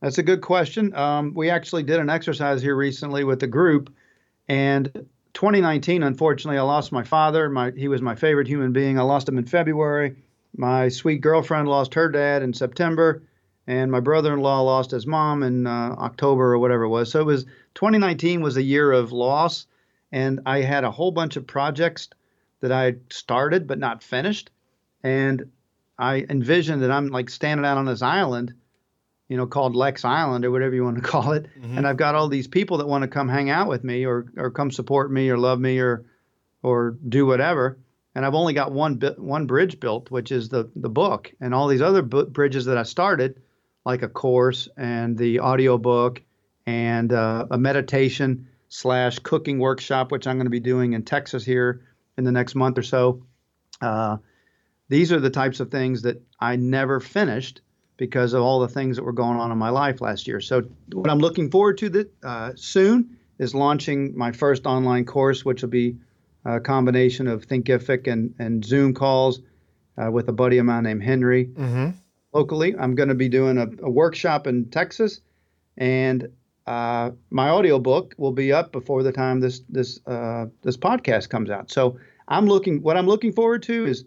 that's 0.00 0.18
a 0.18 0.22
good 0.22 0.40
question. 0.40 0.94
Um, 0.94 1.34
we 1.34 1.50
actually 1.50 1.82
did 1.82 2.00
an 2.00 2.10
exercise 2.10 2.62
here 2.62 2.76
recently 2.76 3.24
with 3.24 3.40
the 3.40 3.46
group, 3.46 3.92
and 4.48 5.06
2019, 5.34 6.02
unfortunately, 6.02 6.58
I 6.58 6.62
lost 6.62 6.92
my 6.92 7.04
father. 7.04 7.48
My 7.50 7.72
he 7.76 7.88
was 7.88 8.00
my 8.00 8.14
favorite 8.14 8.48
human 8.48 8.72
being. 8.72 8.98
I 8.98 9.02
lost 9.02 9.28
him 9.28 9.38
in 9.38 9.44
February. 9.44 10.16
My 10.56 10.88
sweet 10.88 11.20
girlfriend 11.20 11.68
lost 11.68 11.92
her 11.94 12.08
dad 12.08 12.42
in 12.42 12.54
September 12.54 13.22
and 13.66 13.90
my 13.90 14.00
brother-in-law 14.00 14.60
lost 14.60 14.90
his 14.90 15.06
mom 15.06 15.42
in 15.42 15.66
uh, 15.66 15.94
October 15.98 16.54
or 16.54 16.58
whatever 16.58 16.84
it 16.84 16.88
was. 16.88 17.10
So 17.10 17.20
it 17.20 17.26
was 17.26 17.44
2019 17.74 18.40
was 18.40 18.56
a 18.56 18.62
year 18.62 18.92
of 18.92 19.12
loss, 19.12 19.66
and 20.12 20.40
I 20.46 20.60
had 20.60 20.84
a 20.84 20.90
whole 20.90 21.10
bunch 21.10 21.36
of 21.36 21.46
projects 21.46 22.08
that 22.60 22.72
I 22.72 22.96
started 23.10 23.66
but 23.66 23.78
not 23.78 24.02
finished, 24.02 24.50
and 25.02 25.50
I 25.98 26.26
envisioned 26.28 26.82
that 26.82 26.90
I'm 26.90 27.08
like 27.08 27.30
standing 27.30 27.64
out 27.64 27.78
on 27.78 27.86
this 27.86 28.02
island, 28.02 28.54
you 29.28 29.36
know, 29.36 29.46
called 29.46 29.74
Lex 29.74 30.04
Island 30.04 30.44
or 30.44 30.50
whatever 30.50 30.74
you 30.74 30.84
want 30.84 30.96
to 30.96 31.02
call 31.10 31.32
it, 31.32 31.46
mm-hmm. 31.58 31.78
and 31.78 31.86
I've 31.86 31.96
got 31.96 32.14
all 32.14 32.28
these 32.28 32.48
people 32.48 32.78
that 32.78 32.88
want 32.88 33.02
to 33.02 33.08
come 33.08 33.28
hang 33.28 33.50
out 33.50 33.68
with 33.68 33.84
me 33.84 34.06
or 34.06 34.26
or 34.36 34.50
come 34.50 34.70
support 34.70 35.10
me 35.10 35.30
or 35.30 35.38
love 35.38 35.60
me 35.60 35.78
or 35.78 36.06
or 36.62 36.96
do 37.08 37.26
whatever. 37.26 37.78
And 38.14 38.24
I've 38.24 38.34
only 38.34 38.54
got 38.54 38.72
one 38.72 39.00
one 39.18 39.46
bridge 39.46 39.78
built, 39.78 40.10
which 40.10 40.32
is 40.32 40.48
the 40.48 40.70
the 40.74 40.88
book, 40.88 41.32
and 41.40 41.54
all 41.54 41.68
these 41.68 41.82
other 41.82 42.02
bridges 42.02 42.64
that 42.66 42.78
I 42.78 42.82
started 42.82 43.40
like 43.86 44.02
a 44.02 44.08
course 44.08 44.68
and 44.76 45.16
the 45.16 45.38
audio 45.38 45.78
book 45.78 46.20
and 46.66 47.12
uh, 47.12 47.46
a 47.52 47.56
meditation 47.56 48.48
slash 48.68 49.20
cooking 49.20 49.60
workshop, 49.60 50.10
which 50.10 50.26
I'm 50.26 50.36
going 50.36 50.46
to 50.46 50.50
be 50.50 50.60
doing 50.60 50.92
in 50.92 51.04
Texas 51.04 51.44
here 51.44 51.82
in 52.18 52.24
the 52.24 52.32
next 52.32 52.56
month 52.56 52.78
or 52.78 52.82
so. 52.82 53.22
Uh, 53.80 54.16
these 54.88 55.12
are 55.12 55.20
the 55.20 55.30
types 55.30 55.60
of 55.60 55.70
things 55.70 56.02
that 56.02 56.22
I 56.40 56.56
never 56.56 57.00
finished 57.00 57.60
because 57.96 58.34
of 58.34 58.42
all 58.42 58.60
the 58.60 58.68
things 58.68 58.96
that 58.96 59.04
were 59.04 59.12
going 59.12 59.38
on 59.38 59.50
in 59.50 59.58
my 59.58 59.70
life 59.70 60.00
last 60.00 60.26
year. 60.26 60.40
So 60.40 60.62
what 60.92 61.10
I'm 61.10 61.18
looking 61.18 61.50
forward 61.50 61.78
to 61.78 61.88
that 61.90 62.12
uh, 62.22 62.52
soon 62.56 63.16
is 63.38 63.54
launching 63.54 64.16
my 64.16 64.32
first 64.32 64.66
online 64.66 65.04
course, 65.04 65.44
which 65.44 65.62
will 65.62 65.70
be 65.70 65.96
a 66.44 66.60
combination 66.60 67.26
of 67.26 67.46
Thinkific 67.46 68.10
and, 68.10 68.34
and 68.38 68.64
Zoom 68.64 68.94
calls 68.94 69.40
uh, 69.96 70.10
with 70.10 70.28
a 70.28 70.32
buddy 70.32 70.58
of 70.58 70.66
mine 70.66 70.84
named 70.84 71.02
Henry. 71.02 71.46
Mm-hmm 71.46 71.90
locally. 72.36 72.74
I'm 72.78 72.94
going 72.94 73.08
to 73.08 73.14
be 73.14 73.28
doing 73.28 73.56
a, 73.58 73.66
a 73.82 73.90
workshop 73.90 74.46
in 74.46 74.68
Texas, 74.70 75.20
and 75.76 76.28
uh, 76.66 77.10
my 77.30 77.48
audiobook 77.48 78.14
will 78.18 78.32
be 78.32 78.52
up 78.52 78.72
before 78.72 79.02
the 79.02 79.12
time 79.12 79.40
this 79.40 79.60
this 79.68 80.00
uh, 80.06 80.46
this 80.62 80.76
podcast 80.76 81.30
comes 81.30 81.50
out. 81.50 81.70
So 81.70 81.98
I'm 82.28 82.46
looking. 82.46 82.82
What 82.82 82.96
I'm 82.96 83.06
looking 83.06 83.32
forward 83.32 83.62
to 83.64 83.86
is 83.86 84.04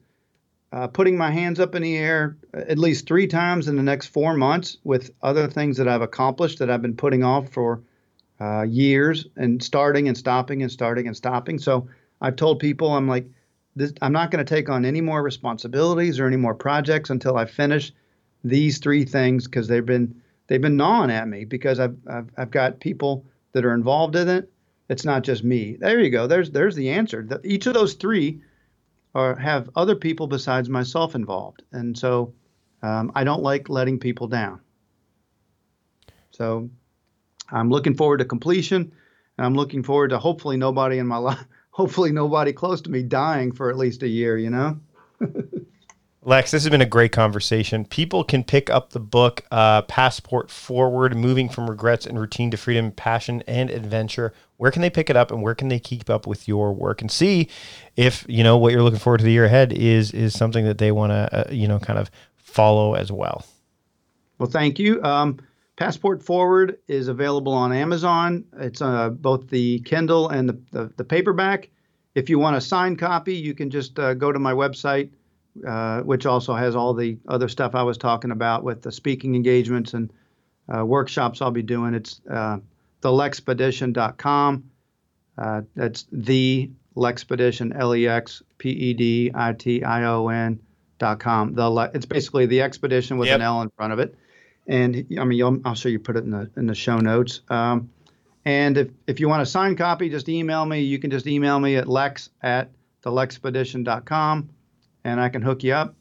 uh, 0.72 0.88
putting 0.88 1.18
my 1.18 1.32
hands 1.32 1.60
up 1.60 1.76
in 1.76 1.82
the 1.82 1.98
air 1.98 2.38
at 2.54 2.78
least 2.78 3.08
three 3.08 3.28
times 3.28 3.68
in 3.68 3.76
the 3.76 3.84
next 3.84 4.08
four 4.08 4.36
months 4.36 4.78
with 4.84 5.12
other 5.22 5.48
things 5.48 5.78
that 5.78 5.88
I've 5.88 6.02
accomplished 6.02 6.60
that 6.60 6.70
I've 6.70 6.82
been 6.82 6.96
putting 6.96 7.24
off 7.24 7.50
for 7.50 7.82
uh, 8.40 8.64
years 8.64 9.28
and 9.36 9.62
starting 9.62 10.08
and 10.08 10.18
stopping 10.18 10.62
and 10.62 10.72
starting 10.72 11.08
and 11.08 11.18
stopping. 11.18 11.60
So 11.60 11.90
I've 12.22 12.36
told 12.36 12.60
people 12.60 12.92
I'm 12.92 13.08
like. 13.08 13.28
This, 13.76 13.94
I'm 14.02 14.12
not 14.12 14.32
going 14.32 14.44
to 14.44 14.56
take 14.56 14.68
on 14.68 14.84
any 14.84 15.00
more 15.00 15.22
responsibilities 15.22 16.20
or 16.20 16.26
any 16.26 16.36
more 16.36 16.56
projects 16.56 17.12
until 17.12 17.38
I 17.38 17.46
finish 17.46 17.94
these 18.44 18.80
three 18.80 19.06
things 19.06 19.46
because 19.46 19.68
they've 19.68 19.86
been 19.86 20.22
they've 20.48 20.62
been 20.62 20.76
gnawing 20.76 21.12
at 21.12 21.28
me 21.28 21.46
because 21.46 21.80
I've, 21.80 21.96
I've 22.08 22.30
I've 22.38 22.52
got 22.52 22.80
people 22.80 23.26
that 23.54 23.66
are 23.66 23.74
involved 23.74 24.16
in 24.16 24.28
it. 24.28 24.52
It's 24.90 25.06
not 25.06 25.24
just 25.24 25.44
me. 25.44 25.78
There 25.80 26.00
you 26.00 26.10
go. 26.10 26.28
There's 26.28 26.52
there's 26.52 26.76
the 26.76 26.90
answer. 26.90 27.24
The, 27.24 27.40
each 27.44 27.68
of 27.68 27.74
those 27.74 27.94
three 27.94 28.42
are 29.16 29.36
have 29.36 29.70
other 29.76 29.96
people 29.96 30.28
besides 30.28 30.70
myself 30.70 31.16
involved, 31.16 31.64
and 31.72 31.98
so 31.98 32.34
um, 32.82 33.12
I 33.16 33.24
don't 33.24 33.44
like 33.44 33.70
letting 33.70 34.00
people 34.00 34.28
down. 34.28 34.62
So 36.32 36.70
I'm 37.52 37.70
looking 37.70 37.96
forward 37.96 38.18
to 38.18 38.26
completion, 38.26 38.92
and 39.38 39.46
I'm 39.46 39.56
looking 39.56 39.84
forward 39.84 40.10
to 40.10 40.20
hopefully 40.20 40.58
nobody 40.58 41.00
in 41.00 41.08
my 41.08 41.18
life, 41.18 41.44
hopefully 41.72 42.12
nobody 42.12 42.54
close 42.54 42.82
to 42.82 42.92
me 42.92 43.04
dying 43.04 43.52
for 43.52 43.70
at 43.70 43.78
least 43.78 44.04
a 44.04 44.08
year. 44.08 44.38
You 44.38 44.50
know. 44.50 44.80
Lex, 46.30 46.52
this 46.52 46.62
has 46.62 46.70
been 46.70 46.80
a 46.80 46.86
great 46.86 47.12
conversation. 47.12 47.84
People 47.86 48.24
can 48.24 48.44
pick 48.44 48.70
up 48.70 48.92
the 48.92 49.00
book, 49.00 49.44
uh, 49.50 49.82
Passport 49.82 50.52
Forward 50.52 51.18
Moving 51.18 51.50
from 51.50 51.68
Regrets 51.68 52.06
and 52.06 52.20
Routine 52.20 52.52
to 52.52 52.58
Freedom, 52.58 52.92
Passion, 52.92 53.42
and 53.48 53.72
Adventure. 53.72 54.32
Where 54.58 54.70
can 54.70 54.84
they 54.84 54.92
pick 54.92 55.10
it 55.10 55.18
up 55.18 55.32
and 55.32 55.42
where 55.42 55.56
can 55.56 55.70
they 55.70 55.80
keep 55.80 56.08
up 56.08 56.28
with 56.28 56.48
your 56.48 56.72
work 56.72 57.02
and 57.02 57.10
see 57.10 57.50
if, 57.96 58.28
you 58.30 58.44
know, 58.44 58.60
what 58.60 58.72
you're 58.74 58.84
looking 58.84 59.00
forward 59.00 59.18
to 59.18 59.24
the 59.24 59.32
year 59.32 59.46
ahead 59.46 59.74
is 59.74 60.12
is 60.12 60.38
something 60.38 60.66
that 60.66 60.78
they 60.78 60.92
want 60.92 61.10
to, 61.10 61.50
uh, 61.50 61.52
you 61.52 61.68
know, 61.68 61.80
kind 61.80 61.98
of 61.98 62.12
follow 62.38 62.94
as 62.94 63.12
well? 63.12 63.44
Well, 64.38 64.52
thank 64.52 64.78
you. 64.78 65.02
Um, 65.02 65.40
Passport 65.78 66.22
Forward 66.22 66.78
is 66.88 67.08
available 67.08 67.54
on 67.54 67.74
Amazon. 67.74 68.46
It's 68.60 68.84
uh, 68.84 69.10
both 69.10 69.50
the 69.50 69.80
Kindle 69.80 70.30
and 70.30 70.48
the, 70.48 70.62
the, 70.70 70.94
the, 70.96 71.04
paperback. 71.04 71.72
If 72.14 72.30
you 72.30 72.38
want 72.38 72.56
a 72.56 72.62
signed 72.62 73.00
copy, 73.00 73.34
you 73.34 73.56
can 73.56 73.72
just 73.72 73.98
uh, 73.98 74.14
go 74.14 74.32
to 74.32 74.38
my 74.38 74.54
website 74.54 75.10
uh, 75.68 76.02
which 76.02 76.26
also 76.26 76.54
has 76.54 76.76
all 76.76 76.94
the 76.94 77.18
other 77.28 77.48
stuff 77.48 77.76
I 77.76 77.84
was 77.84 77.98
talking 77.98 78.32
about 78.32 78.64
with 78.64 78.82
the 78.82 78.92
speaking 78.92 79.36
engagements 79.36 79.94
and 79.94 80.12
uh, 80.74 80.86
workshops 80.86 81.42
I'll 81.42 81.52
be 81.52 81.64
doing. 81.64 81.94
It's 81.94 82.22
uh, 82.30 82.60
thelexpedition.com. 83.02 84.70
Uh, 85.38 85.62
that's 85.76 86.06
the 86.12 86.70
Lexpedition, 86.96 87.80
L 87.80 87.96
E 87.96 88.08
X 88.08 88.44
P 88.58 88.70
E 88.70 88.94
D 88.94 89.32
I 89.34 89.54
T 89.54 89.84
I 89.84 90.04
O 90.06 90.28
N 90.28 90.60
dot 90.98 91.20
com. 91.20 91.54
The 91.54 91.70
Le- 91.70 91.92
it's 91.94 92.06
basically 92.06 92.46
the 92.46 92.62
expedition 92.62 93.18
with 93.18 93.28
yep. 93.28 93.36
an 93.36 93.42
L 93.42 93.62
in 93.62 93.70
front 93.70 93.94
of 93.94 94.00
it. 94.00 94.16
And 94.68 95.06
I 95.18 95.24
mean, 95.24 95.42
I'll, 95.42 95.60
I'll, 95.66 95.76
show 95.76 95.90
you 95.90 96.00
put 96.00 96.18
it 96.18 96.26
in 96.26 96.32
the 96.32 96.50
in 96.58 96.68
the 96.68 96.76
show 96.76 96.98
notes. 96.98 97.42
Um, 97.50 97.90
and 98.46 98.78
if, 98.78 98.90
if 99.08 99.20
you 99.20 99.30
want 99.30 99.42
a 99.42 99.46
signed 99.46 99.78
copy, 99.78 100.10
just 100.10 100.28
email 100.30 100.66
me. 100.66 100.82
You 100.82 101.00
can 101.00 101.10
just 101.10 101.26
email 101.26 101.60
me 101.60 101.78
at 101.78 101.88
lex 101.88 102.30
at 102.42 102.70
thelexpedition.com 103.04 104.50
and 105.04 105.20
I 105.20 105.30
can 105.30 105.42
hook 105.42 105.64
you 105.64 105.74
up. 105.74 105.96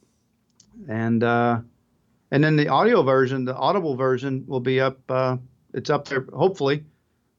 And 0.88 1.22
uh, 1.22 1.60
and 2.30 2.44
then 2.44 2.56
the 2.56 2.68
audio 2.68 3.02
version, 3.02 3.44
the 3.44 3.56
audible 3.56 3.96
version, 3.96 4.44
will 4.46 4.60
be 4.60 4.80
up. 4.80 4.98
Uh, 5.08 5.38
it's 5.74 5.90
up 5.90 6.08
there 6.08 6.26
hopefully 6.32 6.84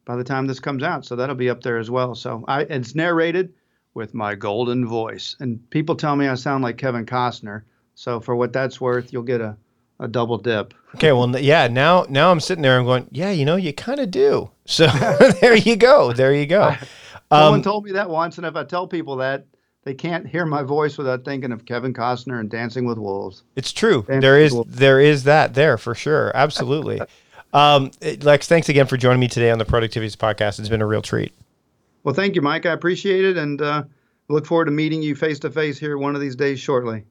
by 0.05 0.15
the 0.15 0.23
time 0.23 0.47
this 0.47 0.59
comes 0.59 0.81
out, 0.81 1.05
so 1.05 1.15
that'll 1.15 1.35
be 1.35 1.49
up 1.49 1.61
there 1.61 1.77
as 1.77 1.91
well. 1.91 2.15
So 2.15 2.43
I, 2.47 2.61
it's 2.61 2.95
narrated 2.95 3.53
with 3.93 4.13
my 4.13 4.35
golden 4.35 4.87
voice, 4.87 5.35
and 5.39 5.67
people 5.69 5.95
tell 5.95 6.15
me 6.15 6.27
I 6.27 6.35
sound 6.35 6.63
like 6.63 6.77
Kevin 6.77 7.05
Costner. 7.05 7.63
So 7.95 8.19
for 8.19 8.35
what 8.35 8.53
that's 8.53 8.81
worth, 8.81 9.13
you'll 9.13 9.23
get 9.23 9.41
a, 9.41 9.55
a 9.99 10.07
double 10.07 10.37
dip. 10.37 10.73
Okay, 10.95 11.11
well, 11.11 11.37
yeah. 11.39 11.67
Now, 11.67 12.05
now 12.09 12.31
I'm 12.31 12.39
sitting 12.39 12.61
there. 12.61 12.79
I'm 12.79 12.85
going, 12.85 13.07
yeah. 13.11 13.29
You 13.29 13.45
know, 13.45 13.55
you 13.55 13.73
kind 13.73 13.99
of 13.99 14.09
do. 14.09 14.49
So 14.65 14.87
there 15.41 15.55
you 15.55 15.75
go. 15.75 16.13
There 16.13 16.33
you 16.33 16.47
go. 16.47 16.75
Someone 17.31 17.59
um, 17.59 17.61
told 17.61 17.85
me 17.85 17.91
that 17.91 18.09
once, 18.09 18.37
and 18.37 18.47
if 18.47 18.55
I 18.55 18.63
tell 18.63 18.87
people 18.87 19.17
that, 19.17 19.45
they 19.83 19.93
can't 19.93 20.27
hear 20.27 20.45
my 20.45 20.63
voice 20.63 20.97
without 20.97 21.23
thinking 21.23 21.51
of 21.51 21.65
Kevin 21.65 21.93
Costner 21.93 22.39
and 22.39 22.49
Dancing 22.49 22.85
with 22.85 22.97
Wolves. 22.97 23.43
It's 23.55 23.71
true. 23.71 24.03
Dancing 24.03 24.21
there 24.21 24.39
is 24.39 24.55
there 24.67 24.99
is 24.99 25.23
that 25.23 25.53
there 25.53 25.77
for 25.77 25.95
sure. 25.95 26.31
Absolutely. 26.35 27.01
um, 27.53 27.91
Lex, 28.21 28.47
thanks 28.47 28.69
again 28.69 28.87
for 28.87 28.97
joining 28.97 29.19
me 29.19 29.27
today 29.27 29.51
on 29.51 29.57
the 29.57 29.65
Productivityist 29.65 30.17
Podcast. 30.17 30.59
It's 30.59 30.69
been 30.69 30.81
a 30.81 30.87
real 30.87 31.01
treat. 31.01 31.33
Well, 32.03 32.15
thank 32.15 32.35
you, 32.35 32.41
Mike. 32.41 32.65
I 32.65 32.71
appreciate 32.71 33.25
it, 33.25 33.37
and 33.37 33.61
uh, 33.61 33.83
look 34.29 34.45
forward 34.45 34.65
to 34.65 34.71
meeting 34.71 35.01
you 35.01 35.15
face 35.15 35.39
to 35.39 35.51
face 35.51 35.77
here 35.77 35.97
one 35.97 36.15
of 36.15 36.21
these 36.21 36.35
days 36.35 36.59
shortly. 36.59 37.03